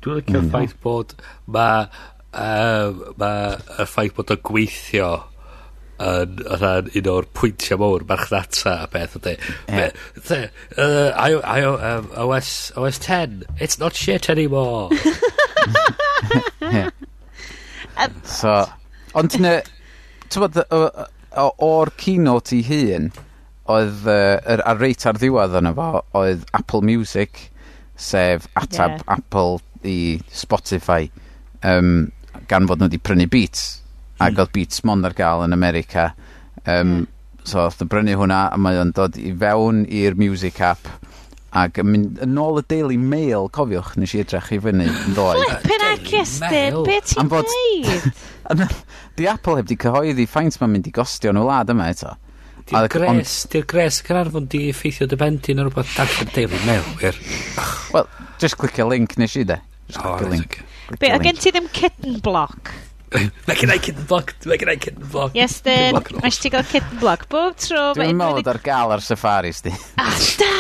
Dwi'n 0.06 0.20
licio 0.20 0.40
mm-hmm. 0.40 0.52
ffaith 0.52 0.76
bod 0.84 1.16
mae 1.52 1.88
y 2.36 3.88
ffaith 3.88 4.16
bod 4.18 4.34
o 4.34 4.38
gweithio 4.50 5.14
yn 6.06 6.42
rhan 6.60 6.90
un 7.00 7.08
o'r 7.08 7.28
pwyntiau 7.40 7.80
mawr 7.80 8.04
marchnata 8.10 8.74
a 8.84 8.88
beth 8.92 9.16
ydy. 9.22 9.36
OS, 12.26 12.50
OS 12.76 13.00
10, 13.00 13.44
it's 13.60 13.80
not 13.80 13.96
shit 13.96 14.30
anymore. 14.30 14.90
so, 18.24 18.58
ond 19.16 19.38
yn 19.40 19.48
t'mod 20.34 20.60
yy 20.64 20.88
o 21.36 21.48
o'r 21.68 21.92
keynote 22.00 22.56
'i 22.56 22.62
hun 22.68 23.10
oedd 23.76 24.06
yy 24.08 24.36
yr 24.56 24.64
ar 24.72 24.82
reit 24.82 25.06
ar 25.10 25.20
ddiwedd 25.20 25.58
yna 25.60 25.74
fo 25.76 25.90
oedd 26.16 26.46
Apple 26.56 26.84
Music 26.86 27.50
sef 27.96 28.48
atab... 28.60 29.00
Ie. 29.00 29.08
...Apple 29.18 29.60
i 29.86 29.98
Spotify 30.34 31.10
um, 31.64 32.08
gan 32.50 32.68
fod 32.70 32.82
nhw 32.82 32.90
wedi 32.90 33.02
prynu 33.04 33.28
Beats 33.32 33.68
ag 34.24 34.40
oedd 34.40 34.54
Beats 34.56 34.84
mond 34.88 35.06
ar 35.08 35.16
gael 35.18 35.44
yn 35.46 35.56
America 35.56 36.14
Um, 36.66 37.06
so 37.46 37.62
oedd 37.62 37.84
o 37.84 37.86
brynu 37.90 38.16
hwnna 38.18 38.48
a 38.50 38.58
mae 38.58 38.80
o'n 38.82 38.92
dod 38.98 39.20
i 39.22 39.30
fewn 39.38 39.84
i'r 39.86 40.16
Music 40.18 40.58
App 40.66 40.88
Ac 41.56 41.80
yn 41.80 41.88
mynd 41.88 42.20
yn 42.26 42.40
ôl 42.42 42.60
y 42.60 42.66
Daily 42.68 42.98
Mail, 43.00 43.48
cofiwch, 43.56 43.94
nes 44.02 44.12
i 44.18 44.22
edrych 44.26 44.52
i 44.52 44.60
fyny 44.64 44.90
yn 44.90 45.16
ddoe. 45.16 45.40
Flippin 45.40 45.86
ac 45.88 46.12
estyn, 46.20 46.80
be 46.84 47.00
ti'n 47.08 47.32
neud? 47.32 48.76
Di 49.16 49.28
Apple 49.34 49.62
heb 49.62 49.70
di 49.70 49.78
cyhoeddi 49.80 50.28
ffaint 50.28 50.60
mae'n 50.60 50.74
mynd 50.74 50.90
i 50.92 50.94
gostio 50.96 51.32
yn 51.32 51.40
y 51.40 51.46
wlad 51.46 51.72
yma 51.72 51.88
eto. 51.94 52.12
Di'r 52.66 52.90
gres, 52.90 53.38
di'r 53.54 53.68
gres 53.70 54.02
Cynarfon 54.04 54.50
di 54.52 54.66
effeithio 54.72 55.08
dy 55.08 55.20
bendyn 55.22 55.62
o 55.62 55.68
rhywbeth 55.68 55.96
darllen 55.96 56.32
Daily 56.34 56.60
Mail, 56.66 56.88
wir. 57.00 57.20
Wel, 57.94 58.10
just 58.42 58.58
clicio 58.60 58.90
link 58.90 59.16
nes 59.22 59.38
i 59.38 59.46
de. 59.48 59.62
Just 59.88 60.02
oh, 60.02 60.18
clicio 60.18 60.34
link. 60.34 60.60
Okay. 60.90 61.00
Be, 61.00 61.14
a 61.14 61.22
gen 61.22 61.40
ti 61.40 61.54
ddim 61.54 61.70
kitten 61.72 62.20
block? 62.26 62.74
Mae 63.48 63.56
gen 63.56 63.72
i 63.72 63.80
kitten 63.80 64.08
block. 64.10 64.34
Mae 64.50 64.60
gen 64.60 64.74
i 64.74 64.80
kitten 64.82 65.08
block. 65.08 65.38
Yes, 65.38 65.62
then. 65.64 65.96
Mae 66.20 66.34
ti 66.34 66.52
gael 66.52 66.66
kitten 66.68 67.00
block. 67.00 67.30
Bob 67.32 67.56
tro. 67.62 67.92
Dwi'n 67.96 68.18
meddwl 68.20 68.56
ar 68.56 68.64
gael 68.66 68.98
ar 68.98 69.06
safaris 69.06 69.64
di. 69.66 69.74
Ah, 70.02 70.18
da! 70.42 70.55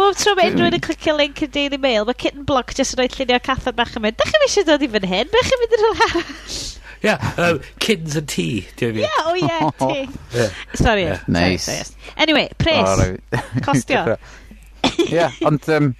bob 0.00 0.18
tro 0.18 0.34
mae 0.38 0.50
unrhyw 0.50 0.70
un 0.70 0.76
yn 0.78 0.84
clicio 0.84 1.14
link 1.16 1.40
yn 1.44 1.52
Daily 1.54 1.78
Mail, 1.80 2.06
mae 2.08 2.18
Kitten 2.18 2.46
Block 2.48 2.74
jyst 2.76 2.96
yn 2.96 3.02
rhoi 3.02 3.08
llunio 3.14 3.40
cathod 3.44 3.78
bach 3.78 3.94
yn 3.98 4.06
mynd, 4.06 4.18
da 4.18 4.28
chi'n 4.28 4.46
eisiau 4.46 4.68
dod 4.68 4.84
i 4.84 4.90
fan 4.96 5.08
hyn, 5.12 5.30
da 5.32 5.46
chi'n 5.46 5.62
mynd 5.62 5.76
yn 5.76 5.82
rhywle 5.84 6.06
arall. 6.08 6.58
Ia, 7.00 7.14
yeah, 7.14 7.30
um, 7.40 7.62
kittens 7.80 8.16
and 8.20 8.28
tea, 8.28 8.66
do 8.76 8.90
you 8.90 9.06
Ia, 9.06 9.24
o 9.24 9.32
ie, 9.32 9.48
tea. 9.80 10.02
yeah. 10.36 10.58
Sorry. 10.74 11.06
Yeah. 11.06 11.22
Nice. 11.28 11.64
Sorry, 11.64 11.84
sorry. 11.84 12.14
Anyway, 12.16 12.50
pres. 12.58 12.84
Oh, 12.84 12.98
right. 12.98 13.44
Costio. 13.66 14.04
Ia, 14.84 15.08
yeah, 15.08 15.42
ond... 15.46 15.68
Um, 15.68 15.94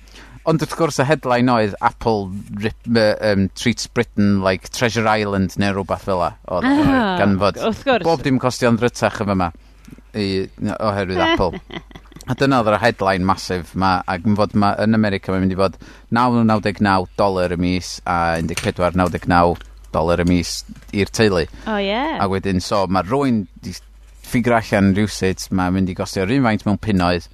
Ond 0.48 0.62
wrth 0.64 0.72
gwrs 0.72 0.96
y 1.02 1.04
headline 1.04 1.52
oedd 1.52 1.74
Apple 1.84 2.30
rip, 2.64 2.78
uh, 2.88 3.12
um, 3.28 3.42
treats 3.60 3.84
Britain 3.92 4.38
like 4.40 4.70
Treasure 4.72 5.04
Island 5.04 5.52
neu 5.60 5.74
rhywbeth 5.76 6.06
fel 6.08 6.22
la. 6.22 6.30
Oedd 6.48 6.64
ah, 6.66 7.18
ganfod. 7.20 7.60
Wrth 7.60 7.82
gwrs. 7.84 8.06
Bob 8.08 8.24
dim 8.24 8.40
costio'n 8.40 8.78
drytach 8.80 9.20
yn 9.20 9.28
fyma. 9.34 9.50
I, 10.16 10.48
oherwydd 10.78 11.20
eh. 11.20 11.26
Apple. 11.34 11.60
A 12.30 12.36
dyna 12.38 12.60
oedd 12.62 12.68
yr 12.70 12.78
headline 12.78 13.26
masif 13.26 13.72
ma, 13.74 13.96
ac 14.06 14.26
yn 14.28 14.36
fod 14.38 14.52
ma, 14.54 14.70
yn 14.78 14.94
America 14.94 15.32
mae'n 15.32 15.42
mynd 15.42 15.56
i 15.56 15.58
fod 15.58 15.78
9.99 16.14 17.08
dolar 17.18 17.56
y 17.56 17.58
mis 17.58 17.96
a 18.06 18.38
14.99 18.38 19.64
dolar 19.90 20.22
y 20.22 20.26
mis 20.28 20.52
i'r 20.94 21.10
teulu. 21.10 21.42
O 21.66 21.74
oh, 21.74 21.80
ie. 21.80 21.88
Yeah. 21.88 22.20
A 22.22 22.28
wedyn, 22.30 22.62
so 22.62 22.84
mae 22.86 23.02
rwy'n 23.08 23.42
ffigur 24.30 24.54
allan 24.60 24.92
rhywsyd, 24.94 25.48
mae'n 25.50 25.74
mynd 25.74 25.90
i 25.90 25.96
gostio 25.98 26.28
rhywun 26.28 26.46
faint 26.46 26.66
mewn 26.68 26.78
punoedd 26.86 27.26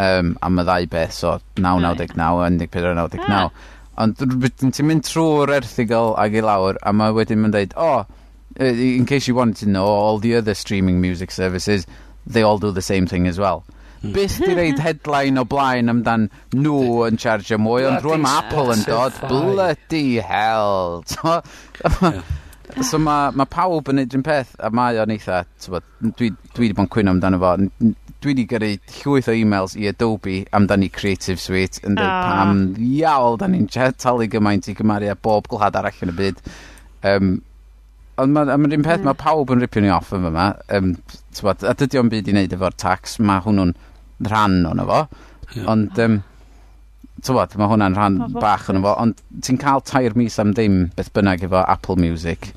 um, 0.00 0.32
am 0.40 0.62
y 0.62 0.66
ddau 0.70 0.88
beth, 0.96 1.12
so 1.18 1.36
9.99 1.60 2.64
a 2.64 2.70
14.99. 2.78 3.62
Ond 4.04 4.24
ti'n 4.64 4.88
mynd 4.88 5.04
trwy'r 5.06 5.52
erthigol 5.58 6.16
ag 6.18 6.34
i 6.34 6.42
lawr, 6.42 6.80
a 6.80 6.96
mae 6.96 7.12
wedyn 7.14 7.44
mae'n 7.44 7.54
dweud, 7.54 7.76
oh, 7.76 8.06
in 8.56 9.04
case 9.04 9.28
you 9.28 9.36
wanted 9.36 9.60
to 9.60 9.70
know, 9.70 9.84
all 9.86 10.18
the 10.18 10.34
other 10.34 10.54
streaming 10.54 11.00
music 11.00 11.30
services, 11.30 11.86
they 12.26 12.42
all 12.42 12.58
do 12.58 12.72
the 12.72 12.82
same 12.82 13.06
thing 13.06 13.28
as 13.28 13.38
well 13.38 13.64
bys 14.14 14.38
di 14.42 14.54
reid 14.56 14.80
headline 14.86 15.40
o 15.40 15.44
blaen 15.48 15.92
amdan 15.92 16.28
nhw 16.54 17.04
yn 17.08 17.18
charge 17.20 17.58
mwy, 17.60 17.86
ond 17.88 18.04
rwy'n 18.04 18.24
mae 18.24 18.40
Apple 18.42 18.74
yn 18.76 18.86
dod, 18.88 19.20
bloody 19.28 20.20
hell. 20.24 21.04
So, 22.74 22.80
so 22.80 22.98
mae 22.98 23.34
ma 23.36 23.44
pawb 23.44 23.90
yn 23.92 23.98
neud 24.00 24.14
un 24.16 24.22
peth, 24.24 24.54
a 24.56 24.70
mae 24.72 24.96
o'n 25.02 25.12
eitha, 25.12 25.42
dwi 25.66 26.30
wedi 26.56 26.72
bod 26.72 26.86
yn 26.86 26.90
cwyno 26.94 27.12
amdano 27.12 27.40
fo, 27.42 27.50
dwi 28.24 28.32
wedi 28.32 28.46
gyrru 28.48 28.70
llwyth 29.02 29.28
o 29.28 29.34
e-mails 29.36 29.74
i 29.76 29.88
Adobe 29.90 30.38
amdani 30.56 30.88
Creative 30.92 31.36
Suite 31.40 31.82
yn 31.84 31.98
dweud 31.98 32.08
oh. 32.08 32.30
pam 32.30 32.62
iawl 32.88 33.36
da 33.40 33.50
ni'n 33.52 33.68
talu 34.00 34.28
gymaint 34.32 34.70
i 34.72 34.76
gymaru 34.78 35.10
a 35.12 35.16
bob 35.28 35.50
gwlad 35.52 35.76
arall 35.76 36.06
yn 36.06 36.14
y 36.14 36.16
byd. 36.22 36.40
Um, 37.10 37.34
ond 38.16 38.32
mae'n 38.32 38.48
ma 38.48 38.70
un 38.70 38.86
peth, 38.86 39.02
mm. 39.02 39.08
mae 39.10 39.18
pawb 39.20 39.52
yn 39.52 39.62
ripio 39.62 39.82
ni 39.84 39.90
off 39.92 40.12
yn 40.14 40.24
fyma 40.28 40.52
Um, 40.74 40.94
tywod, 41.36 41.66
a 41.66 41.74
dydy 41.78 42.00
o'n 42.00 42.12
byd 42.12 42.30
i 42.30 42.34
wneud 42.36 42.56
efo'r 42.56 42.78
tax, 42.80 43.18
mae 43.20 43.42
hwnnw'n 43.44 43.74
rhan 44.30 44.62
o'n 44.68 44.82
fo. 44.88 45.02
Yeah. 45.54 45.68
Ond, 45.70 45.98
um, 46.02 46.18
tywod, 47.24 47.54
mae 47.60 47.70
hwnna'n 47.70 47.96
rhan 47.96 48.18
oh, 48.26 48.32
bach 48.40 48.68
o'n 48.70 48.80
efo. 48.80 48.94
Ond 49.00 49.20
ti'n 49.44 49.60
cael 49.60 49.84
tair 49.86 50.16
mis 50.18 50.38
am 50.42 50.54
ddim 50.56 50.88
beth 50.96 51.12
bynnag 51.16 51.46
efo 51.46 51.62
Apple 51.62 51.96
Music. 52.00 52.52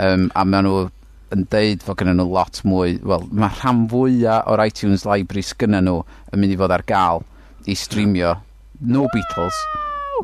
Um, 0.00 0.30
a 0.34 0.44
maen 0.46 0.66
nhw 0.66 0.88
yn 1.34 1.44
deud 1.52 1.84
fod 1.86 2.00
gynnyn 2.00 2.18
nhw 2.18 2.28
lot 2.32 2.62
mwy. 2.66 2.96
Wel, 3.06 3.26
mae 3.30 3.52
rhan 3.60 3.84
fwyaf 3.90 4.48
o'r 4.50 4.64
iTunes 4.66 5.06
library 5.08 5.44
sgynnyn 5.46 5.86
nhw 5.86 6.00
yn 6.32 6.42
mynd 6.42 6.56
i 6.56 6.58
fod 6.60 6.74
ar 6.74 6.86
gael 6.88 7.24
i 7.70 7.76
streamio. 7.78 8.34
No 8.80 9.06
Beatles. 9.14 9.56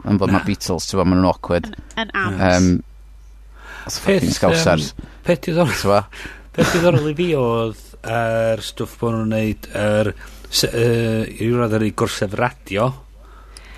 Yn 0.04 0.18
fod 0.20 0.32
mae 0.34 0.44
Beatles, 0.46 0.88
ti'n 0.88 0.98
fawr, 0.98 1.08
maen 1.08 1.22
nhw'n 1.22 1.30
awkward. 1.30 1.72
Yn 1.96 2.12
amps. 2.12 2.46
Um, 2.50 2.70
That's 3.84 4.00
fucking 4.02 4.34
scousers. 4.34 4.94
Peth 5.26 5.44
diddorol, 5.46 6.00
peth 6.56 6.72
diddorol 6.74 7.12
i 7.12 7.14
fi 7.14 7.28
oedd 7.38 7.82
yr 8.06 8.58
er 8.58 8.62
stwff 8.66 8.96
bod 9.00 9.14
nhw'n 9.14 9.30
neud 9.34 9.68
yr 9.70 10.10
er 10.10 10.14
Se, 10.50 10.70
uh, 10.70 11.24
I 11.26 11.50
roedd 11.52 11.76
yn 11.78 11.88
ei 11.88 11.96
gorsef 11.98 12.36
radio. 12.38 12.88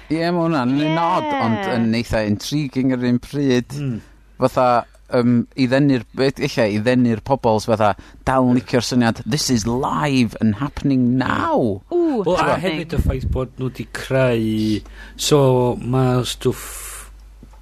Ie, 0.08 0.20
yeah, 0.20 0.32
mae 0.32 0.46
hwnna'n 0.46 0.76
yeah. 0.78 0.92
un 0.92 1.02
odd, 1.02 1.32
ond 1.42 1.72
yn 1.74 1.90
eitha 1.98 2.22
intriguing 2.28 2.94
ar 2.96 3.04
un 3.04 3.18
pryd. 3.22 3.74
Mm. 3.76 3.98
Fatha, 4.38 4.68
um, 5.14 5.42
i 5.58 5.66
ddenu'r, 5.68 6.04
eich 6.24 6.58
i 6.62 6.80
ddenu'r 6.82 7.22
pobl, 7.26 7.60
fatha, 7.64 7.92
dal 8.28 8.48
yn 8.48 8.58
licio'r 8.58 8.84
syniad, 8.84 9.22
this 9.26 9.48
is 9.52 9.66
live 9.68 10.36
and 10.40 10.58
happening 10.62 11.16
now. 11.20 11.82
Ooh, 11.92 12.22
Wel, 12.26 12.36
a 12.40 12.58
hefyd 12.60 12.96
y 12.96 13.02
ffaith 13.04 13.28
bod 13.32 13.54
nhw 13.58 13.70
wedi 13.70 13.88
creu, 13.96 14.82
so 15.16 15.40
mae 15.80 16.24
stwff, 16.28 16.68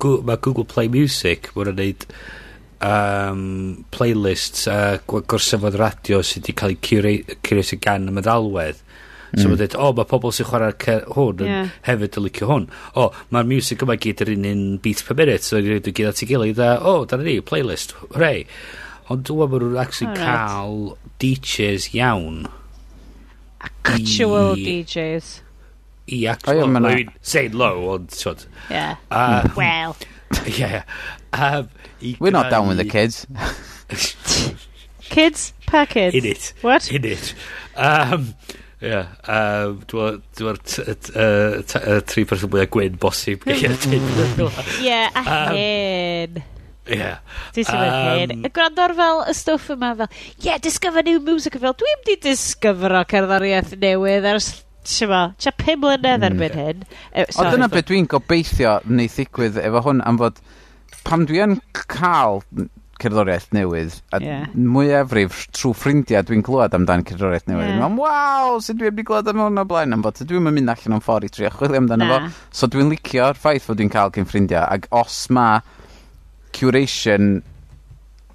mae 0.03 0.43
Google 0.43 0.67
Play 0.69 0.91
Music, 0.93 1.53
mae'n 1.57 1.75
neud, 1.79 2.09
um, 2.81 3.85
playlists 3.91 4.67
a 4.71 4.97
uh, 4.97 5.21
gorsafod 5.29 5.79
radio 5.81 6.23
sydd 6.25 6.45
wedi 6.47 6.57
cael 6.57 6.77
ei 7.09 7.39
curatio 7.45 7.79
gan 7.83 8.11
y 8.11 8.17
meddalwedd. 8.17 8.83
So 9.37 9.43
mm. 9.43 9.51
mae'n 9.51 9.59
dweud, 9.61 9.75
o, 9.77 9.87
oh, 9.89 9.95
mae 9.97 10.09
pobl 10.09 10.33
sy'n 10.33 10.47
chwarae'r 10.49 11.07
hwn 11.13 11.43
yeah. 11.45 11.73
hefyd 11.89 12.19
yn 12.21 12.25
licio 12.25 12.49
hwn. 12.49 12.69
O, 12.95 13.07
oh, 13.09 13.23
mae'r 13.35 13.49
music 13.51 13.83
yma 13.85 13.99
gyd 14.01 14.23
yr 14.25 14.33
un 14.37 14.47
un 14.49 14.63
beat 14.83 15.03
per 15.05 15.19
minute, 15.19 15.45
so 15.45 15.59
ni'n 15.59 15.75
rhaid 15.75 15.91
i 15.91 15.95
gyd 15.99 16.11
at 16.13 16.23
ei 16.23 16.31
gilydd, 16.31 16.63
a 16.63 16.71
o, 16.79 16.93
oh, 16.93 17.09
dyna 17.11 17.27
ni, 17.27 17.35
playlist, 17.45 17.97
hooray. 18.05 18.47
Ond 19.13 19.27
dwi'n 19.27 19.53
meddwl 19.53 19.69
nhw'n 19.73 19.83
actually 19.83 20.13
All 20.13 20.23
cael 20.23 20.79
DJs 21.23 21.91
iawn. 21.99 22.47
Actual 23.67 24.55
I, 24.55 24.65
DJs. 24.71 25.33
I 26.07 26.21
actual, 26.31 26.65
I 26.65 26.81
mean, 26.87 27.15
say 27.21 27.49
low, 27.51 27.91
ond, 27.97 28.15
ti'n 28.15 28.47
Yeah, 28.71 28.97
uh, 29.11 29.49
well 29.59 29.99
yeah. 30.47 30.85
Um, 31.33 31.69
We're 32.19 32.31
not 32.31 32.51
down 32.51 32.69
with 32.69 32.79
the 32.79 32.85
kids. 32.85 33.27
kids 35.01 35.53
per 35.67 35.87
kids. 35.87 36.15
In 36.15 36.25
it. 36.25 36.53
What? 36.61 36.91
In 36.91 37.05
it. 37.05 37.35
Um, 37.77 38.35
yeah. 38.81 39.09
Um, 39.25 39.81
Dwi'n 39.87 40.61
tri 42.07 42.25
person 42.29 42.53
mwy 42.53 42.67
o 42.67 42.69
gwyn 42.71 42.99
bosib. 43.01 43.47
Yeah, 44.83 45.11
a 45.15 45.23
hen. 45.25 46.43
Yeah. 46.87 47.19
Dwi'n 47.55 47.67
siŵr 47.67 47.87
um, 47.87 47.95
hen. 47.97 48.45
Y 48.47 48.53
gwrando'r 48.55 48.95
fel 48.99 49.25
y 49.27 49.35
stwff 49.35 49.73
yma 49.75 49.95
fel, 50.03 50.13
yeah, 50.45 50.61
discover 50.63 51.03
new 51.07 51.19
music. 51.25 51.59
Fel, 51.63 51.75
dwi'n 51.79 52.05
di 52.07 52.19
disgyfro 52.29 53.03
cerddoriaeth 53.11 53.75
newydd 53.83 54.29
ers 54.35 54.53
t'mo, 54.87 55.23
tua 55.43 55.53
pum 55.61 55.83
mlynedd 55.85 56.23
mm. 56.23 56.29
erbyn 56.31 56.61
hyn. 56.63 56.87
E, 57.13 57.27
o 57.27 57.49
dyna 57.53 57.69
beth 57.73 57.89
dwi'n 57.91 58.09
gobeithio 58.11 58.79
wneith 58.87 59.19
ddigwydd 59.21 59.61
efo 59.63 59.85
hwn 59.89 60.03
am 60.07 60.21
fod 60.23 60.41
pam 61.07 61.27
dwi 61.29 61.43
yn 61.45 61.59
cael 61.87 62.43
cerddoriaeth 63.01 63.51
newydd, 63.53 63.99
a 64.17 64.21
yeah. 64.25 64.45
mwyafrif 64.57 65.43
trwy 65.55 65.77
ffrindiau 65.77 66.25
dwi'n 66.27 66.45
clywed 66.47 66.77
amdan 66.79 67.05
cerddoriaeth 67.07 67.49
newydd, 67.51 67.75
yeah. 67.75 67.81
mae'n 67.83 67.99
waw, 68.01 68.57
sut 68.65 68.79
dwi'n 68.81 68.97
gwybod 68.97 69.29
am 69.33 69.43
hwn 69.45 69.61
o 69.61 69.65
blaen 69.69 69.93
am 69.97 70.05
fod, 70.07 70.23
dwi'n 70.25 70.49
mynd 70.49 70.73
allan 70.73 70.97
o'n 70.97 71.05
ffordd 71.05 71.29
i 71.29 71.33
trio 71.33 71.51
chwilio 71.53 71.83
amdano 71.83 72.09
fo, 72.09 72.21
so 72.57 72.71
dwi'n 72.73 72.89
licio'r 72.95 73.37
ffaith 73.37 73.69
fod 73.69 73.83
dwi'n 73.83 73.93
cael 73.93 74.15
cyn 74.17 74.29
ffrindiau, 74.31 74.65
ac 74.65 74.89
os 74.97 75.19
mae 75.37 75.61
curation 76.57 77.43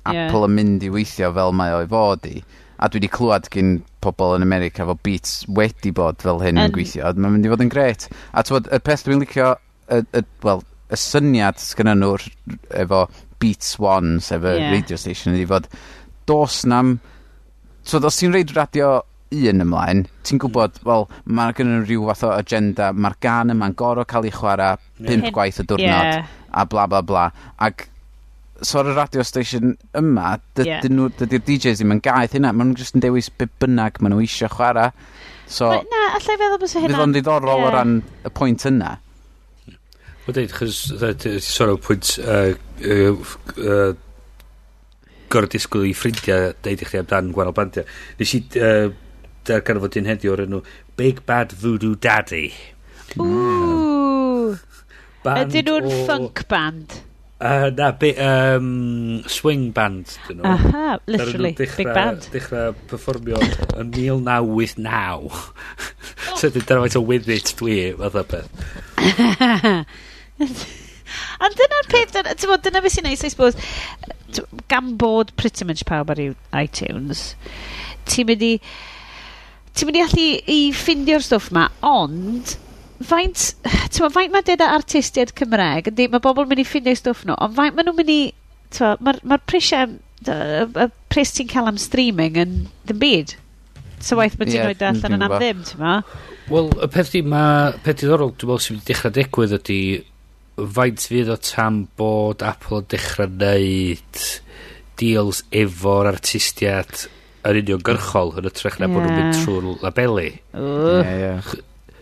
Apple 0.06 0.44
yeah. 0.44 0.48
yn 0.48 0.58
mynd 0.60 0.86
i 0.86 0.94
weithio 0.94 1.34
fel 1.34 1.58
mae 1.58 1.74
o'i 1.80 1.90
fod 1.90 2.30
i, 2.30 2.38
a 2.82 2.90
dwi 2.90 2.98
wedi 2.98 3.12
clywed 3.14 3.48
gyn 3.54 3.76
pobl 4.02 4.36
yn 4.38 4.46
America 4.46 4.86
fo 4.90 4.96
beats 5.06 5.42
wedi 5.60 5.94
bod 5.94 6.24
fel 6.24 6.42
hyn 6.42 6.58
yn 6.58 6.70
um, 6.70 6.74
gweithio. 6.76 7.12
Mae'n 7.14 7.36
mynd 7.36 7.46
i 7.46 7.52
fod 7.52 7.66
yn 7.66 7.72
gret. 7.74 8.08
A 8.34 8.44
twod, 8.48 8.70
y 8.74 8.80
peth 8.82 9.06
dwi'n 9.06 9.22
licio, 9.22 9.54
y, 9.94 10.02
y, 10.18 10.24
well, 10.46 10.64
y 10.90 10.98
syniad 11.00 11.62
sgynnu 11.62 11.94
nhw 12.00 12.16
efo 12.82 13.06
Beats 13.42 13.78
One, 13.82 14.18
sef 14.22 14.44
y 14.46 14.58
yeah. 14.58 14.74
radio 14.74 14.98
station, 14.98 15.38
ydi 15.38 15.48
fod 15.50 15.70
dos 16.30 16.64
nam... 16.70 16.98
So, 17.86 18.02
os 18.06 18.20
ti'n 18.20 18.34
reid 18.34 18.54
radio 18.58 19.00
un 19.32 19.64
ymlaen, 19.64 20.04
ti'n 20.28 20.42
gwybod, 20.42 20.82
wel, 20.86 21.08
mae 21.26 21.54
gen 21.58 21.70
nhw 21.70 21.86
rhyw 21.86 22.10
fath 22.10 22.26
o 22.28 22.34
agenda, 22.36 22.92
mae'r 22.94 23.16
gan 23.24 23.54
yma'n 23.54 23.78
gorau 23.80 24.06
cael 24.10 24.28
ei 24.28 24.34
chwarae 24.36 24.76
pimp 25.06 25.30
gwaith 25.34 25.62
y 25.64 25.66
diwrnod, 25.70 26.10
yeah. 26.10 26.36
a 26.52 26.66
bla 26.70 26.90
bla 26.92 27.06
bla. 27.06 27.30
Ac 27.62 27.88
so 28.62 28.80
ar 28.82 28.92
y 28.92 28.96
radio 28.96 29.24
station 29.26 29.76
yma, 29.98 30.36
dydy'r 30.56 30.70
yeah. 30.70 30.90
Nhw, 30.92 31.10
dydy 31.20 31.40
DJs 31.48 31.82
ddim 31.82 31.96
yn 31.96 32.04
gaeth 32.06 32.36
hynna, 32.38 32.54
maen 32.54 32.72
nhw'n 32.72 32.80
jyst 32.80 32.98
yn 32.98 33.04
dewis 33.04 33.32
be 33.34 33.48
bynnag 33.62 34.00
maen 34.02 34.16
nhw 34.16 34.24
eisiau 34.26 34.52
chwarae. 34.54 34.92
So, 35.52 35.72
But 35.74 35.90
na, 35.92 36.04
allai 36.18 36.38
feddwl 36.38 36.62
bys 36.62 36.76
hynna. 36.78 36.92
Fydd 36.94 37.04
o'n 37.06 37.16
ddiddorol 37.16 37.52
yeah. 37.52 37.66
o 37.68 37.74
ran 37.76 37.98
y 38.28 38.34
pwynt 38.38 38.68
yna. 38.70 38.94
Wel 40.28 40.38
dweud, 40.38 40.56
chys, 40.56 40.80
sôn 41.48 41.74
o'r 41.74 41.82
pwynt 41.82 42.14
uh, 42.22 42.54
uh, 42.86 43.36
uh, 43.58 43.92
gorau 45.34 45.50
disgwyl 45.52 45.90
i 45.90 45.96
ffrindiau 45.98 46.52
deud 46.64 46.84
i 46.86 46.88
chdi 46.88 47.02
amdan 47.02 47.32
gwahanol 47.36 47.58
bandiau. 47.58 47.88
Nes 48.20 48.36
i 48.38 48.44
uh, 48.62 48.92
dar 49.50 49.64
gan 49.66 49.82
fod 49.82 49.98
un 49.98 50.12
heddiw 50.12 50.36
o'r 50.36 50.46
enw 50.46 50.62
Big 51.00 51.24
Bad 51.26 51.56
Voodoo 51.64 51.98
Daddy. 51.98 52.52
Ooh! 53.18 54.60
Band 55.26 55.54
Ydyn 55.58 55.68
nhw'n 55.70 55.90
o... 55.90 56.04
funk 56.10 56.46
band? 56.52 57.02
Uh, 57.42 57.72
na, 57.74 57.92
be, 57.92 58.16
um, 58.22 59.24
swing 59.26 59.72
band. 59.74 60.06
Dyn 60.28 60.38
nhw. 60.38 60.46
Aha, 60.46 61.00
literally, 61.10 61.56
dechra, 61.58 61.78
big 61.80 61.90
band. 61.98 62.28
Dechrau 62.36 62.76
performio 62.92 63.40
yn 63.82 63.90
1989. 63.96 65.32
so 66.38 66.52
dyna 66.54 66.84
faint 66.84 67.00
o 67.00 67.02
with 67.02 67.32
it 67.34 67.50
dwi, 67.58 67.80
fath 67.98 68.20
o 68.22 68.24
beth. 68.30 68.50
A 71.42 71.50
dyna'r 71.50 71.90
peth, 71.90 72.14
dyna, 72.14 72.58
dyna 72.62 72.86
beth 72.86 72.94
sy'n 72.94 73.10
neis, 73.10 73.26
I 73.26 73.34
suppose, 73.34 73.58
gan 74.70 74.94
bod 75.02 75.34
pretty 75.36 75.66
much 75.66 75.82
pawb 75.90 76.14
ar 76.14 76.22
iTunes, 76.22 77.34
ti'n 78.06 78.30
mynd 78.30 78.46
i, 78.46 78.54
ti'n 79.74 79.90
mynd 79.90 79.98
i 79.98 80.06
allu 80.06 80.28
i 80.46 80.60
ffindio'r 80.78 81.26
stwff 81.26 81.50
ma, 81.58 81.66
ond 81.82 82.54
faint, 83.08 83.44
t'mo, 83.94 84.10
faint 84.14 84.34
mae 84.34 84.46
deda 84.48 84.72
artistiaid 84.76 85.34
Cymreg, 85.38 85.92
yndi 85.92 86.08
ma' 86.12 86.22
bobol 86.24 86.48
mynd 86.50 86.64
i 86.64 86.68
ffindio 86.68 86.96
stwff 86.98 87.26
nhw, 87.28 87.38
ond 87.42 87.58
faint 87.58 87.78
mae 87.78 87.88
nhw'n 87.88 88.00
mynd 88.00 88.14
i, 88.14 88.22
t'mo, 88.76 88.96
ma'r 89.06 89.22
ma 89.28 89.40
prisiau, 89.50 89.96
y, 90.26 90.36
y 90.68 90.90
pris 91.12 91.34
ti'n 91.38 91.50
cael 91.52 91.72
am 91.72 91.80
streaming 91.82 92.38
yn 92.42 92.60
ddim 92.88 93.02
byd. 93.02 93.36
So 94.02 94.18
waith 94.18 94.38
mae 94.40 94.50
ti'n 94.50 94.60
yeah, 94.60 94.70
rhoi 94.70 94.90
allan 94.90 95.18
yn 95.18 95.26
am 95.28 95.36
ddim, 95.38 95.66
ti'n 95.70 95.82
ma? 95.82 95.96
Wel, 96.52 96.72
y 96.82 96.90
peth 96.92 97.12
di, 97.14 97.24
mae 97.26 97.74
peth 97.86 98.02
diddorol, 98.02 98.34
dwi'n 98.36 98.50
meddwl 98.52 98.66
sy'n 98.66 98.78
mynd 98.78 98.86
i 98.86 98.92
dechrau 98.92 99.16
digwydd 99.18 99.58
ydy 99.60 99.82
faint 100.76 101.08
fydd 101.10 101.32
o 101.32 101.38
tam 101.42 101.86
bod 101.98 102.44
Apple 102.46 102.82
yn 102.82 102.92
dechrau 102.92 103.30
neud 103.32 104.24
deals 105.02 105.42
efo'r 105.56 106.12
artistiad 106.12 107.06
yr 107.48 107.58
uniongyrchol 107.64 108.36
yn 108.38 108.50
ytrach 108.52 108.78
na 108.78 108.88
yeah. 108.88 108.94
bod 108.94 109.06
nhw'n 109.08 109.18
mynd 109.18 109.40
trwy'r 109.42 109.86
labelu. 109.86 110.30
Uh. 110.54 111.02
Yeah, 111.02 111.18
yeah. 111.24 111.62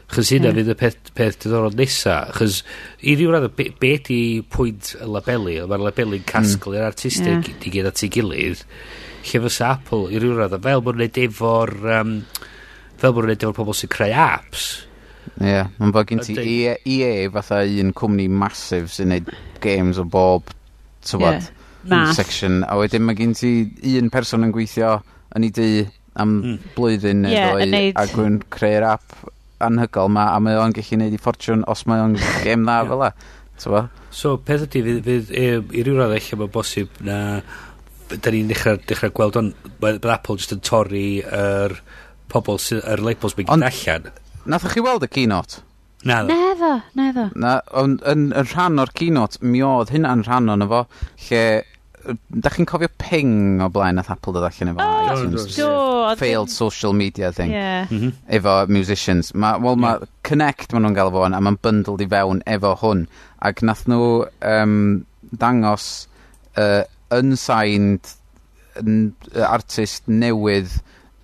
Chos 0.10 0.32
hynna 0.34 0.50
fydd 0.56 0.72
y 0.74 0.76
peth, 0.78 1.12
peth 1.14 1.38
diddorol 1.44 1.76
nesa. 1.78 2.24
Chos 2.34 2.64
i 3.06 3.14
ryw 3.18 3.34
radd, 3.36 3.46
be, 3.58 3.68
be 3.78 3.92
di 4.08 4.22
pwynt 4.50 4.96
y 4.98 5.06
labelu? 5.06 5.60
Mae'r 5.70 5.86
labeli'n 5.86 6.26
casglu 6.30 6.74
mm. 6.74 6.80
a'r 6.80 6.90
artistig 6.90 7.52
yeah. 7.52 7.62
i 7.62 7.74
gyd 7.76 7.90
at 7.92 8.02
ei 8.06 8.10
gilydd. 8.16 8.64
Lle 9.30 9.42
fysa 9.46 9.74
Apple 9.76 10.10
i 10.10 10.22
ryw 10.22 10.34
radd, 10.40 10.58
fel 10.66 10.86
bod 10.86 10.98
nhw'n 10.98 11.22
efo'r... 11.28 11.76
Um, 12.00 12.16
fel 13.00 13.16
bod 13.16 13.30
nhw'n 13.30 13.38
efo'r 13.38 13.58
pobl 13.62 13.78
sy'n 13.78 13.94
creu 13.94 14.18
apps. 14.26 14.68
Ie, 15.38 15.54
yeah, 15.54 15.70
mae'n 15.78 15.94
bod 15.94 16.10
gen 16.10 16.26
ti 16.26 16.40
EA, 16.42 16.76
EA 16.90 17.30
fatha 17.38 17.62
un 17.84 17.94
cwmni 17.96 18.26
masif 18.34 18.90
sy'n 18.96 19.14
neud 19.14 19.30
games 19.62 20.02
o 20.02 20.10
bob, 20.10 20.50
tywad, 21.06 21.52
yeah. 21.86 22.10
section. 22.18 22.64
A 22.66 22.82
wedyn 22.82 23.06
mae 23.06 23.20
gen 23.20 23.38
ti 23.38 23.54
un 24.02 24.10
person 24.10 24.48
yn 24.48 24.56
gweithio 24.56 24.98
yn 25.38 25.46
ei 25.46 25.54
di 25.54 25.74
am 26.20 26.40
mm. 26.42 26.72
blwyddyn 26.74 27.28
yeah, 27.30 27.54
neu 27.54 27.70
ddoi, 27.70 27.92
ac 28.02 28.18
yn 28.26 28.42
creu'r 28.52 28.96
app 28.98 29.30
anhygol 29.66 30.12
ma, 30.14 30.30
a 30.36 30.40
mae 30.44 30.58
o'n 30.60 30.76
gallu 30.76 31.00
neud 31.02 31.16
i 31.16 31.22
ffortiwn 31.22 31.66
os 31.70 31.86
mae 31.90 32.04
o'n 32.04 32.18
gêm 32.46 32.66
dda 32.68 32.82
fel 32.90 33.04
la. 33.04 33.14
Tyfa? 33.60 33.86
So, 34.16 34.38
peth 34.44 34.68
ydy, 34.70 34.84
fydd, 34.86 35.02
fydd 35.08 35.34
e, 35.36 35.48
i 35.76 35.84
ryw 35.84 35.98
radd 36.00 36.16
eich 36.16 36.32
mae'n 36.40 36.54
bosib 36.54 37.02
na 37.06 37.20
da 38.10 38.32
ni'n 38.34 38.50
dechrau, 38.50 38.80
dechrau 38.90 39.14
gweld 39.14 39.38
o'n 39.38 39.50
bydd 39.82 40.08
Apple 40.10 40.40
just 40.40 40.56
yn 40.56 40.62
torri 40.66 41.08
yr 41.22 41.76
pobl 42.32 42.60
sydd, 42.62 42.86
yr 42.90 43.04
labels 43.06 43.36
bydd 43.38 43.50
gyd 43.52 43.66
allan. 43.68 44.14
Nathwch 44.50 44.78
chi 44.78 44.86
weld 44.86 45.06
y 45.06 45.12
keynote? 45.12 45.64
Na, 46.08 46.22
neddo, 46.24 46.78
neddo. 46.96 47.26
Na, 47.36 47.58
ond 47.76 48.00
yn, 48.08 48.30
yn 48.32 48.48
rhan 48.54 48.80
o'r 48.80 48.94
keynote, 48.96 49.42
mi 49.44 49.60
oedd 49.66 49.92
hynna'n 49.92 50.24
rhan 50.24 50.48
o'n 50.54 50.64
efo, 50.64 50.86
lle 51.28 51.44
da 52.30 52.52
chi'n 52.54 52.68
cofio 52.70 52.90
ping 53.02 53.62
o 53.64 53.70
blaen 53.74 54.00
nath 54.00 54.12
Apple 54.14 54.34
dod 54.36 54.48
allan 54.48 54.72
efo 54.72 54.84
oh, 54.84 55.10
iTunes? 55.14 55.56
Do, 55.58 55.70
Failed 56.20 56.50
social 56.50 56.94
media 56.94 57.32
thing. 57.32 57.52
Yeah. 57.52 57.88
Mm 57.90 58.00
-hmm. 58.00 58.12
Efo 58.30 58.68
musicians. 58.68 59.34
Ma, 59.34 59.58
well, 59.58 59.76
ma, 59.76 59.92
yeah. 59.98 60.08
Connect 60.24 60.74
ma 60.74 60.80
nhw'n 60.80 60.96
gael 60.96 61.12
fo 61.12 61.24
a 61.26 61.30
mae'n 61.30 61.60
bundled 61.62 62.02
i 62.02 62.08
fewn 62.08 62.44
efo 62.46 62.76
hwn. 62.82 63.08
Ac 63.42 63.62
nath 63.62 63.88
nhw 63.88 64.26
um, 64.42 65.06
dangos 65.32 66.08
uh, 66.58 66.84
unsigned 67.12 68.16
artist 69.36 70.08
newydd 70.08 70.72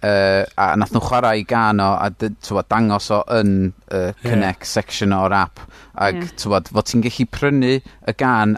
uh, 0.04 0.44
a 0.58 0.76
nath 0.76 0.94
nhw 0.94 1.02
chwarae 1.08 1.42
i 1.42 1.44
gan 1.48 1.80
o 1.80 1.90
a 1.96 2.10
tywod, 2.20 2.68
dangos 2.70 3.10
o 3.14 3.24
yn 3.32 3.74
uh, 3.92 4.12
Connect 4.22 4.66
yeah. 4.66 4.74
section 4.76 5.16
o'r 5.16 5.34
app 5.34 5.60
ac 5.96 6.22
yeah. 6.22 6.64
fod 6.72 6.90
ti'n 6.90 7.06
gallu 7.06 7.28
prynu 7.32 7.76
y 7.80 8.16
gan 8.18 8.58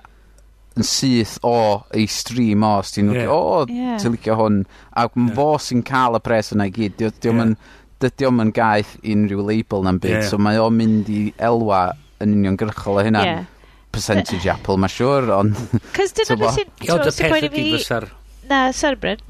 yn 0.77 0.85
syth 0.87 1.37
o 1.47 1.57
ei 1.95 2.07
stream 2.11 2.65
o, 2.65 2.77
os 2.81 2.93
ti'n 2.95 3.11
yeah. 3.15 3.31
o, 3.33 3.65
yeah. 3.71 3.97
ti'n 4.01 4.15
licio 4.15 4.37
hwn. 4.39 4.63
Ac 4.93 5.17
yeah. 5.17 5.35
fo 5.37 5.49
sy'n 5.61 5.83
cael 5.87 6.17
y 6.19 6.23
pres 6.23 6.53
yna 6.55 6.69
i 6.69 6.73
gyd. 6.73 6.97
Dydy 6.99 7.21
di, 7.25 7.35
yn 7.45 7.55
dydy 8.03 8.29
o'm 8.29 8.43
yn 8.45 8.53
gaeth 8.55 8.95
unrhyw 9.01 9.45
label 9.47 9.85
na'n 9.87 10.01
byd, 10.03 10.17
yeah. 10.19 10.27
so 10.29 10.39
mae 10.41 10.59
o'n 10.61 10.75
mynd 10.77 11.09
i 11.13 11.21
elwa 11.49 11.87
yn 12.23 12.35
uniongyrchol 12.37 13.01
o 13.01 13.05
hynna. 13.07 13.23
Yeah. 13.25 13.45
Percentage 13.93 14.43
But, 14.43 14.53
Apple, 14.57 14.77
mae 14.83 14.93
siwr, 14.93 15.31
ond... 15.33 15.57
Cys 15.95 16.13
dyna 16.17 16.37
beth 16.43 16.59
sy'n... 16.59 16.73
Ie, 16.85 16.99
dy 17.01 17.15
peth 17.17 17.49
ydi 17.49 17.65
fysa'r... 17.77 18.09
Na, 18.47 18.67
sorry, 18.75 18.99
Bryn. 19.01 19.23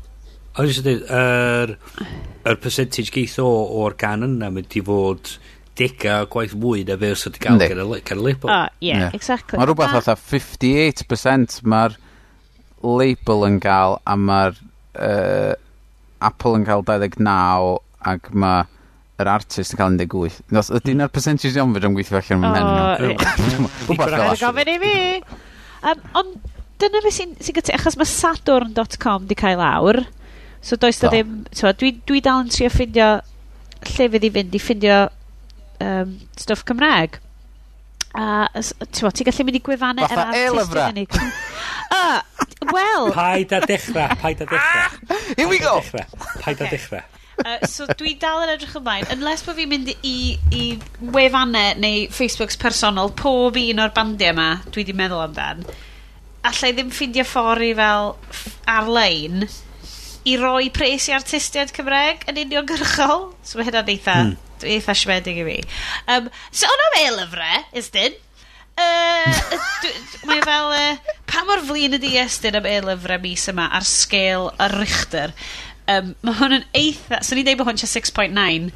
O'n 0.58 0.66
i'n 0.66 0.82
dweud, 0.82 1.04
yr 1.14 1.76
er, 1.76 1.76
er 2.50 2.58
percentage 2.62 3.14
geith 3.14 3.38
o 3.44 3.46
o'r 3.84 3.94
gan 4.02 4.26
yna 4.26 4.50
mynd 4.54 4.74
i 4.80 4.82
fod 4.86 5.36
dega 5.78 6.22
o 6.24 6.30
gwaith 6.34 6.56
mwy 6.58 6.84
na 6.88 6.98
fe 7.00 7.12
os 7.16 7.26
ydy 7.30 7.42
gael 7.44 7.58
Yndi. 7.58 7.68
gan 8.08 8.22
y 8.22 8.24
label. 8.26 8.52
O, 8.52 8.60
ie, 8.82 8.94
Ie. 8.94 9.10
exactly. 9.18 9.60
Mae 9.60 9.70
rhywbeth 9.70 9.94
fatha 10.00 10.16
58% 10.18 11.60
mae'r 11.70 11.98
label 12.84 13.46
yn 13.48 13.60
gael 13.64 13.98
a 14.06 14.18
mae'r 14.20 14.58
uh, 14.58 15.54
Apple 16.28 16.58
yn 16.60 16.66
cael 16.68 16.84
29 16.88 17.78
ac 18.12 18.32
mae 18.34 18.66
yr 19.22 19.32
artist 19.34 19.74
yn 19.74 19.82
cael 19.82 19.98
18. 19.98 20.42
Nos, 20.54 20.70
ydy 20.78 20.94
na'r 20.98 21.14
percentage 21.14 21.58
iawn 21.58 21.74
fyd 21.76 21.88
yn 21.90 21.98
gweithio 21.98 22.20
allan 22.22 22.46
yn 22.46 22.52
O, 22.52 22.60
hen. 22.60 23.16
Rhywbeth 23.88 23.98
fel 23.98 24.14
Rhaid 24.14 24.36
y 24.36 24.44
gofyn 24.44 24.74
i 24.74 24.78
fi. 24.84 24.94
Um, 25.88 26.04
ond 26.22 26.36
dyna 26.82 27.02
fe 27.06 27.14
sy'n 27.14 27.34
sy 27.42 27.56
gyda, 27.58 27.74
achos 27.78 27.98
mae 27.98 28.10
Saturn.com 28.10 29.26
di 29.30 29.38
cael 29.38 29.62
lawr. 29.62 30.04
So 30.62 30.78
does 30.78 31.00
da 31.02 31.10
Do. 31.10 31.16
ddim, 31.16 31.34
so, 31.56 31.72
dwi, 31.74 31.96
dwi 32.10 32.22
dal 32.26 32.44
yn 32.46 32.54
trio 32.54 32.70
ffindio 32.74 33.10
lle 33.88 34.08
fydd 34.14 34.26
i 34.26 34.32
fynd 34.34 34.58
i 34.58 34.62
ffindio 34.62 34.98
um, 35.84 36.18
stwff 36.38 36.66
Cymraeg. 36.68 37.20
A, 38.18 38.48
uh, 38.48 38.72
ti'n 38.90 39.28
gallu 39.28 39.46
mynd 39.46 39.60
i 39.60 39.64
gwefannau 39.66 40.08
yr 40.08 40.24
artist 40.24 40.78
yn 40.78 40.88
unig. 40.94 41.20
uh, 41.94 42.22
Wel... 42.72 43.12
Paid 43.22 43.54
a 43.54 43.62
dechrau, 43.62 44.16
paid 44.22 44.42
a 44.42 44.46
dechrau. 44.46 45.36
Here 45.38 45.48
we 45.48 45.60
go! 45.60 45.82
Paid 46.42 46.62
a 46.62 46.68
dechrau. 46.68 47.04
Uh, 47.46 47.60
so 47.70 47.86
dwi 47.86 48.16
dal 48.18 48.42
yn 48.48 48.50
edrych 48.56 48.74
ymlaen 48.80 49.12
unless 49.14 49.46
bod 49.46 49.60
fi'n 49.60 49.70
mynd 49.70 49.92
i, 50.02 50.16
i 50.50 50.64
wefannau 51.14 51.76
neu 51.78 52.08
Facebooks 52.10 52.58
personol 52.58 53.12
pob 53.14 53.60
un 53.62 53.84
o'r 53.84 53.94
bandiau 53.94 54.34
yma 54.34 54.48
dwi 54.74 54.88
di 54.88 54.96
meddwl 54.98 55.22
amdan 55.22 55.62
allai 56.50 56.72
ddim 56.74 56.90
ffindio 56.90 57.28
ffordd 57.30 57.68
i 57.68 57.76
fel 57.78 58.10
ar-lein 58.74 59.46
i 59.46 60.34
roi 60.42 60.72
pres 60.74 61.12
i 61.12 61.14
artistiaid 61.14 61.76
Cymreg 61.78 62.26
yn 62.32 62.42
uniongyrchol 62.48 63.28
so 63.46 63.60
mae 63.60 63.70
hynna'n 63.70 63.94
eitha 63.94 64.18
mm 64.24 64.34
eitha 64.66 64.96
siomedig 64.98 65.42
i 65.42 65.46
fi. 65.48 65.58
Um, 66.14 66.32
so, 66.52 66.70
ond 66.70 66.86
am 66.88 66.98
ei 67.02 67.12
lyfrau, 67.16 67.64
ysdyn, 67.82 68.18
uh, 68.82 69.62
mae 70.30 70.42
fel, 70.46 70.74
uh, 70.74 71.16
pa 71.30 71.46
mor 71.48 71.64
flin 71.68 71.98
ydi 72.00 72.16
ysdyn 72.22 72.60
am 72.60 72.70
ei 72.70 72.82
lyfrau 72.86 73.22
mis 73.24 73.48
yma 73.52 73.70
ar 73.78 73.88
sgêl 73.88 74.50
y 74.54 74.70
Richter? 74.78 75.36
Um, 75.88 76.14
mae 76.26 76.40
hwn 76.42 76.60
yn 76.60 76.68
eitha, 76.76 77.22
so 77.24 77.38
ni'n 77.38 77.48
deud 77.48 77.62
bod 77.62 77.70
hwn 77.70 77.80
6.9, 77.80 78.72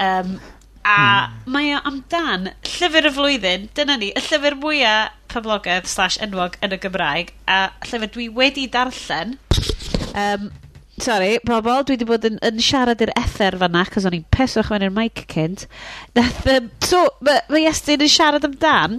um, 0.00 0.36
a 0.82 0.96
hmm. 0.96 1.52
mae 1.54 1.74
o 1.76 1.80
amdan 1.86 2.48
llyfr 2.66 3.06
y 3.06 3.12
flwyddyn, 3.14 3.68
dyna 3.76 3.98
ni, 4.00 4.10
y 4.16 4.22
llyfr 4.26 4.56
mwyaf 4.58 5.18
poblogaidd 5.32 5.86
slash 5.88 6.18
enwog 6.24 6.58
yn 6.64 6.74
y 6.74 6.78
Gymraeg, 6.82 7.30
a 7.48 7.60
llyfr 7.86 8.10
dwi 8.16 8.28
wedi 8.36 8.66
darllen, 8.72 9.36
um, 10.18 10.50
Sorry, 11.00 11.38
bobl, 11.48 11.86
dwi 11.88 11.96
wedi 11.96 12.06
bod 12.06 12.26
yn, 12.28 12.36
yn 12.44 12.58
siarad 12.60 13.00
i'r 13.00 13.14
ether 13.16 13.56
fanna, 13.60 13.86
cos 13.88 14.04
o'n 14.06 14.16
i'n 14.18 14.26
peswch 14.34 14.68
mewn 14.68 14.84
i'r 14.84 14.92
mic 14.92 15.22
cynt. 15.30 15.64
Nath, 16.18 16.44
um, 16.52 16.68
so, 16.84 17.06
mae 17.24 17.40
ma 17.48 17.62
Iestyn 17.62 18.04
yn 18.04 18.12
siarad 18.12 18.44
amdan, 18.44 18.98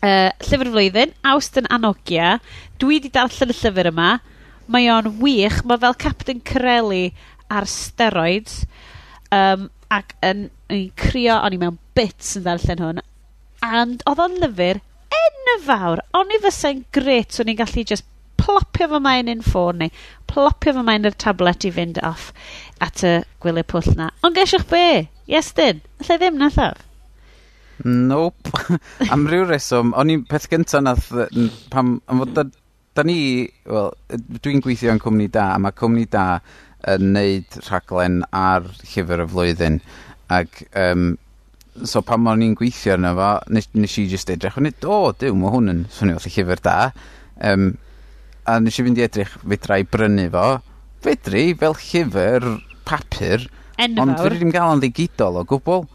uh, 0.00 0.30
llyfr 0.48 0.70
flwyddyn, 0.72 1.12
Awst 1.28 1.60
yn 1.60 1.68
Anogia. 1.76 2.38
Dwi 2.80 2.98
wedi 2.98 3.12
darllen 3.12 3.52
y 3.52 3.58
llyfr 3.58 3.90
yma. 3.92 4.08
Mae 4.72 4.88
o'n 4.88 5.10
wych, 5.20 5.60
mae 5.68 5.82
fel 5.82 5.98
Captain 6.00 6.40
Corelli 6.40 7.10
ar 7.52 7.68
steroids. 7.68 8.62
Um, 9.28 9.68
ac 9.92 10.16
yn, 10.24 10.48
yn 10.72 10.88
crio, 10.98 11.36
o'n 11.36 11.54
i 11.54 11.60
mewn 11.60 11.78
bits 11.94 12.32
yn 12.40 12.48
darllen 12.48 12.80
hwn. 12.80 13.04
And 13.64 14.00
oedd 14.08 14.24
o'n 14.24 14.40
lyfr 14.40 14.80
enfawr. 15.54 16.02
O'n 16.16 16.32
i 16.34 16.40
fysa'n 16.42 16.84
gret 16.94 17.38
o'n 17.40 17.52
i'n 17.52 17.60
gallu 17.60 17.84
just 17.92 18.08
plopio 18.44 18.90
fo 18.92 19.00
mae'n 19.02 19.30
un 19.32 19.44
ffôn 19.44 19.80
ni, 19.80 19.90
plopio 20.30 20.76
fo 20.76 20.84
mae'n 20.86 21.08
yr 21.08 21.16
tablet 21.26 21.64
i 21.64 21.72
fynd 21.74 22.00
off 22.04 22.30
at 22.84 23.04
y 23.06 23.14
gwylie 23.42 23.64
pwll 23.66 23.94
'na. 23.96 24.10
Ond 24.26 24.36
gesiwch 24.36 24.66
be? 24.70 25.08
Iestyn, 25.30 25.80
allai 26.02 26.18
ddim 26.20 26.36
na 26.40 26.50
llaf? 26.52 26.82
Nope. 27.84 28.52
Am 29.14 29.26
ryw 29.30 29.46
reswm, 29.48 29.94
o'n 29.98 30.12
i'n 30.12 30.26
peth 30.28 30.46
gyntaf 30.52 30.84
nath, 30.84 31.08
pam, 31.72 31.96
am 32.06 32.22
fod 32.22 32.34
da, 32.36 32.44
da 32.94 33.04
ni, 33.06 33.18
wel, 33.66 33.90
dwi'n 34.44 34.62
gweithio 34.64 34.92
yn 34.94 35.02
cwmni 35.02 35.30
da, 35.32 35.50
a 35.54 35.60
mae 35.62 35.74
cwmni 35.74 36.06
da 36.12 36.26
yn 36.92 37.12
neud 37.16 37.58
rhaglen 37.64 38.20
ar 38.36 38.68
llyfr 38.84 39.24
y 39.24 39.28
flwyddyn. 39.32 39.80
Ac, 40.34 40.62
um, 40.78 41.14
so 41.82 42.04
pam 42.06 42.28
o'n 42.30 42.44
i'n 42.44 42.54
gweithio 42.58 42.94
arno 42.94 43.14
fo, 43.18 43.30
nes, 43.56 43.70
nes 43.74 43.96
i 43.98 44.06
just 44.12 44.30
edrych, 44.30 44.60
o'n 44.60 44.70
i, 44.70 44.74
o, 44.84 45.00
diw, 45.18 45.34
mae 45.38 45.56
hwn 45.56 45.72
yn 45.72 45.82
swnio 45.96 46.20
fath 46.20 46.36
llyfr 46.36 46.62
da. 46.68 46.78
Um, 47.50 47.72
a 48.44 48.58
nes 48.60 48.78
i 48.78 48.84
fynd 48.84 49.00
i 49.00 49.04
edrych 49.06 49.34
fedra 49.42 49.80
i 49.80 49.86
brynu 49.88 50.28
fo. 50.32 50.46
Fedri, 51.04 51.44
fel 51.60 51.76
llyfr, 51.80 52.48
papur. 52.88 53.46
Enfawr. 53.74 54.02
Ond 54.04 54.20
fe 54.20 54.32
ddim 54.36 54.52
gael 54.54 54.76
yn 54.76 54.82
ddigidol 54.84 55.40
o 55.40 55.44
gwbl. 55.48 55.86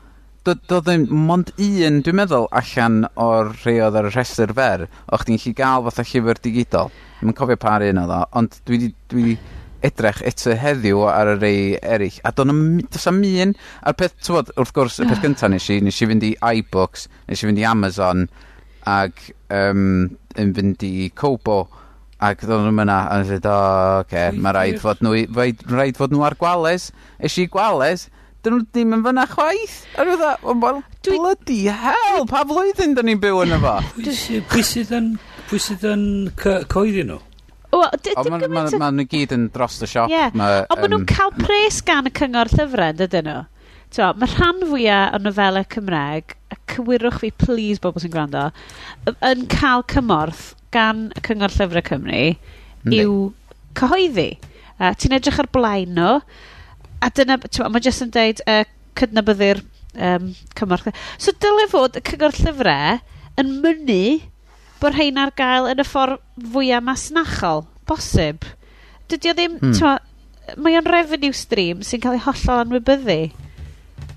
Doedd 0.48 0.88
ddim 0.88 1.06
mond 1.28 1.52
un, 1.62 2.00
dwi'n 2.06 2.18
meddwl, 2.18 2.48
allan 2.56 3.04
o'r 3.22 3.52
rhai 3.60 3.78
oedd 3.86 4.00
ar 4.00 4.10
y 4.10 4.14
rhestr 4.14 4.54
fer, 4.58 4.88
o'ch 5.14 5.28
ti'n 5.28 5.40
chi 5.42 5.54
gael 5.58 5.86
fatha 5.86 6.06
llyfr 6.08 6.42
digidol. 6.42 6.94
Mae'n 7.22 7.38
cofio 7.38 7.60
par 7.60 7.86
un 7.86 8.02
o 8.02 8.06
ddo, 8.10 8.20
ond 8.40 8.62
dwi 8.66 8.80
wedi 8.80 8.92
dwi 9.14 9.38
edrych 9.86 10.22
eto 10.28 10.56
heddiw 10.60 11.04
ar 11.12 11.34
y 11.36 11.36
rei 11.40 11.60
eraill. 11.78 12.20
A 12.26 12.32
do'n 12.36 12.80
does 12.90 13.08
am 13.12 13.22
un, 13.28 13.54
a'r 13.84 13.98
peth, 14.00 14.18
tywod, 14.26 14.54
wrth 14.58 14.74
gwrs, 14.76 15.00
y 15.04 15.08
peth 15.08 15.20
ah. 15.20 15.26
gyntaf 15.28 15.54
nes 15.54 15.70
i, 15.70 15.80
nes 15.86 16.00
i 16.02 16.08
fynd 16.10 16.26
i 16.28 16.34
iBooks, 16.60 17.08
nes 17.30 17.44
i 17.44 17.50
fynd 17.50 17.62
i 17.62 17.68
Amazon, 17.68 18.26
ac 18.90 19.30
um, 19.54 20.10
yn 20.40 20.56
fynd 20.58 20.88
i 20.88 21.10
Kobo, 21.16 21.62
Ac 22.20 22.42
ddod 22.44 22.66
nhw'n 22.66 22.76
mynd 22.76 22.92
a 22.92 23.00
dweud, 23.24 23.46
o, 23.48 23.58
oce, 24.02 24.24
mae 24.36 24.52
rhaid 24.52 24.82
fod 24.82 25.00
nhw, 25.06 25.22
rhaid, 25.32 25.62
rhaid 25.72 25.96
fod 25.96 26.12
nhw 26.12 26.26
ar 26.28 26.36
gwales. 26.42 26.90
Es 27.16 27.38
i 27.40 27.46
gwales, 27.48 28.10
dyn 28.44 28.58
nhw 28.58 28.66
ddim 28.66 28.98
yn 28.98 29.06
fyna 29.06 29.24
chwaith. 29.32 29.78
A 29.96 30.04
dwi'n 30.04 30.20
dweud, 30.20 30.60
well, 30.66 30.82
Dwi... 31.00 31.16
bloody 31.16 31.62
hell, 31.72 32.26
pa 32.28 32.44
flwyddyn 32.50 32.98
dyn 32.98 33.08
ni'n 33.08 33.24
byw 33.24 33.40
yn 33.46 33.56
efo? 33.56 33.78
Pwy 33.96 34.66
sydd 34.68 34.92
yn, 35.00 35.10
pwy 35.48 35.62
sydd 35.64 35.88
yn 35.88 36.04
coeddi 36.44 37.08
nhw? 37.08 37.22
Wel, 37.72 37.88
dim 38.04 38.20
gymaint... 38.44 38.76
Mae 38.76 38.84
ma, 38.84 38.92
nhw 39.00 39.08
gyd 39.16 39.38
yn 39.40 39.48
dros 39.56 39.80
y 39.80 39.88
siop. 39.88 40.12
Yeah. 40.12 40.36
Ma, 40.36 40.52
Ond 40.68 40.84
maen 40.84 40.96
nhw'n 40.98 41.08
cael 41.08 41.32
pres 41.40 41.80
gan 41.88 42.12
y 42.12 42.16
cyngor 42.20 42.52
llyfrau, 42.52 43.00
dydyn 43.00 43.32
nhw? 43.32 43.42
So, 43.96 44.12
mae 44.20 44.36
rhan 44.36 44.60
fwyaf 44.68 45.16
o 45.16 45.24
nofelau 45.24 45.72
Cymraeg, 45.72 46.36
a 46.52 46.60
cywirwch 46.76 47.24
fi, 47.24 47.32
please, 47.32 47.80
bobl 47.80 48.04
sy'n 48.04 48.12
gwrando, 48.12 48.50
yn 49.08 49.48
cael 49.56 49.88
cymorth 49.88 50.50
gan 50.76 51.10
y 51.16 51.24
Cyngor 51.26 51.54
Llyfrau 51.56 51.86
Cymru 51.90 52.24
Yndi. 52.86 53.02
yw 53.04 53.18
cyhoeddi. 53.80 54.30
Uh, 54.80 54.94
ti'n 54.96 55.16
edrych 55.18 55.42
ar 55.42 55.50
blaen 55.52 55.96
nhw, 55.98 56.20
a 57.04 57.10
dyna, 57.16 57.40
mae 57.68 57.84
jyst 57.84 58.06
yn 58.06 58.14
deud 58.16 58.42
uh, 58.48 58.64
cydnabyddu'r 59.00 59.62
um, 60.00 60.30
cymorth. 60.56 60.92
So 61.20 61.34
dyle 61.36 61.68
fod 61.72 62.00
y 62.00 62.04
Cyngor 62.08 62.38
Llyfrau 62.38 63.00
yn 63.40 63.52
mynnu 63.64 64.04
bod 64.80 64.96
rhain 64.96 65.20
ar 65.20 65.34
gael 65.36 65.68
yn 65.72 65.84
y 65.84 65.88
ffordd 65.88 66.22
fwyaf 66.54 66.86
masnachol, 66.86 67.66
bosib. 67.90 68.48
Dydy 69.12 69.32
o 69.32 69.36
ddim, 69.36 69.60
hmm. 69.60 70.00
mae 70.64 70.80
o'n 70.80 70.88
revenue 70.90 71.36
stream 71.36 71.84
sy'n 71.86 72.04
cael 72.04 72.20
ei 72.20 72.26
hollol 72.26 72.64
anwybyddu. 72.64 73.22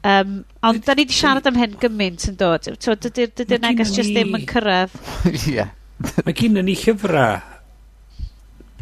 Um, 0.03 0.41
ond 0.67 0.83
da 0.83 0.97
ni 0.97 1.05
wedi 1.05 1.15
siarad 1.15 1.47
am 1.47 1.59
hyn 1.59 1.77
gymaint 1.83 2.27
yn 2.31 2.39
dod. 2.39 2.67
Dydy'r 2.67 3.35
dydy 3.39 3.61
neges 3.63 3.95
jyst 3.99 4.15
ddim 4.15 4.35
yn 4.39 4.49
cyrraedd. 4.51 4.99
Ie. 5.31 5.39
yeah. 5.59 5.79
Mae 6.27 6.37
gen 6.37 6.59
ni 6.67 6.77
llyfrau 6.79 7.41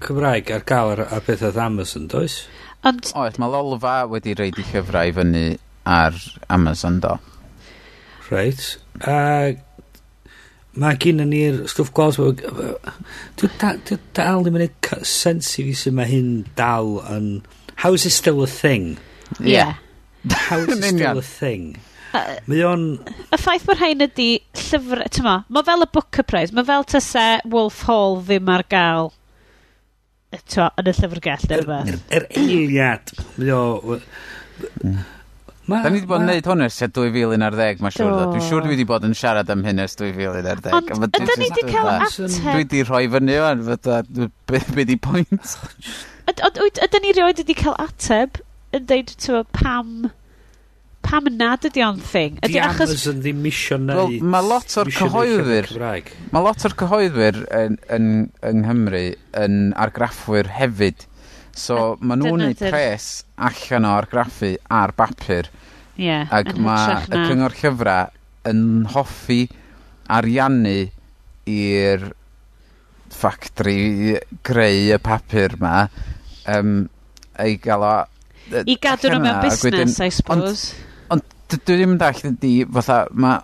Cymraeg 0.00 0.50
ar 0.54 0.62
gael 0.68 0.94
ar, 0.94 1.02
ar 1.12 1.24
beth 1.26 1.42
oedd 1.44 1.58
Amazon, 1.60 2.06
does? 2.08 2.44
Ond... 2.88 3.10
Oed, 3.20 3.36
mae 3.40 3.52
Lolfa 3.52 3.96
wedi 4.08 4.32
reid 4.38 4.56
i 4.56 4.64
llyfrau 4.70 5.10
i 5.10 5.12
fyny 5.16 5.42
ar 5.84 6.16
Amazon, 6.48 7.00
do. 7.04 7.16
Reit. 8.30 8.62
A 9.04 9.18
mae 10.80 10.96
gen 11.02 11.20
ni'r 11.28 11.64
stwff 11.68 11.92
glas... 11.96 12.16
Dwi'n 12.16 13.60
dal 14.16 14.46
ddim 14.46 14.56
yn 14.56 14.70
gwneud 14.70 15.04
sens 15.08 15.52
i 15.60 15.66
fi 15.68 15.76
sy'n 15.82 15.98
mae 15.98 16.08
hyn 16.08 16.32
dal 16.56 16.96
yn... 17.12 17.30
How 17.84 17.92
is 17.96 18.06
it 18.08 18.16
still 18.16 18.42
a 18.42 18.48
thing? 18.48 18.96
Yeah. 19.38 19.76
yeah. 20.24 20.36
How 20.48 20.58
is 20.64 20.78
it 20.78 20.96
still 20.96 21.18
a 21.20 21.22
thing? 21.22 21.76
Mae 22.12 22.64
o'n... 22.66 22.84
Y 23.30 23.38
ffaith 23.38 23.66
bod 23.68 23.78
rhain 23.78 24.04
ydi 24.06 24.28
llyfr... 24.58 25.04
Tyma, 25.14 25.36
mae 25.52 25.66
fel 25.66 25.86
y 25.86 25.88
Booker 25.94 26.26
Prize. 26.26 26.54
Mae 26.56 26.66
fel 26.66 26.86
tyse 26.90 27.26
Wolf 27.52 27.84
Hall 27.88 28.20
ddim 28.24 28.50
ar 28.50 28.66
gael 28.70 29.12
tyma, 30.50 30.68
yn 30.80 30.90
y 30.90 30.96
llyfrgell 30.98 31.46
neu 31.50 31.62
rhywbeth. 31.62 31.94
Yr 31.94 31.96
er, 31.96 32.04
er 32.20 32.28
eiliad. 32.42 33.14
Mae 33.38 33.56
o... 33.56 33.98
Mm. 34.82 35.00
Ma, 35.70 35.84
da 35.84 35.90
ni 35.92 36.00
wedi 36.00 36.08
bod 36.11 36.24
yn 36.24 36.26
gwneud 36.26 36.46
hwn 36.50 36.64
ers 36.64 36.76
2011, 36.82 37.82
mae'n 37.84 37.94
siŵr. 37.94 38.14
Dwi'n 38.32 38.42
siŵr 38.42 38.64
dwi 38.64 38.72
wedi 38.72 38.86
bod 38.88 39.04
yn 39.06 39.12
siarad 39.14 39.50
am 39.54 39.61
hyn 39.62 39.82
ers 39.84 39.94
2011. 40.00 40.72
Ond 40.96 41.04
ydy 41.06 41.36
ni 41.38 41.46
wedi 41.46 41.66
cael 41.68 41.90
ateb? 41.92 42.32
Dwi 42.34 42.54
wedi 42.64 42.80
rhoi 42.88 43.04
fyny 43.12 43.36
o'n 43.38 43.62
fydda, 43.68 44.00
be 44.50 44.86
di 44.88 44.96
pwynt? 44.98 45.58
Ydy 46.30 47.02
ni 47.04 47.14
rioed 47.14 47.42
wedi 47.44 47.54
cael 47.58 47.78
ateb 47.78 48.40
yn 48.74 48.88
dweud 48.90 49.14
pam 49.54 50.11
pam 51.11 51.28
nad 51.36 51.62
dydi 51.64 51.82
o'n 51.84 52.00
thing? 52.00 52.38
Ydy 52.40 52.54
Di 52.54 52.61
achos... 52.62 52.92
Amazon 52.92 53.22
ddim 53.24 53.46
isio 53.50 53.78
neud... 53.82 53.98
Well, 53.98 54.28
mae 54.34 54.46
lot 54.46 54.76
o'r 54.80 54.90
cyhoeddwyr... 54.94 55.70
Mae 56.30 56.44
lot 56.46 56.66
o'r 56.68 56.76
cyhoeddwyr 56.82 57.40
yn, 57.61 57.78
yn, 57.96 58.11
yng 58.46 58.62
Nghymru 58.64 59.04
yn 59.40 59.58
argraffwyr 59.86 60.52
hefyd. 60.56 61.06
So, 61.56 61.96
mae 62.00 62.20
nhw'n 62.20 62.46
neud 62.46 62.62
pres 62.62 63.11
allan 63.50 63.88
o 63.88 63.96
argraffu 63.98 64.54
ar 64.70 64.94
bapur. 64.96 65.50
Ie. 65.98 66.06
Yeah, 66.06 66.30
Ac 66.32 66.54
mae 66.56 67.02
y 67.11 67.24
cyngor 67.28 67.56
llyfrau 67.58 68.14
yn 68.48 68.62
hoffi 68.94 69.42
ariannu 70.11 70.78
i'r 71.50 72.06
ffactri 73.11 74.16
greu 74.46 74.94
y 74.94 74.98
papur 75.02 75.56
ma 75.61 75.74
um, 76.48 76.86
ei 77.42 77.58
gael 77.61 77.84
o 77.84 77.96
i 78.66 78.76
gadw 78.82 79.11
nhw 79.12 79.20
mewn 79.22 79.42
busnes, 79.44 79.98
I 80.02 80.08
suppose. 80.11 80.70
Ond, 80.74 80.89
dwi 81.55 81.76
ddim 81.76 81.94
yn 81.94 82.01
dall 82.01 82.26
ydi, 82.30 82.55
fatha, 82.76 83.05
ma, 83.12 83.38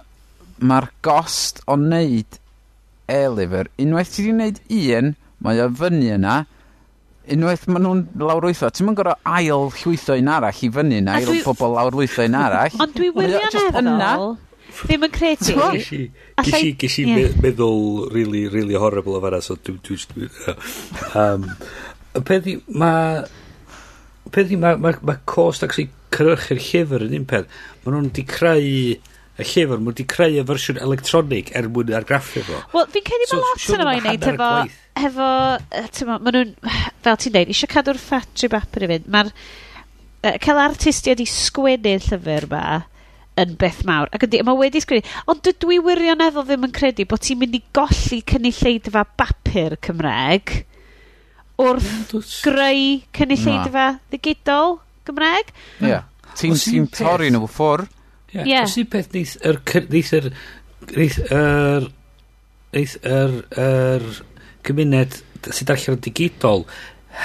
gost 1.04 1.62
o 1.66 1.76
wneud 1.78 2.38
e-lyfr, 3.12 3.70
unwaith 3.82 4.12
ti 4.14 4.26
wedi 4.26 4.34
wneud 4.34 4.60
un, 4.98 5.12
mae 5.44 5.62
o 5.62 5.68
fyny 5.80 6.12
yna, 6.16 6.36
unwaith 7.34 7.66
maen 7.70 7.84
nhw'n 7.86 8.02
lawrwytho, 8.22 8.70
ti'n 8.70 8.88
mynd 8.88 9.00
gorau 9.00 9.18
ail 9.36 9.68
llwytho 9.80 10.16
un 10.18 10.32
arall 10.32 10.62
i 10.62 10.70
fyny 10.78 11.00
yna, 11.00 11.20
ail 11.20 11.42
pobl 11.46 11.76
lawrwytho 11.76 12.26
un 12.26 12.38
arall. 12.38 12.76
Ond 12.82 12.94
dwi 12.96 13.10
wirioneddol, 13.14 14.36
ddim 14.82 15.06
yn 15.08 15.14
credu. 15.14 15.56
Gysi, 16.46 16.72
gysi 16.80 17.06
meddwl 17.42 18.06
really, 18.14 18.46
really 18.52 18.78
horrible 18.78 19.18
o 19.18 19.24
fanna, 19.24 19.42
so 19.42 19.58
dwi... 19.58 19.78
dwi, 19.86 19.98
dwi 20.14 20.30
um, 21.22 21.50
peth 22.26 22.48
i, 22.50 22.58
mae... 22.74 23.26
Peth 24.34 24.50
i, 24.50 24.58
mae 24.58 24.74
ma, 24.82 24.90
ma 25.06 25.14
cost 25.28 25.62
actually 25.62 25.90
cynhyrchu'r 26.16 26.62
llyfr 26.62 27.04
yn 27.06 27.14
un 27.20 27.28
peth, 27.30 27.60
maen 27.84 27.96
nhw'n 27.96 28.08
di 28.16 28.24
creu 28.28 28.64
y 28.66 29.44
llyfr, 29.44 29.76
maen 29.76 29.84
nhw 29.84 29.92
wedi 29.92 30.08
creu 30.08 30.40
y 30.40 30.46
fersiwn 30.48 30.80
electronig 30.82 31.52
er 31.58 31.68
mwyn 31.72 31.94
argraffu 31.98 32.42
fo. 32.46 32.62
Wel, 32.74 32.90
fi'n 32.94 33.06
credu 33.06 33.28
so, 33.30 33.38
mae 33.38 33.46
lot 33.46 33.68
yn 33.76 33.86
o'i 33.86 34.02
wneud 34.02 34.26
efo, 34.32 34.50
efo, 35.10 35.30
efo 35.82 36.10
maen 36.10 36.40
nhw'n, 36.40 36.52
fel 37.04 37.22
ti'n 37.22 37.36
dweud, 37.36 37.54
eisiau 37.54 37.72
cadw'r 37.76 38.02
ffatri 38.02 38.52
bapur 38.52 38.86
i 38.86 38.90
fynd. 38.94 39.08
Mae'r, 39.12 39.32
uh, 40.24 40.36
cael 40.42 40.62
artistiaid 40.64 41.22
i 41.22 41.28
sgwennu'r 41.30 42.06
llyfr 42.08 42.48
ma, 42.52 42.64
yn 43.36 43.52
beth 43.60 43.82
mawr. 43.88 44.08
Ac 44.16 44.24
ydy, 44.24 44.40
mae 44.48 44.56
wedi 44.56 44.80
sgwennu, 44.80 45.04
ond 45.28 45.42
dydw 45.44 45.74
i 45.76 45.80
wirioneddol 45.84 46.46
ddim 46.48 46.64
yn 46.70 46.72
credu 46.76 47.04
bod 47.08 47.24
ti'n 47.26 47.42
mynd 47.42 47.58
i 47.58 47.60
golli 47.76 48.22
cynulleidfa 48.32 49.04
bapur 49.20 49.76
Cymreg 49.84 50.62
wrth 51.60 52.40
greu 52.44 53.00
cynulleidfa 53.16 53.86
ddigidol. 54.10 54.78
Gymraeg. 55.06 55.52
Ie. 55.80 55.90
Yeah. 55.90 56.06
Ti'n 56.36 56.56
ti 56.60 56.80
torri 56.94 57.32
nhw 57.32 57.48
ffwr. 57.48 57.86
Ie. 58.34 58.44
Yeah. 58.44 58.64
Os 58.66 58.78
un 58.80 58.88
peth 58.92 59.12
neith 59.16 59.36
yr... 59.42 59.60
Neith 59.90 60.14
yr... 60.18 60.30
Neith 60.94 61.20
yr... 61.26 61.90
Neith 62.76 62.98
yr... 63.02 63.38
yr 63.66 64.08
gymuned 64.66 65.20
sydd 65.46 65.70
allan 65.72 65.96
yn 65.96 66.02
digidol 66.02 66.64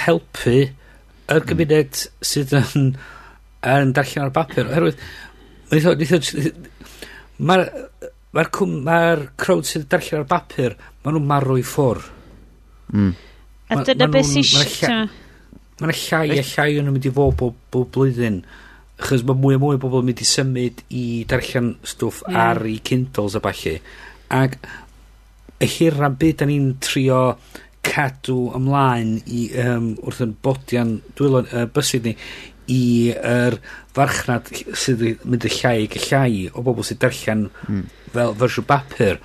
helpu 0.04 0.58
yr 0.62 1.40
hmm. 1.40 1.48
gymuned 1.50 2.04
sydd 2.26 2.54
yn 2.60 2.94
yn 3.72 3.94
darllen 3.96 4.26
ar 4.26 4.34
bapur 4.36 4.70
oherwydd 4.70 5.02
Neith 5.72 5.88
o... 5.90 5.96
neith 5.98 6.14
o... 6.18 6.22
mae'r 7.50 7.66
mae'r 8.36 8.52
mae'r 8.88 9.26
crowd 9.42 9.68
sydd 9.70 9.86
yn 9.86 9.92
darllen 9.96 10.22
ar 10.22 10.30
bapur 10.30 10.78
maen 10.78 11.18
nhw'n 11.18 11.28
marw 11.34 11.58
i 11.60 11.66
ffwr 11.66 12.02
mm. 12.94 13.12
a 13.72 13.82
dyna 13.88 14.10
beth 14.14 14.32
sy'n 14.32 15.10
Mae 15.82 15.90
yna 15.90 15.98
llai 15.98 16.38
a 16.38 16.44
llai 16.46 16.76
yn 16.78 16.92
mynd 16.94 17.08
i 17.10 17.12
fod 17.14 17.34
bob, 17.40 17.56
bob 17.74 17.88
blwyddyn. 17.96 18.44
Chos 19.02 19.24
mae 19.26 19.40
mwy 19.42 19.58
a 19.58 19.62
mwy 19.62 19.80
o 19.80 19.82
bobl 19.82 20.04
yn 20.04 20.12
mynd 20.12 20.22
i 20.22 20.28
symud 20.30 20.84
i 20.94 21.06
darllen 21.30 21.72
stwff 21.82 22.22
mm. 22.28 22.38
ar 22.38 22.62
i 22.70 22.76
Kindles 22.86 23.38
a 23.40 23.42
falle. 23.42 23.80
Ac 24.38 24.60
y 25.62 25.70
hir 25.74 25.98
rhan 25.98 26.20
byd 26.22 26.38
da 26.38 26.48
ni'n 26.50 26.70
trio 26.86 27.24
cadw 27.82 28.38
ymlaen 28.60 29.16
i, 29.26 29.48
um, 29.64 29.92
wrth 30.06 30.22
yn 30.28 30.38
bodian 30.46 31.00
dwylon 31.18 31.50
uh, 31.50 31.66
bysyd 31.74 32.06
ni 32.06 32.16
i 32.70 32.84
yr 33.18 33.58
farchnad 33.98 34.54
sydd 34.78 35.02
yn 35.10 35.18
mynd 35.26 35.50
y 35.50 35.54
llai 35.58 35.88
ac 35.88 35.98
y 35.98 36.06
llai 36.06 36.44
o 36.54 36.62
bobl 36.66 36.86
sydd 36.86 37.02
darllen 37.02 37.48
mm. 37.66 37.86
fel 38.14 38.38
fersiwn 38.38 38.70
bapur 38.70 39.18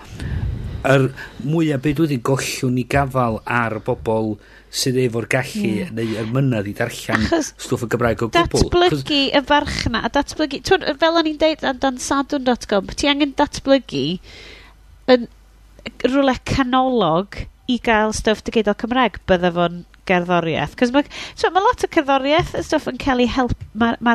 yr 0.86 1.08
mwyaf 1.44 1.82
beth 1.84 2.02
wedi'n 2.04 2.24
gollwn 2.26 2.80
i 2.80 2.86
gafal 2.90 3.40
ar 3.44 3.78
bobl 3.86 4.36
sydd 4.70 4.98
efo'r 5.00 5.28
gallu 5.32 5.72
yeah. 5.80 5.90
neu 5.94 6.16
yr 6.20 6.28
mynydd 6.34 6.68
i 6.70 6.74
darllen 6.76 7.26
Achos 7.28 7.52
stwff 7.54 7.86
y 7.86 7.90
Gymraeg 7.94 8.24
o 8.26 8.28
gwbl. 8.28 8.62
Datblygu 8.66 9.22
y 9.30 9.42
farchna, 9.48 10.02
a 10.04 10.12
datblygu, 10.12 10.60
twyd, 10.66 10.86
fel 11.00 11.20
o'n 11.20 11.30
i'n 11.30 11.40
deud 11.40 11.64
ar 11.66 11.80
dan 11.82 12.00
sadwn.com, 12.02 12.92
ti 12.98 13.10
angen 13.10 13.34
datblygu 13.38 14.06
yn 15.14 15.28
rhywle 16.04 16.36
canolog 16.48 17.44
i 17.70 17.78
gael 17.82 18.14
stwff 18.14 18.44
digidol 18.46 18.76
Cymraeg, 18.78 19.20
bydda 19.30 19.52
fo'n 19.54 19.84
gerddoriaeth. 20.06 20.76
Cos 20.78 20.92
mae 20.94 21.06
so 21.34 21.50
ma 21.54 21.62
lot 21.64 21.82
o 21.82 21.90
cerddoriaeth 21.90 22.54
y 22.58 22.62
stwff 22.66 22.90
yn 22.90 23.00
cael 23.02 23.22
ei 23.24 23.30
help, 23.30 23.56
mae'n 23.78 23.98
ma, 24.06 24.14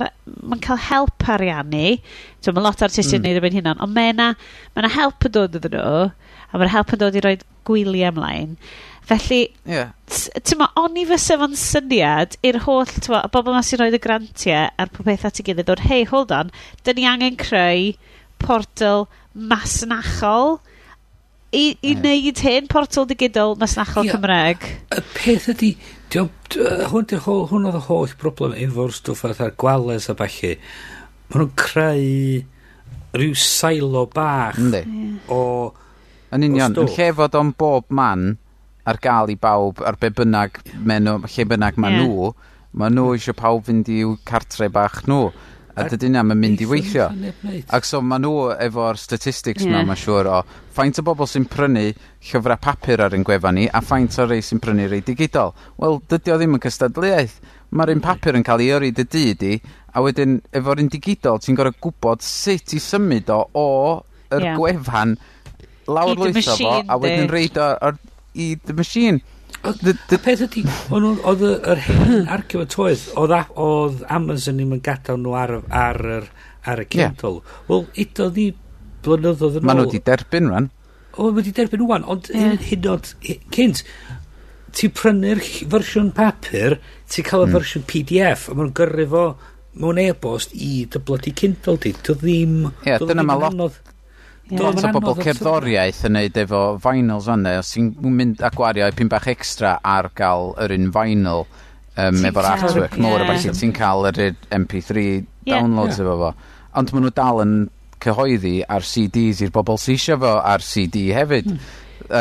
ma 0.53 0.59
cael 0.63 0.79
help 0.87 1.27
ariannu. 1.35 1.97
So 2.43 2.53
mae 2.55 2.63
lot 2.63 2.81
o 2.83 2.87
artistiaid 2.87 3.21
mm. 3.21 3.27
yn 3.27 3.35
mm. 3.35 3.41
neud 3.41 3.49
yn 3.51 3.57
hynny, 3.59 3.73
ond 3.87 3.95
mae 3.97 4.13
yna, 4.13 4.29
ma 4.75 4.83
yna 4.83 4.93
help 4.95 5.27
yn 5.27 5.35
dod 5.35 5.59
iddyn 5.59 5.75
nhw, 5.75 6.05
a 6.51 6.61
mae'r 6.61 6.73
help 6.75 6.95
yn 6.95 7.03
dod 7.03 7.19
i 7.19 7.25
roi 7.25 7.35
gwyliau 7.67 8.13
ymlaen. 8.13 8.55
Felly, 9.11 9.41
yeah. 9.67 9.89
ti'n 10.07 10.61
o'n 10.63 10.93
i 10.95 11.03
fysa 11.09 11.35
fo'n 11.41 11.55
syniad 11.59 12.37
i'r 12.47 12.61
holl, 12.63 12.87
ti'n 12.87 13.17
y 13.17 13.31
bobl 13.33 13.51
ma 13.51 13.59
sy'n 13.65 13.81
rhoi 13.81 13.91
y 13.97 13.99
grantiau 13.99 14.69
a'r 14.79 14.91
popeth 14.93 15.25
at 15.27 15.41
ei 15.41 15.47
gilydd 15.49 15.71
o'r, 15.73 15.81
hei, 15.89 16.05
hold 16.07 16.31
on, 16.35 16.51
dyn 16.87 16.95
ni 16.95 17.07
angen 17.09 17.35
creu 17.41 17.89
portal 18.39 19.09
masnachol 19.35 20.61
i, 21.51 21.75
i 21.83 21.91
yeah. 21.91 21.99
wneud 21.99 22.39
hyn, 22.45 22.69
portal 22.71 23.09
digidol 23.09 23.57
masnachol 23.59 24.07
yeah. 24.07 24.15
Cymreg. 24.15 24.69
Y 24.95 25.03
peth 25.17 25.49
ydy, 25.57 25.73
hwn, 26.15 27.11
hwn 27.27 27.67
oedd 27.67 27.79
y 27.81 27.83
holl 27.89 28.15
broblem 28.21 28.55
efo'r 28.63 28.95
stwff 28.95 29.27
a'r 29.27 29.51
gwales 29.59 30.07
a 30.07 30.15
falle. 30.21 30.55
Mae 31.31 31.41
nhw'n 31.41 31.51
creu 31.59 32.07
rhyw 33.17 33.35
sailo 33.35 34.05
bach 34.13 34.59
mm, 34.59 35.27
o... 35.35 35.41
Yn 36.31 36.47
union, 36.47 36.71
yn 36.79 36.87
lle 36.95 37.09
fod 37.17 37.35
o'n 37.35 37.51
bob 37.59 37.91
man, 37.91 38.37
ar 38.87 38.99
gael 39.01 39.31
i 39.33 39.37
bawb 39.39 39.81
ar 39.85 39.97
be 40.01 40.11
bynnag 40.17 40.59
menw, 40.77 41.21
lle 41.27 41.47
bynnag 41.47 41.79
ma 41.81 41.91
yeah. 41.91 42.03
nhw, 42.03 42.33
ma 42.77 42.89
nhw 42.89 43.15
eisiau 43.15 43.37
pawb 43.37 43.65
fynd 43.67 43.89
i'w 43.91 44.17
cartre 44.27 44.69
bach 44.73 45.03
nhw. 45.07 45.31
A 45.71 45.85
dydy 45.87 46.09
na, 46.11 46.19
mae'n 46.27 46.39
mynd 46.39 46.61
i 46.61 46.65
weithio. 46.67 47.05
Ac 47.71 47.85
so 47.87 48.01
ma 48.03 48.17
nhw 48.19 48.49
efo'r 48.59 48.99
statistics 48.99 49.63
yeah. 49.63 49.77
ma, 49.77 49.85
mae'n 49.87 50.01
siŵr 50.01 50.27
o, 50.27 50.41
faint 50.75 50.99
o 50.99 51.05
bobl 51.07 51.29
sy'n 51.29 51.47
prynu 51.49 51.85
llyfrau 52.27 52.59
papur 52.61 53.05
ar 53.05 53.15
ein 53.15 53.23
gwefan 53.27 53.55
ni, 53.55 53.69
a 53.71 53.79
faint 53.85 54.17
o 54.19 54.27
rei 54.27 54.43
sy'n 54.43 54.59
prynu 54.63 54.89
rei 54.91 55.03
digidol. 55.07 55.55
Wel, 55.79 56.01
dydy 56.11 56.35
o 56.35 56.37
ddim 56.41 56.59
yn 56.59 56.63
cystadliaeth. 56.65 57.39
Mae'r 57.71 57.93
un 57.93 58.03
papur 58.03 58.35
yn 58.35 58.43
cael 58.43 58.65
ei 58.65 58.73
yrru 58.75 58.91
dy 58.97 59.07
dyd 59.15 59.47
i, 59.47 59.53
a 59.95 60.03
wedyn 60.03 60.41
efo'r 60.59 60.83
un 60.83 60.91
digidol, 60.91 61.39
ti'n 61.39 61.55
gorau 61.59 61.77
gwybod 61.87 62.23
sut 62.25 62.75
i 62.75 62.83
symud 62.83 63.31
o 63.31 63.45
o 63.55 63.67
yr 64.31 64.43
yeah. 64.51 64.59
gwefan 64.59 65.15
lawr 65.91 66.19
lwytho 66.19 66.55
fo, 66.59 66.77
a 66.83 66.99
wedyn 66.99 67.31
reid 67.31 67.57
o 67.59 67.71
ar 67.87 67.97
i 68.33 68.55
The 68.65 68.73
Machine. 68.73 69.21
The, 69.61 69.93
the... 70.09 70.17
A 70.17 70.21
peth 70.23 70.41
ydy, 70.47 70.63
oedd 70.89 71.43
yr 71.45 71.81
hen 71.85 72.29
arcio 72.31 72.63
y 72.63 72.69
toedd, 72.71 73.03
oedd 73.19 74.05
Amazon 74.09 74.57
ddim 74.57 74.73
yn 74.77 74.83
gadael 74.85 75.19
nhw 75.21 75.35
ar, 75.37 75.57
ar, 75.69 75.99
ar, 76.17 76.29
ar 76.65 76.81
y 76.81 76.87
Kindle. 76.89 77.41
Yeah. 77.41 77.59
Wel, 77.69 77.85
eto 78.05 78.29
ni 78.33 78.47
blynyddoedd 79.05 79.59
yn 79.59 79.61
ôl. 79.61 79.67
Maen 79.69 79.81
nhw 79.81 79.89
wedi 79.89 80.03
derbyn 80.07 80.49
rhan. 80.49 80.71
O, 81.11 81.27
mae 81.27 81.41
wedi 81.41 81.53
derbyn 81.59 81.83
rwan, 81.83 82.07
ond 82.09 82.31
yeah. 82.33 82.57
hyd 82.71 82.87
yn 82.87 82.91
oed, 82.95 83.13
cynt, 83.53 83.83
ti'n 84.77 84.93
prynu'r 84.97 85.43
fersiwn 85.43 86.11
papur, 86.15 86.79
ti'n 87.11 87.27
cael 87.27 87.45
y 87.45 87.49
mm. 87.49 87.55
fersiwn 87.57 87.87
PDF, 87.89 88.47
a 88.49 88.57
mae'n 88.57 88.75
gyrru 88.77 89.07
fo 89.11 89.25
mewn 89.81 90.01
e-bost 90.01 90.55
i 90.55 90.85
dy 90.91 90.99
bloody 91.05 91.35
Kindle 91.37 91.77
di. 91.81 91.93
Dwi 92.01 92.17
ddim... 92.23 92.55
Ie, 92.71 92.93
yeah, 92.93 93.03
dyna 93.03 93.27
mae 93.27 93.45
lot... 93.45 93.81
Lot 94.59 94.83
o 94.83 94.91
bobl 94.97 95.19
cerddoriaeth 95.23 96.05
yn 96.09 96.17
neud 96.17 96.37
efo 96.43 96.61
vinyls 96.83 97.27
fan 97.29 97.45
ne. 97.45 97.57
Os 97.61 97.73
ti'n 97.75 97.91
mynd 98.03 98.41
a 98.43 98.51
gwario 98.55 98.89
pyn 98.97 99.11
bach 99.11 99.29
extra 99.31 99.77
ar 99.79 100.11
gael 100.17 100.51
yr 100.61 100.75
un 100.75 100.89
vinyl 100.95 101.45
um, 101.45 102.23
efo'r 102.29 102.49
artwork 102.53 102.97
yeah. 102.97 103.03
mor 103.03 103.23
a 103.23 103.29
falle 103.29 103.53
ti'n 103.57 103.75
cael 103.75 104.09
yr 104.11 104.23
MP3 104.57 105.05
downloads 105.47 105.99
yeah. 105.99 106.03
efo 106.05 106.17
fo. 106.23 106.33
Ond 106.81 106.93
maen 106.95 107.07
nhw 107.07 107.13
dal 107.15 107.43
yn 107.45 107.55
cyhoeddi 108.01 108.57
ar 108.65 108.85
CDs 108.87 109.43
i'r 109.45 109.53
bobl 109.53 109.79
sy'n 109.79 109.97
eisiau 109.97 110.21
fo 110.21 110.35
ar 110.53 110.65
CD 110.65 111.09
hefyd. 111.15 111.51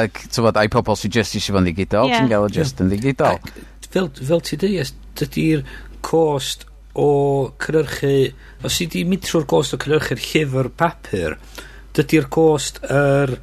Ac 0.00 0.24
ti'n 0.26 0.46
bod, 0.46 0.58
ai 0.60 0.70
pobl 0.72 0.98
sy'n 0.98 1.14
just 1.14 1.38
eisiau 1.38 1.56
fo'n 1.56 1.68
ddigidol, 1.68 2.10
yeah. 2.10 2.22
ti'n 2.22 2.32
gael 2.32 2.46
o 2.46 2.50
just 2.52 2.82
yn 2.82 2.90
ddigidol. 2.92 3.40
Fel, 3.90 4.10
fel 4.14 4.42
ti 4.46 4.58
dweud, 4.60 4.92
dydy'r 5.18 5.64
cost 6.06 6.66
o 6.94 7.08
cynhyrchu, 7.62 8.30
os 8.66 8.78
i 8.82 8.86
di 8.90 9.02
mynd 9.08 9.24
trwy'r 9.26 9.48
gost 9.50 9.74
o 9.74 9.80
cynhyrchu'r 9.80 10.22
llyfr 10.22 10.70
papur, 10.78 11.36
dydy'r 12.00 12.28
cost 12.32 12.80
yr 12.88 13.36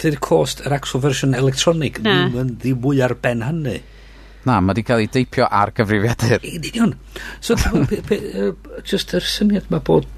dydy'r 0.00 0.20
cost 0.24 0.62
yr 0.64 0.76
actual 0.76 1.02
version 1.04 1.36
electronic 1.36 2.00
na. 2.04 2.22
ddim 2.28 2.38
yn 2.44 2.52
ddim 2.60 2.80
mwy 2.84 3.02
ar 3.04 3.16
ben 3.22 3.44
hynny. 3.46 3.80
Na 4.48 4.56
mae 4.60 4.72
wedi 4.72 4.86
cael 4.88 5.04
ei 5.04 5.10
deipio 5.12 5.48
ar 5.60 5.72
gyfrifiadur. 5.76 6.44
In 6.48 6.64
union 6.70 6.94
so 7.44 7.56
pe, 7.90 8.00
pe, 8.06 8.20
just 8.88 9.12
yr 9.16 9.26
syniad 9.26 9.68
mae 9.72 9.84
bod 9.84 10.08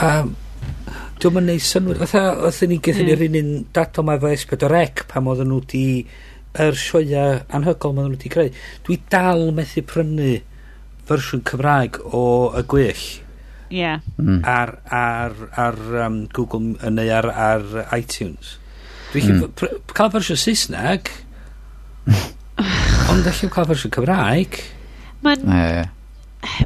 um, 0.00 0.34
dwi'n 1.20 1.36
mynd 1.36 1.52
neud 1.52 1.64
synwyr 1.64 2.02
fatha 2.02 2.26
oedd 2.48 2.60
ni 2.68 2.80
gyda 2.84 3.06
ni'r 3.06 3.24
un 3.28 3.40
un 3.40 3.54
dato 3.76 4.04
mae 4.04 4.20
fes 4.20 4.46
o 4.56 4.72
rec 4.72 5.06
pam 5.08 5.30
oedden 5.32 5.50
nhw 5.52 5.62
di 5.72 5.86
yr 6.60 6.76
sioia 6.76 7.24
anhygol 7.56 7.96
mae 7.96 8.06
nhw 8.06 8.18
wedi 8.18 8.32
creu. 8.32 8.52
Dwi 8.84 9.00
dal 9.12 9.48
methu 9.56 9.84
prynu 9.86 10.36
fersiwn 11.08 11.44
Cymraeg 11.48 12.00
o 12.04 12.24
y 12.58 12.64
gwyll 12.70 13.08
Yeah. 13.70 14.00
Mm. 14.18 14.40
Ar, 14.44 14.74
ar, 14.90 15.36
ar 15.54 15.78
um, 16.06 16.24
Google, 16.34 16.74
neu 16.90 17.12
ar, 17.14 17.30
ar 17.30 17.64
iTunes. 17.96 18.56
Dwi'n 19.12 19.38
mm. 19.38 19.78
cael 19.94 20.12
fersiwn 20.14 20.38
Saesneg, 20.38 21.10
ond 22.10 23.30
allai 23.30 23.50
cael 23.54 23.70
fersiwn 23.70 23.94
Cymraeg. 23.94 24.60
Mae'n... 25.24 25.48
Yeah. 25.48 25.96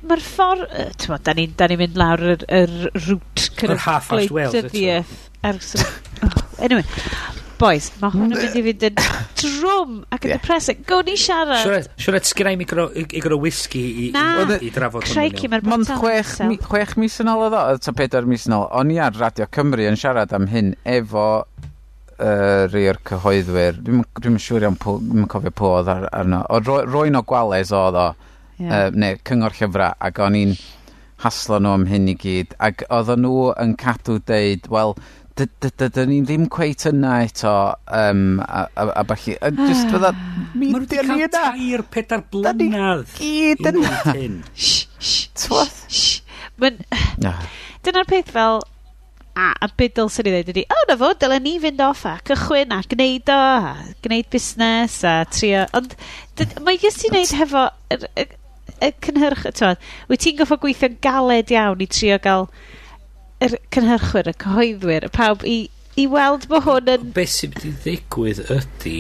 Mae'r 0.07 0.20
ffordd, 0.22 0.68
ti'n 1.02 1.22
da 1.26 1.32
ni'n 1.34 1.55
ni 1.72 1.76
mynd 1.80 1.96
lawr 1.98 2.20
yr, 2.36 2.44
yr 2.46 2.74
rwt 2.94 3.48
cynnwys 3.59 4.28
gwleidyddiaeth. 4.30 5.14
Ar, 5.44 5.59
anyway, 6.64 6.84
Boys, 7.59 7.90
mae 8.00 8.11
hwn 8.11 8.32
yn 8.32 8.40
mynd 8.40 8.57
i 8.59 8.62
fynd 8.66 8.84
yn 8.88 8.96
drwm 9.38 9.98
ac 10.14 10.24
yn 10.26 10.32
yeah. 10.32 10.40
depressing. 10.40 10.80
Go 10.88 11.00
ni 11.07 11.14
siarad. 11.20 11.86
Siwr 12.00 12.18
et 12.18 12.26
sgynnau 12.28 12.59
mi 12.59 12.66
gyda 12.66 13.38
whisky 13.38 13.84
i, 14.07 14.09
Na, 14.14 14.24
i, 14.42 14.59
i 14.66 14.72
drafod 14.74 15.07
hwnnw. 15.07 15.50
Na, 15.52 15.61
Mond 15.70 15.92
chwech, 16.00 16.34
mi, 16.50 16.59
chwech 16.62 16.96
mis 17.00 17.20
yn 17.22 17.30
ôl 17.30 17.46
oedd 17.46 17.57
o, 17.59 17.62
ta 17.84 17.94
pedair 17.96 18.26
mis 18.28 18.48
yn 18.48 18.57
ôl, 18.59 18.66
o'n 18.74 18.90
i 18.94 18.98
ar 19.02 19.14
Radio 19.20 19.46
Cymru 19.55 19.86
yn 19.86 19.98
siarad 20.00 20.34
am 20.34 20.48
hyn 20.50 20.74
efo 20.96 21.26
uh, 22.18 22.66
rhai 22.72 22.86
cyhoeddwyr. 23.11 23.80
Dwi'n 23.86 24.05
dwi 24.18 24.42
siŵr 24.42 24.68
iawn, 24.68 24.78
dwi'n 24.82 25.30
cofio 25.30 25.55
pw 25.55 25.74
oedd 25.78 25.92
ar, 25.94 26.09
arno. 26.12 26.44
O, 26.50 26.62
ro, 26.64 26.80
roi'n 26.90 27.20
o 27.20 27.24
gwales 27.28 27.72
oedd 27.74 28.00
o, 28.00 28.09
yeah. 28.59 28.88
uh, 28.88 28.88
neu 28.94 29.20
cyngor 29.26 29.55
llyfrau, 29.59 29.94
ac 30.09 30.22
o'n 30.26 30.38
i'n 30.42 30.57
haslo 31.24 31.61
nhw 31.62 31.78
am 31.78 31.86
hyn 31.88 32.11
i 32.11 32.16
gyd. 32.20 32.57
Ac 32.62 32.84
oedden 32.90 33.24
nhw 33.24 33.52
yn 33.62 33.76
cadw 33.80 34.18
deud, 34.28 34.66
wel, 34.72 34.98
dydyn 35.41 36.09
ni 36.12 36.18
ddim 36.22 36.45
cweit 36.53 36.85
yna 36.91 37.14
eto 37.26 37.53
um, 37.91 38.39
a, 38.45 38.66
a, 38.78 38.85
a 39.01 39.05
balli. 39.09 39.35
A 39.43 39.51
just 39.51 39.89
fydda, 39.91 40.12
mi 40.55 40.68
Mae 40.70 40.85
nhw 40.85 40.91
dyn 40.93 41.09
ni 41.11 41.16
cael 41.16 41.24
yna. 41.26 41.41
tair 41.57 41.82
pedar 41.97 42.22
Da 42.30 42.53
ni 42.55 42.68
blynedd. 42.68 43.16
gyd 43.18 43.66
yn... 43.72 44.39
Twoth. 45.45 45.80
Mae'n... 46.62 46.78
Dyna'r 47.85 48.09
peth 48.12 48.30
fel... 48.37 48.62
A, 49.35 49.49
a 49.59 49.66
be 49.74 49.89
dylswn 49.91 50.28
i 50.28 50.30
ddweud 50.30 50.51
ydi, 50.53 50.62
o 50.70 50.76
na 50.87 50.95
fo, 51.01 51.09
dylen 51.18 51.43
ni 51.43 51.57
fynd 51.59 51.80
off 51.82 52.05
a 52.07 52.12
cychwyn 52.28 52.70
a 52.70 52.76
gwneud 52.87 53.32
o, 53.35 53.39
a 53.66 53.72
gwneud 54.07 54.28
busnes 54.30 55.01
a 55.11 55.14
trio... 55.26 55.64
Ond 55.74 55.97
dy- 56.39 56.47
mae 56.62 56.78
jyst 56.78 57.03
i 57.03 57.11
wneud 57.11 57.32
hefo 57.41 57.64
yr- 57.97 58.07
y, 58.22 58.28
y 58.78 58.93
cynhyrch... 59.03 59.49
Tywed, 59.59 59.82
wyt 60.12 60.22
ti'n 60.22 60.39
goffo 60.39 60.61
gweithio'n 60.62 60.95
galed 61.03 61.51
iawn 61.51 61.82
i 61.82 61.89
trio 61.91 62.20
gael 62.22 62.47
yr 63.45 63.57
cynhyrchwyr, 63.74 64.30
y 64.30 64.36
cyhoeddwyr, 64.45 65.09
y 65.09 65.12
pawb 65.14 65.45
i, 65.49 65.59
i 66.01 66.07
weld 66.11 66.49
bod 66.51 66.64
hwn 66.68 66.92
yn... 66.95 67.11
Be 67.16 67.26
sy'n 67.28 67.53
mynd 67.55 67.68
i 67.68 67.74
ddigwydd 67.84 68.42
ydy 68.55 68.99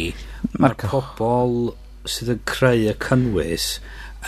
mae'r 0.60 0.76
pobl 0.82 1.72
sydd 2.08 2.34
yn 2.34 2.42
creu 2.48 2.90
y 2.90 2.98
cynnwys 3.02 3.70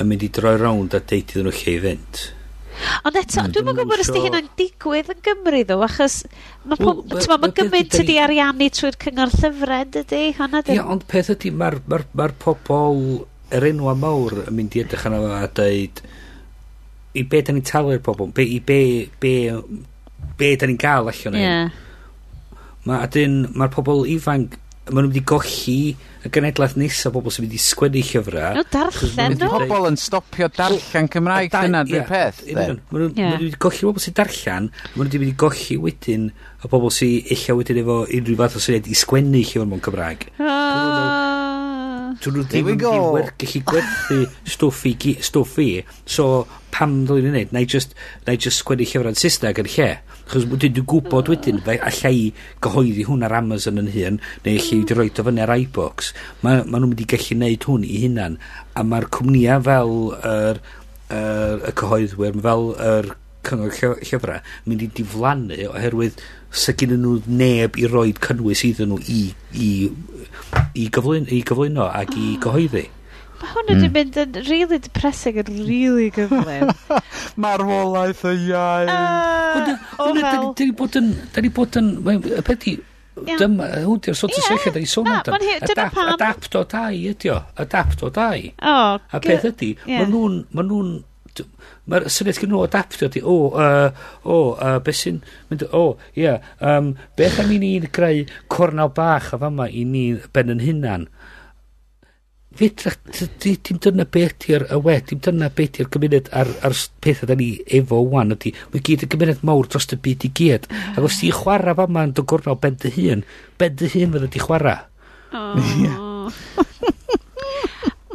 yn 0.00 0.08
mynd 0.10 0.24
i 0.24 0.32
droi 0.32 0.56
rownd 0.60 0.96
a 0.96 1.02
deud 1.02 1.30
iddyn 1.32 1.46
nhw 1.48 1.54
lle 1.58 1.76
i 1.76 1.82
fynd. 1.84 2.24
Ond 3.08 3.16
eto, 3.16 3.40
mm, 3.40 3.52
dwi'n 3.54 3.78
gwybod 3.78 4.02
os 4.02 4.10
di 4.12 4.20
hynna'n 4.20 4.50
digwydd 4.58 5.08
yn 5.14 5.22
Gymru 5.24 5.62
ddo, 5.64 5.78
achos 5.86 6.18
mae 6.68 6.80
well, 6.82 7.00
ma, 7.30 7.38
ma 7.40 7.50
gymaint 7.56 7.96
ydi 8.02 8.18
ariannu 8.20 8.68
trwy'r 8.76 8.98
cyngor 9.00 9.32
llyfred 9.32 9.96
ydy, 10.02 10.22
Ie, 10.34 10.50
dyn. 10.68 10.82
Ond 10.84 11.06
peth 11.08 11.32
ydy, 11.32 11.52
mae'r 11.56 11.78
ma 11.88 12.02
ma 12.20 12.28
pobl, 12.44 13.00
yr 13.56 13.68
enwa 13.70 13.96
mawr 13.96 14.42
yn 14.44 14.56
mynd 14.58 14.76
i 14.76 14.84
edrych 14.84 15.06
yna 15.08 15.22
a 15.38 15.48
dweud, 15.56 16.02
i 17.16 17.24
be 17.24 17.40
da 17.40 17.54
ni'n 17.56 17.64
talu'r 17.64 18.02
pobl, 18.04 18.28
be, 18.36 18.44
i 18.44 18.60
be, 18.60 18.80
be 19.22 19.34
be 20.38 20.54
da 20.56 20.68
ni'n 20.68 20.80
gael 20.80 21.10
allan 21.12 21.40
yeah. 21.40 21.66
ni. 21.66 21.82
Mae 22.86 23.26
mae'r 23.58 23.72
pobl 23.74 24.04
ifanc, 24.12 24.54
maen 24.86 25.08
nhw 25.08 25.10
wedi 25.10 25.22
golli 25.26 25.78
y 26.26 26.30
genedlaeth 26.30 26.76
nesaf 26.78 27.14
bobl 27.14 27.32
sy'n 27.34 27.46
mynd 27.46 27.56
i 27.56 27.60
sgwennu 27.62 28.02
llyfrau. 28.06 28.58
No, 28.58 28.64
darllen 28.70 29.34
nhw. 29.34 29.48
Pobl 29.66 29.88
yn 29.90 29.98
stopio 30.00 30.48
darllen 30.54 31.10
Cymraeg, 31.10 31.50
dyna 31.54 31.82
dwi'n 31.86 32.06
peth. 32.06 32.44
Maen 32.54 32.78
nhw 32.92 33.10
wedi 33.16 33.50
golli 33.62 33.88
bobl 33.88 34.04
sy'n 34.04 34.18
darllen, 34.18 34.70
maen 34.94 35.10
nhw 35.10 35.22
wedi 35.24 35.34
golli 35.42 35.80
wedyn 35.82 36.28
y 36.30 36.70
bobl 36.70 36.94
sy'n 36.94 37.32
eich 37.34 37.48
wedyn 37.58 37.82
efo 37.82 38.04
unrhyw 38.06 38.38
fath 38.42 38.60
o 38.60 38.62
syniad 38.62 38.90
i 38.90 39.00
sgwennu 39.02 39.42
llyfr 39.42 39.66
mewn 39.66 39.82
Cymraeg. 39.86 40.30
Oh. 40.38 41.35
So 42.26 42.32
nhw 42.34 42.42
ddim 42.42 42.72
yn 42.72 42.78
gallu 42.80 43.60
gwerthu 43.70 44.16
stwff 44.50 44.80
i, 44.90 45.12
stwff 45.22 45.60
i. 45.62 45.66
So 46.10 46.24
pam 46.74 47.04
ddod 47.06 47.22
i'n 47.22 47.36
neud? 47.38 47.52
Na 47.54 47.60
i 47.62 47.68
just, 47.70 47.92
na 48.26 48.34
i 48.34 48.40
just 48.42 48.64
sgwennu 48.64 48.82
llyfr 48.82 49.06
yn 49.12 49.18
Saesneg 49.20 49.60
yn 49.62 49.68
lle. 49.76 49.86
Chos 50.26 50.48
dwi'n 50.50 50.74
dwi 50.74 50.82
gwybod 50.90 51.30
wedyn, 51.30 51.60
fe 51.62 51.76
allai 51.86 52.32
gyhoeddi 52.66 53.04
hwn 53.06 53.22
ar 53.28 53.36
Amazon 53.38 53.78
yn 53.78 53.92
hyn, 53.94 54.18
neu 54.42 54.58
allai 54.58 54.80
wedi 54.80 54.96
roi 54.98 55.06
o 55.06 55.26
fyny 55.28 55.44
ar 55.44 55.54
iBooks. 55.54 56.10
Mae 56.42 56.64
ma 56.64 56.80
nhw'n 56.80 56.96
mynd 56.96 57.04
i 57.04 57.06
gallu 57.14 57.38
neud 57.44 57.68
hwn 57.70 57.86
i 57.86 58.00
hunan. 58.08 58.40
A 58.74 58.82
mae'r 58.82 59.06
cwmnïau 59.14 59.62
fel 59.68 59.94
yr, 60.16 60.58
er, 60.58 60.60
er, 61.20 61.62
y 61.70 61.76
cyhoeddwyr, 61.78 62.42
fel 62.48 62.68
yr 62.74 63.12
er, 63.12 63.14
cyngor 63.46 63.72
llyf 63.76 64.10
llyfrau 64.10 64.42
mynd 64.66 64.84
i 64.84 64.90
diflannu 64.98 65.60
oherwydd 65.70 66.20
sy 66.64 66.74
gen 66.80 66.96
nhw 67.02 67.18
neb 67.40 67.78
i 67.80 67.86
roed 67.90 68.20
cynnwys 68.24 68.64
iddyn 68.68 68.92
nhw 68.92 69.00
i, 69.12 69.22
i, 69.52 69.70
i, 70.74 70.86
gyflwyn, 70.92 71.28
i 71.30 71.42
gyflwyno 71.46 71.88
ac 71.90 72.14
i 72.16 72.36
gyhoeddi. 72.42 72.86
Mae 73.36 73.52
hwn 73.52 73.68
wedi 73.68 73.88
mm. 73.88 73.94
mynd 73.94 74.18
yn 74.22 74.36
really 74.48 74.78
depressing 74.80 75.38
yn 75.42 75.48
really 75.68 76.08
gyflym. 76.14 76.70
Marwolaeth 77.42 78.24
y 78.30 78.34
iau. 78.48 78.88
Uh, 78.88 79.74
o 80.00 80.12
fel. 80.16 80.52
Da 80.56 80.64
ni 80.64 80.76
bod 80.78 81.00
yn... 81.00 81.10
Da 81.34 81.44
ni 81.44 81.50
bod 81.52 81.76
yn... 81.80 81.90
Y 82.06 82.44
peth 82.46 82.70
i... 82.72 82.76
Dyma, 83.16 83.68
hwn 83.80 84.00
di'r 84.04 84.16
sort 84.16 84.34
o 84.36 84.40
sefyllfa 84.44 84.74
da 84.74 84.80
ni 84.80 84.88
sôn 84.92 85.08
amdano. 85.08 85.38
Dyna 85.64 85.86
pam. 85.92 86.14
Adapt 86.14 86.56
o 86.56 86.64
dau 86.68 86.96
ydi 87.12 87.32
o. 87.32 87.38
Adapt 87.64 88.04
o 88.04 88.10
dau. 88.12 88.48
O, 88.60 88.78
A 89.00 89.20
peth 89.24 89.46
ydi, 89.52 89.70
maen 89.88 90.12
nhw'n 90.12 90.90
Mae'r 91.86 92.08
syniad 92.10 92.40
gen 92.42 92.50
nhw 92.52 92.64
adaptio 92.66 93.08
di, 93.12 93.22
o, 93.22 93.36
uh, 93.54 94.08
o, 94.24 94.38
uh, 94.54 94.76
beth 94.82 95.00
sy'n 95.02 95.20
mynd, 95.50 95.66
o, 95.70 95.84
ie, 96.14 96.24
yeah, 96.24 96.52
um, 96.60 96.94
beth 97.18 97.40
am 97.42 97.52
i 97.54 97.60
ni'n 97.62 97.88
greu 97.94 98.24
cornel 98.52 98.90
bach 98.96 99.32
a 99.34 99.40
fama 99.42 99.68
i 99.70 99.84
ni 99.88 100.08
ben 100.34 100.54
yn 100.56 100.64
hunan? 100.64 101.06
Fedrach, 102.56 102.96
dim 103.44 103.78
dyna 103.84 104.06
beth 104.08 104.46
i'r 104.48 104.64
y 104.72 104.78
wed, 104.80 105.10
dim 105.10 105.20
dyna 105.26 105.50
beth 105.52 105.80
i'r 105.82 105.90
gymuned 105.92 106.30
ar, 106.32 106.48
ar 106.64 106.76
pethau 107.04 107.28
da 107.28 107.36
ni 107.36 107.50
efo 107.78 108.00
wan 108.08 108.32
ydy. 108.32 108.54
Mae 108.72 108.84
gyd 108.86 109.04
y 109.04 109.10
gymuned 109.12 109.44
mawr 109.44 109.68
dros 109.68 109.90
y 109.92 110.00
byd 110.00 110.24
i 110.24 110.30
gyd. 110.40 110.68
Ac 110.94 111.04
os 111.04 111.20
ti'n 111.20 111.36
chwarae 111.36 111.76
fama 111.76 112.06
yn 112.08 112.14
dy 112.16 112.24
gornel 112.24 112.56
ben 112.62 112.78
dy 112.80 112.94
hun, 112.96 113.26
ben 113.60 113.76
dy 113.76 113.90
hun 113.92 114.14
fydda 114.16 114.30
ti 114.32 114.40
chwarae. 114.40 114.78
Oh. 115.36 116.32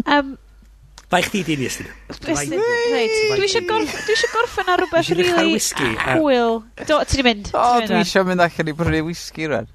um, 0.15 0.37
Mae 1.11 1.25
chdi 1.27 1.41
di 1.43 1.57
nes 1.59 1.75
Dwi 2.21 2.31
eisiau 2.35 3.65
gorff, 3.67 3.95
dwi 4.05 4.13
eisiau 4.15 4.31
gorffen 4.31 4.69
ar 4.71 4.79
rhywbeth 4.79 5.09
Dwi 5.11 5.25
isio 5.25 5.35
really 5.35 5.53
whisky, 5.57 5.89
a- 5.99 6.15
hwyl. 6.21 6.61
Do, 6.87 7.01
ti 7.03 7.19
di 7.19 7.25
mynd. 7.27 7.49
O, 7.51 7.65
ti 7.81 7.83
'di 7.83 7.89
dwi 7.89 7.97
mynd 7.97 8.05
eisiau 8.05 8.27
mynd 8.29 8.45
allan 8.45 8.71
i 8.71 8.75
brynu 8.79 9.01
whisky 9.09 9.49
rwan. 9.51 9.67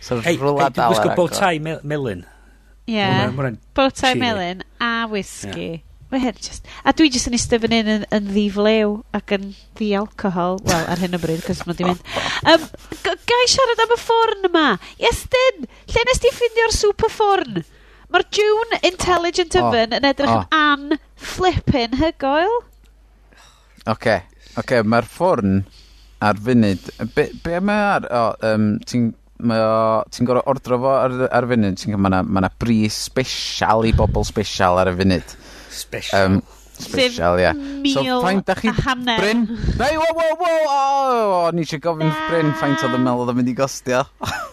So 0.00 0.16
Ei, 0.24 0.38
rwla 0.40 0.70
dwi'n 0.70 0.78
dal 0.80 0.94
gwisgo 0.94 1.10
ar 1.12 1.16
bow 1.18 1.28
agor. 1.28 1.36
tie 1.42 1.60
me- 1.60 1.80
melyn. 1.84 2.22
Ie. 2.88 3.04
Hwnna'n- 3.04 3.36
hwnna'n 3.36 3.58
Bowtie 3.76 4.00
cheery. 4.06 4.20
melyn 4.24 4.62
a 4.80 4.92
whisky. 5.12 5.68
Mae 6.10 6.18
hyn 6.24 6.38
just... 6.42 6.64
A 6.82 6.90
dwi 6.96 7.06
jyst 7.14 7.28
yn 7.28 7.36
eistedd 7.36 7.60
fan 7.62 7.70
hyn 7.76 7.90
yn, 7.98 8.06
yn 8.16 8.24
ddiflew 8.32 8.96
ac 9.14 9.30
yn 9.36 9.44
ddi-alcohol. 9.78 10.56
Wel, 10.66 10.88
ar 10.90 10.98
hyn 11.04 11.14
o 11.14 11.20
bryd, 11.22 11.44
cos 11.46 11.60
ma'n 11.68 11.76
di 11.78 11.84
mynd. 11.86 12.00
Um, 12.50 12.64
gai 13.04 13.44
siarad 13.52 13.84
am 13.84 13.92
y 13.94 13.98
ffwrn 14.00 14.48
yma? 14.48 14.64
Iestyn, 15.04 15.68
lle 15.92 16.02
nes 16.08 16.18
ti 16.24 16.32
ffindio'r 16.34 16.74
super 16.74 17.12
ffwrn? 17.14 17.60
Mae'r 18.10 18.26
June 18.34 18.80
Intelligent 18.86 19.54
Oven 19.60 19.94
yn 19.94 20.06
edrych 20.08 20.32
yn 20.34 20.56
an-flippin 20.56 21.94
hygoel. 22.00 22.56
Oce, 23.86 23.92
okay. 23.92 24.20
okay, 24.60 24.82
mae'r 24.82 25.06
ffwrn 25.08 25.62
ar 26.20 26.40
funud... 26.42 26.90
Be, 27.14 27.30
be 27.44 27.62
mae 27.64 27.86
ar... 27.94 28.08
O, 28.10 28.22
um, 28.50 28.70
ti'n 28.86 29.12
ti'n 29.40 30.28
gorau 30.28 30.44
ordro 30.50 30.76
fo 30.82 30.90
ar, 30.92 31.14
ar 31.32 31.46
funud, 31.48 31.78
ti'n 31.80 31.94
gwybod, 31.94 32.02
mae 32.02 32.12
yna 32.20 32.40
ma 32.42 32.50
bris 32.60 32.98
special 33.08 33.86
i 33.88 33.94
bobl 33.96 34.26
special 34.28 34.80
ar 34.82 34.90
y 34.90 34.96
funud. 34.98 35.36
Special. 35.70 36.26
Um, 36.26 36.42
special, 36.80 37.38
ie. 37.40 37.46
Yeah. 37.46 37.94
So, 37.94 38.20
faint 38.24 38.46
da 38.48 38.56
chi... 38.58 38.74
Bryn? 39.06 39.46
Nei, 39.78 39.94
wo, 39.96 40.10
wo, 40.18 40.28
wo! 40.42 40.52
o, 40.66 40.76
oh, 40.76 41.50
ni 41.54 41.64
eisiau 41.64 41.82
gofyn 41.86 42.12
Bryn 42.28 42.52
faint 42.60 42.84
oedd 42.84 42.98
y 42.98 43.02
mel 43.06 43.22
oedd 43.22 43.32
yn 43.32 43.40
mynd 43.40 43.52
i 43.52 43.56
gostio. 43.56 44.04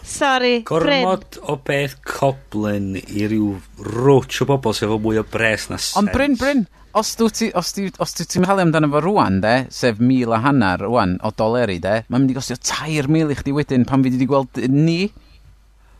Sorry, 0.08 0.62
Gormod 0.64 1.26
Bryn. 1.28 1.44
o 1.52 1.56
beth 1.60 1.98
coblen 2.06 2.94
i 2.96 3.26
ryw 3.28 3.50
rwch 3.84 4.40
o 4.42 4.48
bobl 4.48 4.72
sef 4.76 4.94
o 4.94 4.96
mwy 5.02 5.20
o 5.20 5.24
bres 5.28 5.68
na 5.68 5.76
sens. 5.76 5.98
Ond 6.00 6.10
Bryn, 6.14 6.36
Bryn, 6.40 6.64
os 6.96 7.12
dwi 7.20 7.28
ti, 7.36 7.50
os 7.58 7.74
dwi, 7.76 7.90
os 8.00 8.16
dwi 8.16 8.24
ti'n 8.24 8.44
meddwl 8.46 8.64
amdano 8.64 8.88
fo 8.94 9.02
rwan, 9.04 9.42
de, 9.44 9.54
sef 9.74 10.00
mil 10.00 10.32
a 10.32 10.40
hanner 10.46 10.80
rwan 10.86 11.18
o 11.20 11.32
doleri, 11.36 11.76
de, 11.84 11.98
mae'n 12.08 12.24
mynd 12.24 12.32
i 12.32 12.38
gostio 12.38 12.56
tair 12.56 13.10
mil 13.12 13.34
i 13.34 13.36
chdi 13.36 13.52
wedyn 13.58 13.84
pan 13.88 14.04
fi 14.06 14.14
wedi 14.14 14.30
gweld 14.30 14.62
ni. 14.72 15.00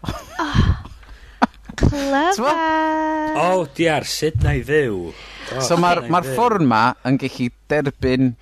oh, 0.09 0.59
clever. 1.77 2.33
O, 2.49 3.45
oh, 3.45 3.67
diar, 3.77 4.09
sut 4.09 4.41
na 4.43 4.57
i 4.57 4.65
fyw? 4.65 5.03
Oh, 5.13 5.65
so 5.65 5.77
mae'r 5.81 6.07
ma, 6.09 6.17
ma 6.17 6.25
ffordd 6.25 6.65
ma 6.65 6.85
yn 7.09 7.21
gallu 7.21 7.53
derbyn 7.69 8.33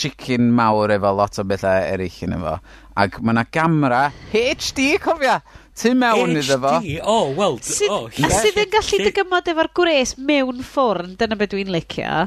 chicken 0.00 0.50
mawr 0.56 0.94
efo 0.96 1.12
lot 1.16 1.38
o 1.40 1.44
bethau 1.46 1.84
eraill 1.92 2.20
yn 2.26 2.36
efo. 2.38 2.56
Ac 3.00 3.20
mae 3.20 3.34
yna 3.36 3.46
gamera 3.52 4.02
HD, 4.32 4.94
cofia! 5.02 5.40
Tu 5.80 5.94
mewn 5.96 6.36
iddo 6.36 6.58
fo. 6.60 6.74
HD? 6.80 6.98
O, 7.04 7.18
oh, 7.36 7.54
sydd, 7.64 7.92
Oh, 7.94 8.08
a 8.10 8.30
sydd 8.34 8.58
yn 8.60 8.72
gallu 8.72 9.00
dygymod 9.06 9.48
efo'r 9.52 9.70
gwres 9.76 10.16
mewn 10.18 10.60
ffwrn, 10.66 11.14
dyna 11.20 11.38
beth 11.40 11.54
dwi'n 11.54 11.72
licio. 11.72 12.26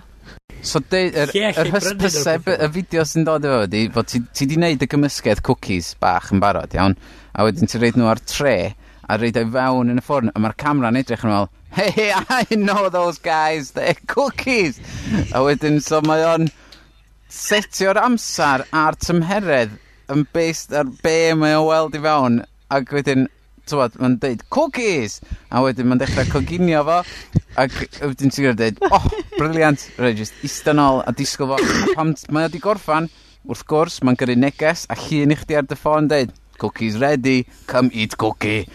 So, 0.64 0.80
de, 0.80 1.02
yr, 1.12 1.34
yeah, 1.36 1.58
yr 1.60 1.70
hysbyseb, 1.74 2.48
y 2.54 2.70
fideo 2.78 3.04
sy'n 3.06 3.28
dod 3.28 3.46
efo 3.46 3.66
ydi, 3.68 3.84
bod 3.94 4.08
ti, 4.10 4.24
ti 4.34 4.48
di 4.48 4.56
wneud 4.58 4.86
y 4.86 4.88
gymysgedd 4.90 5.44
cookies 5.46 5.92
bach 6.02 6.32
yn 6.34 6.42
barod, 6.44 6.74
iawn? 6.78 6.96
A 7.36 7.46
wedyn 7.46 7.70
ti'n 7.70 7.84
reid 7.84 8.00
nhw 8.00 8.08
ar 8.14 8.22
tre, 8.24 8.56
a 9.04 9.20
reid 9.20 9.38
o'i 9.38 9.50
fewn 9.54 9.92
yn 9.92 10.00
y 10.00 10.06
ffwrn, 10.06 10.32
a 10.32 10.42
mae'r 10.42 10.56
camera'n 10.64 11.02
edrych 11.02 11.26
yn 11.28 11.36
fel, 11.36 11.50
hey, 11.76 12.14
I 12.40 12.48
know 12.56 12.88
those 12.90 13.20
guys, 13.20 13.72
they're 13.76 14.00
cookies! 14.08 14.80
a 15.36 15.44
wedyn, 15.44 15.82
so 15.84 16.00
mae 16.08 16.24
o'n 16.32 16.48
setio'r 17.34 17.98
amser 17.98 18.64
a'r 18.78 18.98
tymheredd 19.02 19.74
yn 20.14 20.26
based 20.36 20.74
ar 20.78 20.90
be 21.02 21.34
mae 21.38 21.56
o 21.58 21.64
weld 21.72 21.96
i 21.98 22.02
fewn 22.04 22.44
ac 22.74 22.92
wedyn 22.94 23.26
tywod, 23.70 23.96
mae'n 24.02 24.18
deud 24.22 24.44
cookies! 24.54 25.20
A 25.50 25.64
wedyn 25.64 25.88
mae'n 25.90 26.02
dechrau 26.02 26.30
coginio 26.30 26.84
fo 26.86 27.00
ac 27.60 27.78
wedyn 28.04 28.34
ti'n 28.34 28.46
gwneud 28.46 28.60
deud 28.60 28.82
oh, 28.90 29.08
briliant, 29.38 29.88
rhaid 29.98 30.20
just 30.20 30.38
eistedd 30.46 30.78
nôl 30.78 31.02
a 31.08 31.14
disgwyl 31.16 31.56
fo. 31.56 31.78
Pam 31.98 32.14
mae 32.36 32.50
o 32.50 32.54
di 32.54 32.62
gorffan 32.64 33.10
wrth 33.48 33.66
gwrs 33.70 34.02
mae'n 34.04 34.20
gyrru 34.20 34.38
neges 34.40 34.86
a 34.92 34.98
llun 35.00 35.34
i 35.34 35.40
chdi 35.40 35.58
ar 35.58 35.68
dy 35.68 35.80
ffôn 35.80 36.12
deud 36.12 36.36
cookies 36.62 37.00
ready, 37.02 37.48
come 37.68 37.90
eat 37.94 38.18
cookie. 38.18 38.68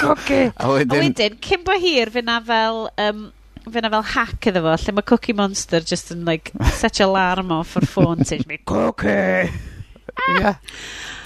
Cookie. 0.00 0.50
A 0.62 0.72
wedyn, 0.72 0.96
a 0.98 1.04
wedyn 1.06 1.38
cyn 1.44 1.62
bo 1.64 1.78
hir 1.78 2.10
fe 2.12 2.24
na 2.26 2.40
fel 2.44 2.88
um, 3.00 3.28
fe 3.70 3.82
na 3.82 3.90
fel 3.92 4.06
hack 4.14 4.48
iddo 4.50 4.62
fo, 4.64 4.74
lle 4.82 4.94
mae 4.96 5.06
Cookie 5.06 5.36
Monster 5.38 5.80
just 5.80 6.10
yn, 6.14 6.24
like, 6.26 6.50
set 6.78 6.98
your 6.98 7.10
alarm 7.10 7.52
off 7.54 7.76
o'r 7.78 7.86
ffôn, 7.86 8.24
ti'n 8.26 8.42
mynd, 8.48 8.64
Cookie! 8.70 9.52
Ie. 10.12 10.42
Ah! 10.42 10.58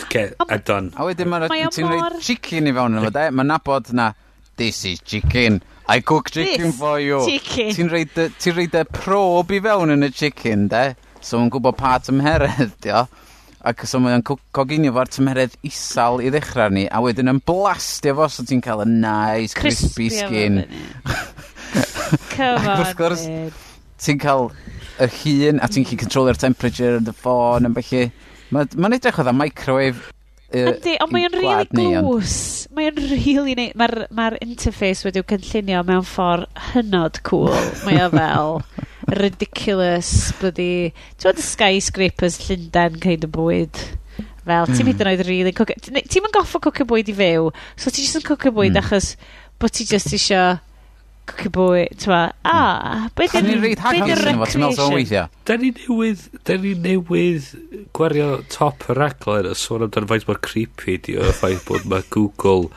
Okay, 0.04 0.30
I'm 0.48 0.60
done. 0.64 0.92
A 0.96 1.06
wedyn 1.08 1.30
mae'n 1.32 1.48
ti'n 1.74 1.88
rhoi 1.90 2.20
chicken 2.22 2.68
i 2.68 2.74
fewn 2.76 2.94
yno 2.94 3.06
fo, 3.06 3.12
de? 3.14 3.26
Mae'n 3.34 3.50
nabod 3.50 3.90
na, 3.96 4.12
this 4.60 4.84
is 4.88 5.00
chicken. 5.00 5.62
I 5.88 6.00
cook 6.00 6.30
chicken 6.30 6.70
this 6.70 6.78
for 6.78 7.00
you. 7.00 7.22
chicken. 7.26 7.72
Ti'n 7.74 7.90
rhoi 7.90 8.66
y 8.68 8.84
prob 8.92 9.52
i 9.54 9.60
fewn 9.64 9.94
yn 9.96 10.06
y 10.06 10.10
chicken, 10.14 10.68
de? 10.72 10.84
So 11.20 11.40
mae'n 11.40 11.50
gwybod 11.54 11.78
pa 11.80 11.96
tymheredd, 12.04 12.76
di. 12.84 12.94
Ac 13.66 13.82
so 13.90 13.98
mae'n 13.98 14.22
co- 14.26 14.38
coginio 14.54 14.92
fo'r 14.94 15.08
tymheredd 15.10 15.56
isal 15.66 16.20
i 16.22 16.30
ddechrau 16.30 16.70
ni, 16.70 16.84
a 16.86 17.00
wedyn 17.02 17.32
yn 17.32 17.40
blastio 17.42 18.14
fo, 18.14 18.28
so 18.30 18.44
ti'n 18.46 18.62
cael 18.62 18.84
y 18.84 18.88
nice, 18.92 19.56
crispy 19.58 20.06
Crispio 20.06 20.28
skin. 20.28 20.60
Come 22.36 22.62
Ac 22.62 22.68
wrth 22.70 22.92
on, 22.92 22.98
gwrs, 23.00 23.24
Ned. 23.26 23.62
ti'n 24.06 24.20
cael 24.22 24.52
y 25.02 25.08
hun, 25.18 25.58
a 25.58 25.70
ti'n 25.72 25.86
gallu 25.88 25.98
controlio'r 26.04 26.38
temperature, 26.38 27.00
the 27.02 27.14
ffôn, 27.16 27.66
yn 27.66 27.74
felly. 27.80 28.12
Mae'n 28.54 28.78
ma 28.78 28.92
edrych 28.94 29.18
oedd 29.18 29.32
a 29.32 29.34
microwave 29.34 30.12
yy, 30.54 30.68
Yndi, 30.70 30.94
ond 31.02 31.10
mae'n 31.10 31.26
o'n 31.26 31.34
rili 31.34 31.48
gwlad 31.48 31.74
ni, 31.74 31.88
glws. 31.96 32.36
Mae 32.76 32.92
o'n 32.92 33.00
rili 33.02 33.56
neud... 33.58 33.74
Mae'r 33.82 33.96
ma 34.14 34.28
interface 34.38 35.02
wedi'w 35.08 35.26
cynllunio 35.32 35.82
mewn 35.88 36.06
ffordd 36.06 36.46
hynod 36.70 37.18
cool. 37.26 37.50
Mae 37.88 37.98
o 38.06 38.12
fel 38.14 38.60
ridiculous, 39.06 40.32
bloody, 40.40 40.92
ti'n 41.22 41.40
skyscrapers 41.42 42.40
Llundain 42.46 43.00
kind 43.00 43.24
of 43.26 43.32
bwyd. 43.34 43.82
Fel, 44.46 44.68
ti'n 44.70 44.82
mm. 44.82 44.92
hyd 44.92 45.02
yn 45.02 45.10
oed 45.10 45.26
really 45.26 45.52
cook... 45.54 45.72
Ti'n 45.82 45.98
yn 45.98 46.32
goffo 46.34 46.60
cwcio 46.62 46.86
bwyd 46.88 47.10
i 47.10 47.16
fyw, 47.18 47.50
so 47.74 47.90
ti'n 47.90 48.06
just 48.06 48.20
yn 48.20 48.26
cwcio 48.26 48.54
bwyd 48.54 48.74
mm. 48.74 48.80
achos 48.82 49.12
bod 49.62 49.74
ti 49.74 49.86
just 49.88 50.14
isio 50.14 50.42
cwcio 51.26 51.50
bwyd, 51.56 51.96
ti'n 51.98 52.12
ma, 52.14 52.20
a, 52.46 52.60
beth 53.18 53.34
yw'r 53.40 54.22
recreation? 54.22 55.34
Da 55.46 55.58
ni 55.58 55.72
newydd, 55.74 56.24
da 56.46 56.58
ni 56.62 56.74
newydd 56.78 57.50
gwario 57.96 58.32
top 58.52 58.86
y 58.90 58.98
raglen 58.98 59.50
a 59.50 59.54
sôn 59.58 59.86
amdano 59.86 60.10
faint 60.10 60.26
mor 60.30 60.42
creepy 60.46 60.98
di 61.02 61.18
o'r 61.18 61.34
ffaith 61.34 61.66
bod 61.70 61.86
mae 61.90 62.06
Google 62.14 62.70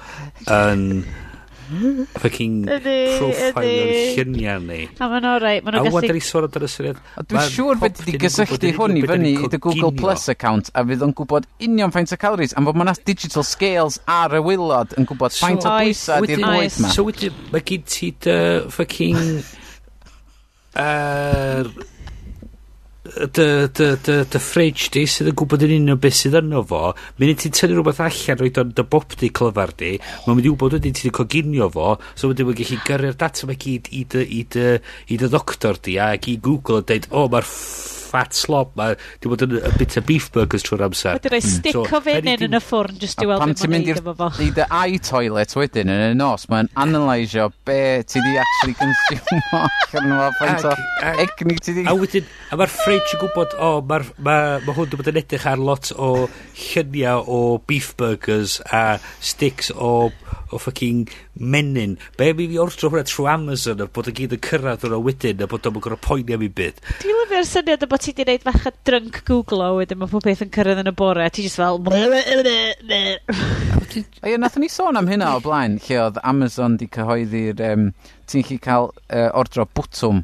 yn... 0.46 0.86
Um, 1.02 1.26
fucking 2.20 2.56
profilo'r 2.70 3.68
lluniau 4.18 4.64
ni. 4.64 4.80
A 5.00 5.10
ma'n 5.12 5.28
orau. 5.30 5.62
Ma'n 5.66 5.78
a 5.80 5.84
wadda 5.94 6.16
ni 6.16 6.24
sôn 6.24 6.48
amdano 6.48 6.70
syniad. 6.72 7.02
Dwi'n 7.30 7.52
siŵr 7.56 7.82
fe 7.84 7.92
wedi 7.92 8.18
gysylltu 8.24 8.74
hwn 8.78 8.98
i 9.00 9.04
fyny 9.12 9.30
i 9.34 9.52
dy 9.52 9.62
Google 9.62 9.94
Plus 10.00 10.28
account 10.34 10.72
a 10.74 10.84
fydd 10.90 11.06
o'n 11.08 11.16
gwybod 11.18 11.48
union 11.68 11.94
faint 11.96 12.16
o 12.16 12.20
calories 12.22 12.56
am 12.58 12.70
fod 12.70 12.80
ma'n 12.80 12.94
digital 13.08 13.46
scales 13.48 14.00
ar 14.10 14.36
y 14.38 14.44
wylod 14.46 14.98
yn 15.00 15.08
gwybod 15.10 15.38
faint 15.38 15.68
o 15.68 15.78
bwysa 15.78 16.20
di'r 16.26 16.44
bwyd 16.44 16.82
ma. 16.84 16.92
So 16.96 17.08
wedi, 17.08 17.32
mae 17.54 17.66
gyd 17.66 17.88
ti 17.90 18.14
dy 18.26 18.38
fucking... 18.74 19.24
Er 20.80 21.66
dy, 23.10 23.48
dy, 23.76 23.90
dy, 24.06 24.18
dy 24.32 24.42
fridge 24.44 24.90
di 24.94 25.06
sydd 25.10 25.32
yn 25.32 25.38
gwybod 25.40 25.66
yn 25.68 25.76
unol 25.80 26.00
beth 26.02 26.18
sydd 26.20 26.40
yno 26.42 26.64
fo. 26.70 26.94
Mynd 27.20 27.44
ti'n 27.44 27.56
tynnu 27.58 27.80
rhywbeth 27.80 28.02
allan 28.06 28.42
roed 28.42 28.62
o'n 28.64 28.74
dy 28.78 28.88
bob 28.96 29.16
di 29.20 29.32
clyfar 29.40 29.76
di. 29.80 29.94
Mae'n 30.26 30.40
mynd 30.40 30.50
i 30.50 30.54
wybod 30.54 30.78
wedyn 30.80 30.98
ti'n 31.00 31.16
coginio 31.16 31.70
fo 31.74 31.94
so 32.14 32.32
wedyn 32.32 32.50
mae'n 32.50 32.60
gallu 32.62 32.82
gyrru'r 32.88 33.20
data 33.20 33.50
mae 33.50 33.62
gyd 33.62 33.92
i 33.92 34.04
dy, 34.16 34.26
i 34.40 34.44
dy, 34.56 34.68
i 35.10 35.22
dy 35.22 35.32
doctor 35.32 35.80
di 35.86 36.00
ac 36.04 36.30
i 36.32 36.40
Google 36.44 36.84
yn 36.84 36.92
deud 36.92 37.10
o 37.12 37.24
oh, 37.24 37.32
mae'r 37.34 37.50
fat 38.10 38.36
slob 38.36 38.74
mae 38.80 38.96
di 39.22 39.30
bod 39.30 39.44
yn 39.46 39.56
a 39.62 39.72
bit 39.78 39.98
of 40.00 40.06
beef 40.10 40.30
burgers 40.34 40.66
trwy'r 40.66 40.86
amser. 40.88 41.18
Wedyn 41.18 41.30
hmm. 41.30 41.36
rhaid 41.36 41.50
stick 41.54 41.94
o 41.94 42.02
fyn 42.06 42.30
yn 42.34 42.58
y 42.58 42.62
ffwrn 42.64 42.98
just 43.02 43.22
i 43.24 43.30
weld 43.30 43.44
pan 43.44 43.56
ti'n 43.58 43.74
mynd 43.74 43.92
i 44.46 44.50
dy 44.58 44.66
eye 44.66 45.02
toilet 45.06 45.56
wedyn 45.60 45.94
yn 45.94 46.06
y 46.10 46.12
nos 46.18 46.48
mae'n 46.52 46.72
analysio 46.86 47.50
be 47.68 47.80
ti 48.10 48.24
di 48.26 48.36
actually 48.44 48.78
consume 48.80 49.44
allan 49.62 50.16
o 50.18 50.30
faint 50.40 50.68
o 50.70 50.76
egni 51.26 51.60
ti 51.62 51.78
di 51.78 51.86
a 51.90 51.96
wedyn 51.98 52.28
a 52.50 52.60
mae'r 52.60 52.74
neud 53.00 53.08
ti'n 53.08 53.20
gwybod, 53.22 53.54
o, 53.56 53.68
oh, 53.68 53.78
mae 53.86 54.04
ma, 54.20 54.36
ma 54.66 54.74
hwn 54.76 54.88
wedi 54.88 54.98
bod 55.00 55.10
yn 55.12 55.20
edrych 55.22 55.46
ar 55.48 55.60
lot 55.62 55.86
o 55.96 56.28
lluniau 56.60 57.24
o 57.32 57.40
beef 57.70 57.94
burgers 58.00 58.58
a 58.76 59.00
sticks 59.24 59.72
o, 59.72 60.12
o 60.52 60.56
fucking 60.60 61.08
menyn. 61.40 61.96
Be 62.20 62.34
mi 62.36 62.50
fi 62.52 62.58
ordro 62.60 62.90
hwnna 62.92 63.06
trwy 63.08 63.28
Amazon 63.32 63.84
a 63.86 63.88
bod 63.88 64.10
y 64.12 64.14
gyd 64.18 64.36
yn 64.36 64.44
cyrraedd 64.44 64.84
hwnna 64.84 65.00
wedyn 65.06 65.46
a 65.46 65.48
bod 65.52 65.68
o'n 65.70 65.80
gorau 65.80 66.02
poeni 66.04 66.36
am 66.36 66.44
i 66.44 66.50
byd. 66.60 66.76
Dwi'n 67.04 67.20
lyfio'r 67.22 67.48
syniad 67.48 67.86
o 67.86 67.88
bod 67.92 68.02
ti 68.04 68.12
wedi 68.12 68.24
gwneud 68.26 68.44
fach 68.50 68.68
a 68.68 68.70
drunk 68.90 69.16
Google 69.30 69.62
o 69.70 69.72
wedyn 69.80 70.00
mae 70.02 70.12
pob 70.12 70.24
beth 70.26 70.44
yn 70.46 70.54
cyrraedd 70.56 70.82
yn 70.84 70.92
y 70.92 70.96
bore. 71.00 71.24
a 71.24 71.32
Ti'n 71.32 71.48
just 71.48 71.60
fel... 71.62 71.78
Ie, 74.28 74.36
nath 74.38 74.58
ni 74.60 74.68
sôn 74.70 75.00
am 75.00 75.08
hynna 75.10 75.28
o 75.38 75.40
blaen, 75.44 75.74
lle 75.88 75.98
oedd 76.04 76.18
Amazon 76.28 76.72
di 76.82 76.88
cyhoeddi'r... 76.92 77.60
Um, 77.70 77.84
ti'n 78.30 78.46
chi 78.46 78.60
cael 78.62 78.86
uh, 79.10 79.30
ordro 79.40 79.64
bwtwm 79.74 80.20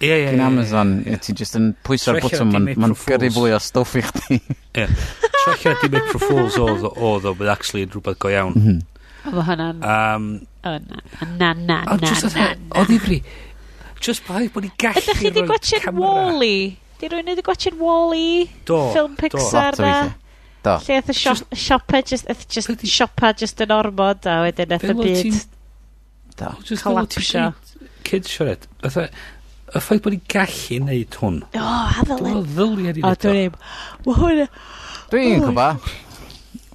Ie, 0.00 0.10
ie, 0.12 0.32
ie. 0.34 0.40
Amazon, 0.44 0.98
ie, 1.06 1.14
ie. 1.14 1.20
ti 1.24 1.32
jyst 1.36 1.56
yn 1.56 1.70
pwyso 1.86 2.12
ar 2.12 2.20
bwtwm, 2.20 2.52
mae'n 2.52 2.96
gyrru 3.06 3.30
fwy 3.32 3.54
o 3.56 3.60
stwff 3.64 3.96
i 3.96 4.02
chdi. 4.04 4.40
Ie. 4.76 4.84
Trella 5.46 5.76
di 5.80 5.88
Make 5.94 6.10
for 6.10 6.20
Fools 6.26 6.58
oedd 6.60 6.84
o, 6.84 6.90
oedd 7.08 7.28
o, 7.30 7.32
bydd 7.38 7.52
actually 7.52 7.86
yn 7.86 7.92
rhywbeth 7.94 8.18
go 8.20 8.32
iawn. 8.32 8.56
Mhm. 8.58 8.82
Oedd 9.30 9.46
hwnna'n... 9.48 9.80
Um, 9.82 10.26
o, 10.66 10.74
na, 10.84 11.00
na, 11.38 11.52
na, 11.54 11.78
na, 11.96 12.48
O, 12.76 12.84
ddifri. 12.86 13.20
Just 14.02 14.26
bai 14.28 14.50
bod 14.52 14.66
ni 14.66 14.72
gallu... 14.78 15.00
Ydych 15.00 15.22
chi 15.22 15.32
di 15.32 15.46
gwachod 15.48 15.88
Wall-E? 15.96 16.56
Di 17.00 17.10
rwy'n 17.12 17.32
wedi 17.32 17.44
gwachod 17.46 17.78
Wall-E? 17.80 18.44
Do, 18.68 18.80
Film 18.94 19.16
Pixar 19.18 19.80
na? 19.80 19.94
Do. 20.66 20.76
Lle 20.84 20.98
oedd 21.00 21.12
y 21.12 21.16
siopa 21.16 22.02
just, 22.02 22.28
just, 22.52 22.86
siopa 22.90 23.32
just 23.38 23.62
yn 23.64 23.72
ormod 23.74 24.28
a 24.28 24.42
wedyn 24.44 24.76
oedd 24.76 24.90
y 24.92 24.98
byd... 25.00 25.40
Do. 26.36 26.52
Just 26.68 26.84
collapsio. 26.84 27.48
Kids 28.06 28.30
siarad. 28.30 28.68
Oedd 28.84 29.00
e- 29.06 29.10
y 29.66 29.82
ffaith 29.82 30.02
bod 30.04 30.14
ni'n 30.14 30.26
gallu 30.30 30.80
neud 30.86 31.18
hwn. 31.20 31.40
O, 31.58 31.64
a 31.66 32.04
fel 32.06 32.20
Dwi'n 32.22 32.38
e. 32.38 32.44
ddyliau 32.52 32.96
ni'n 32.96 33.06
O, 33.08 33.14
dwi'n 33.22 33.40
ei... 33.40 33.50
Mae 34.06 34.20
hwn... 34.20 34.42
Dwi'n 35.12 35.44
gwybod. 35.46 35.90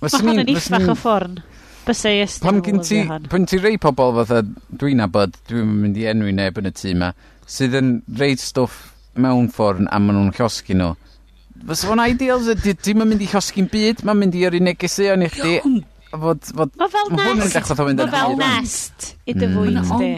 Mae 0.01 0.13
hwn 0.17 0.43
yn 0.43 0.51
eithfach 0.55 0.89
o 0.91 0.97
ffwrn. 0.99 1.39
Bysau 1.81 2.13
i 2.13 2.21
ysdyn 2.21 2.45
Pan 2.45 2.59
gyn 2.65 2.81
ti, 2.85 2.99
pan 3.31 3.47
ti 3.49 3.57
rei 3.61 3.79
pobl 3.81 4.13
fatha 4.19 4.41
dwi'n 4.43 5.01
abod, 5.01 5.37
dwi'n 5.49 5.71
mynd 5.81 5.97
i 5.97 6.05
enwi 6.11 6.33
neb 6.37 6.59
yn 6.61 6.69
y 6.69 6.73
tŷ 6.77 6.93
ma, 7.01 7.09
sydd 7.49 7.77
yn 7.79 7.95
reid 8.19 8.41
stwff 8.41 8.91
mewn 9.17 9.49
ffordd 9.55 9.87
a 9.87 9.99
maen 9.99 10.19
nhw'n 10.19 10.35
llosgi 10.37 10.77
nhw. 10.77 10.91
Fysa 11.71 11.89
fo'n 11.89 12.03
ideal, 12.05 12.45
ti'n 12.61 13.01
mynd 13.01 13.23
i 13.23 13.31
llosgi'n 13.31 13.71
byd, 13.71 14.05
mae'n 14.05 14.21
mynd 14.21 14.37
i 14.37 14.45
yr 14.47 14.59
unig 14.59 14.79
geseion 14.81 15.25
i 15.25 15.31
chdi. 15.33 15.57
Fod, 16.11 16.47
fod, 16.53 16.73
mae 16.77 16.91
fel 16.91 17.11
nest. 17.15 17.57
Mae 17.71 18.13
fel 18.13 18.37
nest 18.39 19.11
i 19.25 19.33
dy 19.33 19.47
mm. 19.47 19.57
fwyd 19.57 20.01
di 20.01 20.13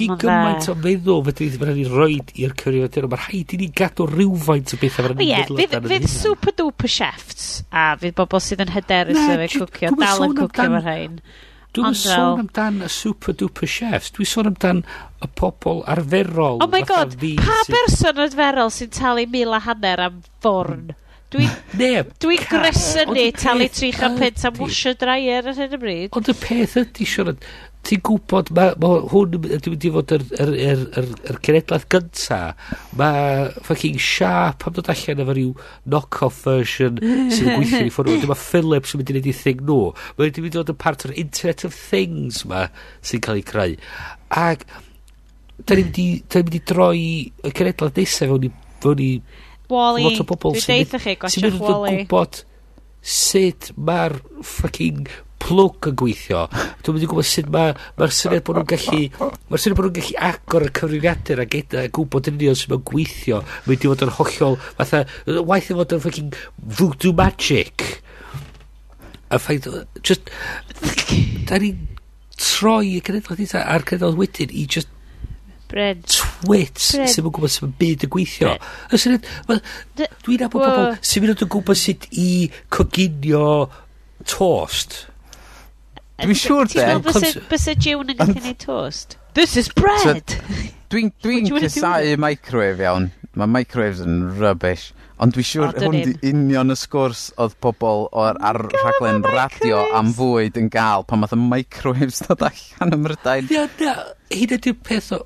gi 0.00 0.08
gymaint 0.24 0.70
o 0.72 0.76
feddwl 0.86 1.22
fyddi 1.28 1.50
ddim 1.52 1.66
rhaid 1.68 1.82
ei 1.82 1.90
roed 1.92 2.32
i'r 2.44 2.56
cyfrifiadur, 2.62 3.08
mae'r 3.12 3.22
rhaid 3.26 3.54
i 3.54 3.60
ni 3.60 3.68
gadw 3.82 4.08
rhywfaint 4.08 4.74
o 4.74 4.80
bethau 4.80 5.12
fydd 5.12 5.22
ni'n 5.22 5.60
fydd. 5.60 5.76
Fydd 5.92 6.08
super 6.14 6.56
duper 6.58 6.90
chefs, 6.96 7.52
a 7.70 7.92
fydd 8.00 8.16
bobl 8.18 8.42
sydd 8.44 8.64
yn 8.66 8.74
hyderus 8.74 9.20
o 9.20 9.38
fe 9.44 9.52
cwcio, 9.54 9.94
dal 10.00 10.26
yn 10.26 10.36
cwcio 10.40 10.68
fo'r 10.74 10.84
rhain. 10.88 11.22
Dwi'n 11.70 11.94
sôn 11.94 12.40
amdan 12.42 12.80
y 12.82 12.88
super 12.90 13.36
duper 13.38 13.70
chefs. 13.70 14.10
Dwi'n 14.16 14.26
sôn 14.26 14.50
amdan 14.50 14.80
y 15.22 15.28
pobl 15.38 15.84
arferol. 15.86 16.58
Oh 16.64 16.70
my 16.70 16.80
god, 16.82 17.14
fi, 17.20 17.36
pa 17.38 17.60
berson 17.70 18.18
arferol 18.24 18.72
sy'n 18.74 18.90
talu 18.96 19.28
mil 19.30 19.54
a 19.54 19.60
hanner 19.68 20.02
am 20.08 20.18
ffwrn? 20.42 20.90
Dwi'n 21.30 21.46
dwi, 21.70 21.90
mm. 21.94 22.08
dwi 22.24 22.36
gresynu 22.42 23.28
talu 23.38 23.68
3 23.70 24.02
am 24.02 24.16
peth 24.18 24.46
am 24.48 24.56
washer 24.58 24.96
dryer 24.98 25.46
ar 25.46 25.60
hyn 25.60 25.76
y 25.76 25.78
bryd. 25.78 26.08
Ond 26.18 26.30
y 26.32 26.34
peth 26.40 26.74
ydy 26.80 27.06
siarad, 27.06 27.46
ti'n 27.86 28.02
gwybod, 28.04 28.50
mae 28.56 28.74
ma 28.80 28.90
hwn 29.10 29.38
wedi 29.40 29.90
fod 29.94 30.12
yr, 30.14 30.24
yr, 30.36 30.52
yr, 30.52 30.82
yr, 31.00 31.08
yr 31.30 31.38
cenedlaeth 31.46 31.86
gynta. 31.92 32.40
Mae 32.98 33.46
fucking 33.66 33.96
Sharp 34.04 34.66
am 34.68 34.76
dod 34.76 34.90
allan 34.92 35.22
efo 35.24 35.36
rhyw 35.36 35.54
knock-off 35.88 36.42
version 36.44 37.00
sy'n 37.00 37.50
gweithio 37.54 37.86
i 37.86 37.94
ffordd. 37.94 38.20
Dyma 38.24 38.36
Philips 38.38 38.94
yn 38.94 39.00
mynd 39.00 39.12
i 39.12 39.16
wneud 39.16 39.30
i 39.32 39.36
thing 39.40 39.64
nhw. 39.64 39.80
Mae 40.18 40.28
wedi 40.28 40.44
mynd 40.44 40.58
i 40.58 40.60
fod 40.60 40.74
yn 40.74 40.80
part 40.84 41.06
o'r 41.08 41.16
Internet 41.24 41.66
of 41.68 41.78
Things 41.78 42.44
ma 42.50 42.66
sy'n 43.00 43.24
cael 43.24 43.40
ei 43.40 43.46
creu. 43.48 43.76
Ac 44.36 44.66
da 45.64 45.78
ni'n 45.78 45.94
mynd 46.36 46.58
i 46.60 46.62
droi 46.72 47.00
y 47.30 47.54
cenedlaeth 47.54 47.96
nesaf 48.02 48.28
fewn 48.34 48.50
i... 48.50 48.52
Fewn 48.84 49.04
i 49.04 49.12
Wally. 49.70 50.04
Lot 50.04 50.22
o 50.22 50.26
bobl 50.26 50.56
sy'n 50.60 50.84
mynd 50.84 51.56
i 51.56 51.58
gwybod 51.62 52.44
sut 53.00 53.70
mae'r 53.80 54.18
fucking 54.44 55.08
plwg 55.42 55.90
yn 55.90 55.96
gweithio. 56.00 56.44
Dwi'n 56.84 56.96
mynd 56.96 57.06
i 57.06 57.10
gwybod 57.10 57.28
sut 57.30 57.50
mae'r 57.54 57.80
ma, 57.98 58.08
syniad 58.14 58.44
bod 58.46 58.60
nhw'n 58.60 58.68
gallu... 58.70 59.30
Mae'r 59.50 59.62
syniad 59.64 59.78
bod 59.78 59.88
nhw'n 59.88 59.96
gallu 59.98 60.18
agor 60.28 60.66
y 60.66 60.70
cyfrifiadur 60.78 61.42
a 61.42 61.48
gyda 61.54 61.84
gwybod 61.96 62.30
yn 62.30 62.38
union 62.38 62.60
sy'n 62.60 62.74
mae'n 62.74 62.86
gweithio. 62.92 63.42
Mae'n 63.66 63.82
di 63.82 63.90
fod 63.90 64.06
yn 64.06 64.14
hollol... 64.18 64.60
Fatha, 64.78 65.02
waith 65.50 65.72
i 65.72 65.78
fod 65.80 65.96
yn 65.96 66.04
fucking 66.06 66.38
voodoo 66.80 67.16
magic. 67.16 67.88
A 69.30 69.40
ffaith... 69.42 69.68
Just... 70.06 70.30
Da 71.50 71.58
ni'n 71.60 71.86
troi 72.40 72.96
y 72.96 73.04
cenedlaeth 73.04 73.58
a'r 73.60 73.84
cenedlaeth 73.88 74.18
wedyn 74.20 74.54
i 74.56 74.64
just 74.70 74.96
Bryn. 75.70 76.00
Twits 76.02 76.88
sy'n 76.96 77.22
mynd 77.22 77.34
gwybod 77.36 77.52
sy'n 77.54 77.74
byd 77.78 78.06
yn 78.06 78.10
gweithio. 78.10 78.56
Dwi'n 78.90 80.42
abod 80.46 80.64
pobl 80.64 80.96
sy'n 80.98 81.22
mynd 81.22 81.44
yn 81.46 81.52
gwybod 81.54 81.78
sut 81.78 82.08
i 82.18 82.50
coginio 82.74 83.44
tost. 84.26 85.04
Dwi'n 86.20 86.36
siŵr 86.36 86.68
de. 86.68 86.84
Ti'n 86.84 87.02
meddwl 87.06 87.44
bys 87.48 87.66
y 87.70 87.74
June 87.80 88.12
yn 88.12 88.18
gallu 88.18 88.36
gwneud 88.36 88.58
toast? 88.60 89.16
This 89.38 89.56
is 89.56 89.70
bread! 89.72 90.36
Dwi'n 90.92 91.12
dwi 91.22 91.62
cysau 91.64 92.16
microwave 92.20 92.84
iawn. 92.84 93.10
Mae 93.38 93.48
microwaves 93.48 94.02
yn 94.04 94.24
rubbish. 94.40 94.90
Ond 95.20 95.36
dwi'n 95.36 95.46
siŵr 95.46 95.66
oh, 95.68 95.80
hwn 95.84 95.96
di 95.96 96.30
union 96.32 96.72
y 96.72 96.76
sgwrs 96.80 97.26
oedd 97.40 97.56
pobl 97.64 98.06
o'r 98.16 98.40
ar 98.50 98.58
rhaglen 98.66 99.20
radio 99.26 99.82
am 99.96 100.12
fwyd 100.16 100.56
yn 100.60 100.70
gael 100.72 101.04
pan 101.08 101.22
math 101.22 101.36
y 101.36 101.40
microwaves 101.40 102.22
dod 102.26 102.44
allan 102.48 102.96
ym 102.96 103.04
Mrydain. 103.06 103.52
Ia, 103.52 103.66
ia, 103.84 103.94
hyd 104.32 104.56
ydy'r 104.58 104.80
peth 104.86 105.12
o... 105.16 105.22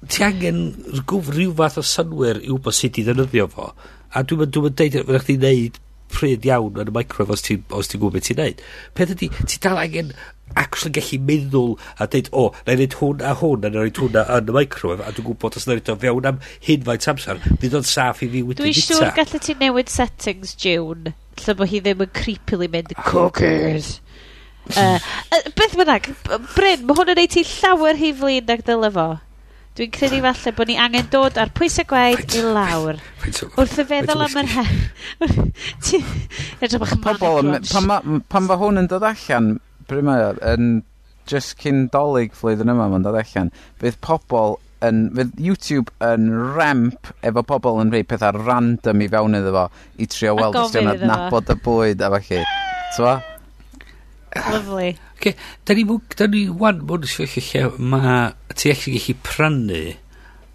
Ti 0.00 0.24
angen 0.24 0.60
gwf 1.08 1.28
rhyw 1.28 1.52
fath 1.58 1.76
o 1.80 1.84
synwyr 1.84 2.40
i 2.40 2.48
wybod 2.48 2.76
sut 2.76 3.00
i 3.00 3.04
ddefnyddio 3.04 3.48
fo. 3.52 3.68
A 4.16 4.24
dwi'n 4.24 4.48
dwi 4.48 4.72
deud, 4.72 4.96
fyddech 5.04 5.28
chi'n 5.28 5.44
neud 5.44 5.76
pryd 6.12 6.46
iawn 6.48 6.80
yn 6.82 6.90
y 6.90 6.94
microwave 6.94 7.36
os 7.36 7.46
ti'n 7.46 7.64
ti 7.64 7.98
gwybod 7.98 8.18
beth 8.18 8.28
ti'n 8.28 8.40
neud. 8.42 8.62
Peth 8.98 9.14
ydy, 9.16 9.30
ti 9.46 9.60
dal 9.62 9.80
angen 9.80 10.12
actually 10.56 10.92
gallu 10.92 11.18
meddwl 11.26 11.76
a 11.98 12.08
dweud, 12.10 12.30
o, 12.32 12.48
na 12.66 12.74
i 12.74 12.78
wneud 12.78 12.96
hwn 13.00 13.22
a 13.22 13.34
hwn, 13.38 13.64
a 13.66 13.70
na 13.70 13.84
i 13.84 13.86
wneud 13.86 14.00
hwn 14.02 14.18
yn 14.24 14.50
y 14.50 14.56
microwave, 14.56 15.06
a 15.06 15.14
dwi'n 15.14 15.28
gwybod 15.28 15.58
os 15.60 15.66
na 15.66 15.76
i 15.76 15.78
wneud 15.78 15.92
o 15.92 15.96
fewn 16.04 16.28
am 16.30 16.42
hyn 16.66 16.84
faint 16.88 17.08
amser, 17.12 17.40
bydd 17.62 17.78
o'n 17.78 17.88
saff 17.90 18.22
i 18.24 18.30
fi 18.32 18.42
wedi 18.46 18.62
Dwi'n 18.62 18.78
siŵr 18.80 19.14
gallu 19.18 19.42
ti 19.46 19.56
newid 19.60 19.92
settings, 19.92 20.54
June, 20.58 21.14
lle 21.44 21.56
bod 21.58 21.70
hi 21.72 21.82
ddim 21.84 22.04
yn 22.06 22.14
creepily 22.16 22.70
mynd 22.72 22.94
ah, 22.96 23.06
cookies. 23.06 23.96
uh, 24.74 24.98
eh, 24.98 25.50
beth 25.56 25.78
bynnag, 25.78 26.10
Bryn, 26.54 26.86
mae 26.86 26.98
hwn 26.98 27.14
yn 27.14 27.24
ei 27.24 27.30
ti 27.30 27.46
llawer 27.56 27.98
hifli 28.00 28.40
nag 28.46 28.66
dyle 28.66 28.94
fo. 28.96 29.10
Dwi'n 29.80 29.92
credu 29.96 30.18
falle 30.20 30.50
bod 30.52 30.68
ni 30.68 30.74
angen 30.76 31.06
dod 31.08 31.38
ar 31.40 31.48
pwysau 31.56 31.86
gwaed 31.88 32.34
i 32.36 32.40
lawr. 32.44 32.98
Wrth 33.56 33.78
y 33.80 33.84
feddwl 33.88 34.24
am 34.26 34.34
yr 34.42 34.50
her... 34.52 34.72
Edrych 36.60 36.82
bach 36.82 36.92
yn 36.92 37.00
manig. 37.00 37.70
Pan 38.28 38.50
fa 38.50 38.58
hwn 38.60 38.82
yn 38.82 38.90
dod 38.90 39.06
allan, 39.08 39.54
pryd 39.88 40.04
mae 40.04 40.34
yn 40.50 40.68
just 41.32 41.56
cyn 41.64 41.86
dolyg 41.94 42.36
flwyddyn 42.36 42.74
yma 42.74 42.90
mae'n 42.92 43.08
dod 43.08 43.16
allan, 43.22 43.48
bydd 43.80 43.96
pobl 44.04 44.58
yn, 44.84 45.06
fydd 45.16 45.40
YouTube 45.48 45.96
yn 46.04 46.28
ramp 46.58 47.14
efo 47.24 47.46
pobl 47.48 47.80
yn 47.80 47.96
rhoi 47.96 48.04
pethau 48.12 48.36
random 48.36 49.00
i 49.00 49.08
fewn 49.16 49.40
iddo 49.40 49.56
fo 49.56 49.66
i 49.96 50.12
trio 50.12 50.36
weld 50.36 50.60
os 50.60 50.76
dio'n 50.76 50.92
adnabod 50.92 51.56
y 51.56 51.56
bwyd 51.64 52.04
a 52.04 52.12
falle. 52.18 52.44
Twa? 52.98 53.16
Lovely. 54.36 54.98
Okay. 55.20 55.34
Da 55.68 55.74
ni, 55.76 55.84
da 56.16 56.26
ni 56.32 56.46
wan 56.48 56.78
mwyn 56.88 57.02
yn 57.04 57.10
sefyllfa 57.12 57.66
lle 57.76 57.88
mae 57.92 58.20
ti 58.56 58.70
eich 58.72 58.86
gallu 58.88 59.14
prynu 59.20 59.80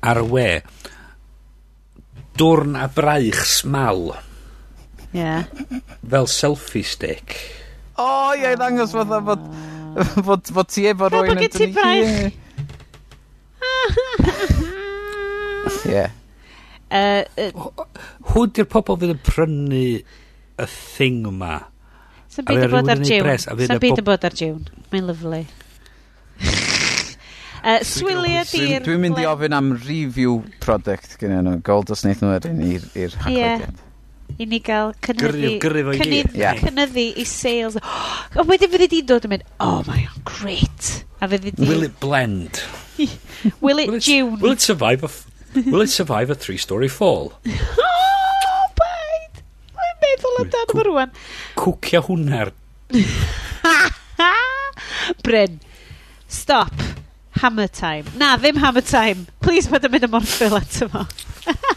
ar 0.09 0.17
y 0.23 0.25
we 0.31 0.45
dwrn 2.41 2.73
a 2.81 2.87
braich 2.89 3.43
smal. 3.45 4.15
Yeah. 5.13 5.45
Fel 6.01 6.25
selfie 6.25 6.81
stick. 6.81 7.37
O, 7.93 8.07
oh, 8.07 8.31
ie, 8.33 8.41
yeah, 8.41 8.55
ddangos 8.57 8.95
fatha 8.97 9.21
fod, 9.29 9.45
fod, 10.25 10.51
fod 10.57 10.73
ti 10.73 10.87
efo 10.89 11.11
rwy'n 11.13 11.45
yn 11.45 11.53
ti 11.53 11.69
braich. 11.77 12.33
Ie. 15.93 16.09
Hwn 18.33 18.57
di'r 18.57 18.71
pobol 18.73 18.97
fydd 18.97 19.13
yn 19.13 19.23
prynu 19.29 19.85
y 19.85 20.69
thing 20.73 21.29
yma. 21.29 21.53
Sa'n 22.35 22.47
byd 22.47 22.65
yn 22.67 22.73
bod 22.73 22.89
ar 22.91 23.03
June. 23.07 23.37
Sa'n 23.39 23.79
byd 23.79 24.01
yn 24.01 24.07
bod 24.07 24.27
ar 24.27 24.35
June. 24.35 24.81
Mae'n 24.91 25.11
lyflu. 25.11 25.43
Uh, 27.65 27.79
Swilia 27.81 28.43
di'r... 28.45 28.83
Dwi'n 28.85 28.99
mynd 29.01 29.17
i 29.17 29.23
ofyn 29.25 29.55
am 29.57 29.71
review 29.87 30.35
product 30.61 31.15
gyda 31.17 31.39
nhw. 31.41 31.55
Gold 31.65 31.89
os 31.95 32.03
wnaeth 32.05 32.19
nhw 32.21 32.35
erin 32.35 32.59
i'r 32.61 33.15
hagwediad. 33.23 33.63
Yeah. 33.65 34.35
I 34.37 34.45
ni 34.51 34.59
gael 34.61 34.91
cynnyddu... 35.05 35.55
Cynnyddu 36.61 37.05
i 37.17 37.25
sales. 37.25 37.79
O, 38.37 38.45
wedyn 38.45 38.69
fyddi 38.69 38.99
e 38.99 38.99
i 38.99 39.07
dod 39.09 39.25
yn 39.25 39.33
mynd, 39.33 39.47
oh 39.63 39.79
my 39.87 40.03
god, 40.03 40.21
great. 40.29 40.91
A 41.23 41.29
fyddi 41.31 41.55
e 41.55 41.57
di... 41.57 41.69
Will 41.71 41.87
it 41.87 41.97
blend? 42.03 42.61
will 43.65 43.81
it 43.81 43.97
June? 43.97 44.37
Will 44.43 44.53
it 44.53 44.61
survive 44.61 45.01
a... 45.07 45.09
Will 45.55 45.81
it 45.81 45.89
survive 45.89 46.29
a 46.29 46.35
three-story 46.35 46.91
fall? 46.91 47.33
meddwl 50.05 50.41
amdano 50.43 50.77
fo 50.77 50.85
rwan. 50.89 51.15
Cwcio 51.59 52.03
hwnna'r... 52.09 52.53
Bryn, 55.25 55.59
stop. 56.27 56.73
Hammer 57.41 57.67
time. 57.67 58.05
Na, 58.17 58.35
ddim 58.39 58.61
hammer 58.63 58.85
time. 58.85 59.25
Please, 59.43 59.69
bod 59.71 59.87
yn 59.87 59.95
mynd 59.95 60.07
y 60.07 60.11
morffil 60.13 60.59
eto 60.61 60.87
fo. 60.93 61.03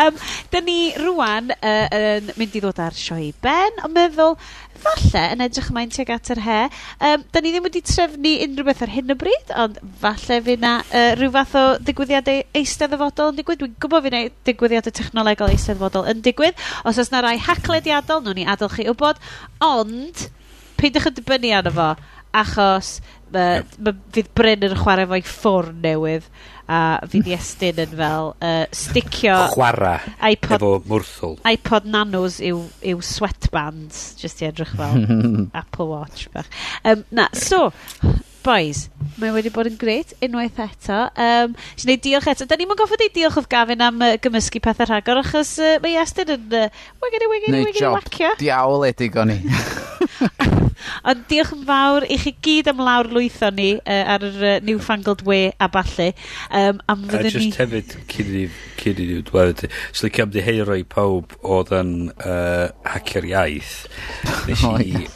um, 0.00 0.20
'dyn 0.52 0.66
ni 0.68 0.78
rwan 1.00 1.52
uh, 1.54 1.86
yn 1.98 2.30
mynd 2.38 2.56
i 2.56 2.62
ddod 2.62 2.80
ar 2.82 2.96
sioe 2.98 3.28
i 3.28 3.32
ben, 3.44 3.80
ond 3.84 3.94
meddwl, 3.96 4.36
falle 4.84 5.22
yn 5.32 5.44
edrych 5.44 5.70
ymlaen 5.72 5.92
tuag 5.94 6.12
at 6.14 6.30
yr 6.34 6.42
he. 6.44 6.60
um, 7.08 7.24
'dyn 7.32 7.46
ni 7.46 7.52
ddim 7.54 7.66
wedi 7.68 7.84
trefnu 7.88 8.34
unrhyw 8.46 8.68
beth 8.68 8.84
ar 8.86 8.94
hyn 8.94 9.14
o 9.14 9.18
bryd, 9.20 9.52
ond 9.64 9.80
falle 10.02 10.40
fydd 10.48 10.64
'na 10.64 10.74
uh, 10.84 11.10
rhyw 11.18 11.32
fath 11.38 11.56
o 11.60 11.64
digwyddiadau 11.90 12.44
eisteddfodol 12.60 13.32
yn 13.32 13.40
digwydd. 13.40 13.62
Dwi'n 13.64 13.76
gwybod 13.82 14.06
fydd 14.06 14.16
'na 14.18 14.22
digwyddiadau 14.50 14.96
technolegol 15.00 15.54
eisteddfodol 15.54 16.08
yn 16.12 16.24
digwydd. 16.24 16.64
Os 16.84 17.00
oes 17.00 17.12
'na 17.12 17.24
rai 17.24 17.36
haclediadol, 17.40 18.24
nhw'n 18.24 18.40
ni 18.42 18.48
adael 18.48 18.72
chi 18.72 18.88
wybod, 18.90 19.22
ond 19.64 20.26
peidiwch 20.80 21.08
yn 21.10 21.16
dibynnu 21.20 21.54
arno 21.56 21.72
fo, 21.74 21.90
achos 22.34 22.98
ma', 23.34 23.62
ma' 23.78 23.94
fydd 24.14 24.30
Bryn 24.36 24.66
yn 24.68 24.76
chwarae 24.78 25.08
fo'i 25.10 25.24
ffwrn 25.26 25.80
newydd 25.84 26.26
a 26.66 26.80
fi 27.10 27.20
di 27.24 27.34
estyn 27.36 27.80
yn 27.84 27.94
fel 27.98 28.30
uh, 28.32 28.64
sticio... 28.74 29.36
Chwara 29.52 29.98
iPod, 30.30 30.56
efo 30.58 30.70
mwrthwl. 30.88 31.36
iPod 31.50 31.88
nanos 31.90 32.40
yw, 32.44 32.62
yw 32.94 33.02
sweatbands, 33.04 34.04
jyst 34.20 34.44
i 34.44 34.48
edrych 34.48 34.74
fel 34.78 35.04
Apple 35.62 35.90
Watch 35.92 36.30
bach. 36.32 36.48
Um, 36.84 37.04
na, 37.14 37.28
so, 37.36 37.68
boys. 38.44 38.88
Mae 39.20 39.32
wedi 39.34 39.50
bod 39.54 39.68
yn 39.70 39.76
gret 39.78 40.14
unwaith 40.24 40.58
eto. 40.64 41.04
Um, 41.20 41.54
Si'n 41.78 41.92
neud 41.92 42.02
diolch 42.04 42.28
eto. 42.32 42.46
Da 42.48 42.58
ni'n 42.58 42.68
mynd 42.70 42.80
goffod 42.80 43.02
ei 43.04 43.12
diolch 43.14 43.38
o'r 43.40 43.48
gafin 43.50 43.84
am 43.84 44.02
uh, 44.04 44.14
gymysgu 44.22 44.62
pethau 44.64 44.88
rhagor, 44.90 45.22
achos 45.22 45.56
uh, 45.62 45.76
mae 45.84 45.96
Iestyn 46.00 46.34
yn 46.36 46.58
uh, 46.60 46.84
wiggity, 47.04 47.30
wiggity, 47.32 47.54
Neu 47.54 47.68
wiggity, 47.68 47.90
wacio. 47.94 48.32
diawl 48.40 48.86
edig 48.90 49.18
o'n 49.20 49.34
i. 49.34 49.40
Ond 51.08 51.24
diolch 51.30 51.52
yn 51.56 51.64
fawr 51.68 52.06
i 52.10 52.18
chi 52.20 52.34
gyd 52.44 52.68
am 52.72 52.82
lawr 52.84 53.08
lwytho 53.12 53.50
ni 53.56 53.70
uh, 53.78 54.00
ar 54.14 54.26
yr 54.28 54.40
uh, 54.42 54.56
Newfangled 54.66 55.24
Way 55.28 55.52
a 55.56 55.70
balli. 55.72 56.10
Um, 56.50 56.82
am 56.92 57.06
a 57.08 57.22
just 57.24 57.40
ni... 57.40 57.50
hefyd, 57.56 57.96
cyn 58.12 58.32
i 58.34 58.46
ni 58.98 59.20
dweud, 59.28 59.66
so 59.92 60.08
licio 60.08 60.26
am 60.26 60.34
ddiheiro 60.34 60.76
i 60.78 60.84
pawb 60.84 61.36
oedd 61.42 61.72
yn 61.80 61.94
uh, 62.18 62.66
hacer 62.94 63.30
iaith. 63.30 63.76
Nes 64.48 64.66
i 64.84 65.06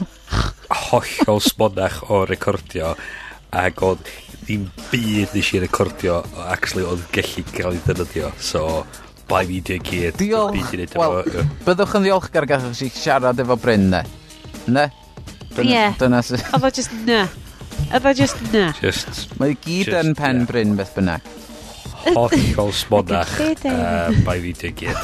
hollol 0.89 1.43
smonach 1.45 2.03
o 2.11 2.25
recordio 2.29 2.95
ac 3.55 3.83
oedd 3.85 4.13
ddim 4.43 4.69
byd 4.93 5.35
nes 5.35 5.53
i 5.55 5.63
recordio 5.65 6.21
o 6.23 6.47
actually 6.53 6.87
oedd 6.89 7.05
gallu 7.15 7.45
cael 7.53 7.77
ei 7.77 7.83
ddynyddio 7.87 8.33
so 8.51 8.65
bai 9.29 9.45
fi 9.49 9.61
dwi'n 9.65 9.85
gyd 9.89 10.21
diolch 10.21 10.95
wel 10.97 11.19
byddwch 11.67 11.99
yn 11.99 12.09
ddiolchgar 12.09 12.49
gallwch 12.49 12.81
chi 12.81 12.93
siarad 12.95 13.45
efo 13.45 13.59
Bryn 13.61 13.91
ne 13.93 14.05
ne 14.69 14.89
Ie. 15.59 15.89
Dyna 15.99 16.21
sy'n... 16.23 16.43
Oedd 16.55 16.67
o 16.69 16.71
just 16.71 16.93
na. 17.07 17.25
Oedd 17.89 18.07
o 18.07 18.13
just 18.15 18.43
na. 18.53 18.69
Just... 18.79 19.25
Mae 19.41 19.57
gyd 19.65 19.91
yn 19.99 20.15
pen 20.19 20.45
Bryn 20.47 20.77
beth 20.79 20.93
bynnag 20.95 21.25
hollol 22.07 22.73
smonach 22.77 23.35
uh, 23.41 23.53
eh. 23.53 24.23
by 24.27 24.39
fi 24.45 24.55
dwi'n 24.63 24.79
gyd. 24.79 24.99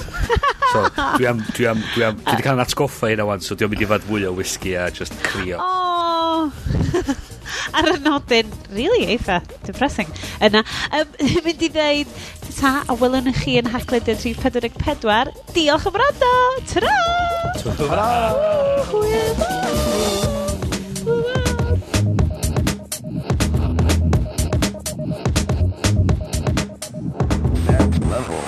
So, 0.73 0.87
dwi 1.19 1.29
am, 1.31 1.43
dwi 1.55 1.69
am, 1.71 1.83
dwi 1.95 2.05
am, 2.09 2.17
dwi 2.19 2.33
wedi 2.33 2.47
cael 2.47 2.59
yn 2.59 2.65
atgoffa 2.65 3.13
hynna 3.13 3.27
wan, 3.29 3.45
so 3.45 3.55
dwi 3.59 3.69
am 3.69 3.75
mynd 3.75 3.85
i 3.85 3.91
fad 3.93 4.09
fwy 4.09 4.27
o 4.29 4.33
whisky 4.39 4.75
a 4.79 4.89
just 4.95 5.15
crio. 5.27 5.59
Oh! 5.61 6.51
Ar 7.75 7.89
y 7.91 7.99
nodyn, 8.03 8.49
really 8.75 9.07
eitha 9.15 9.41
depressing. 9.67 10.11
Yna, 10.45 10.65
um, 10.99 11.09
mynd 11.47 11.63
i 11.67 11.71
ddeud, 11.75 12.09
ta, 12.59 12.71
a 12.89 12.93
welwn 13.01 13.33
chi 13.41 13.59
yn 13.61 13.69
hagled 13.75 14.09
yn 14.11 14.21
344. 14.23 15.35
Diolch 15.57 15.87
am 15.91 16.01
rando! 16.05 16.33
Ta-ra! 16.73 16.97
Ta-ra! 17.65 18.09
next 27.65 28.01
level. 28.05 28.44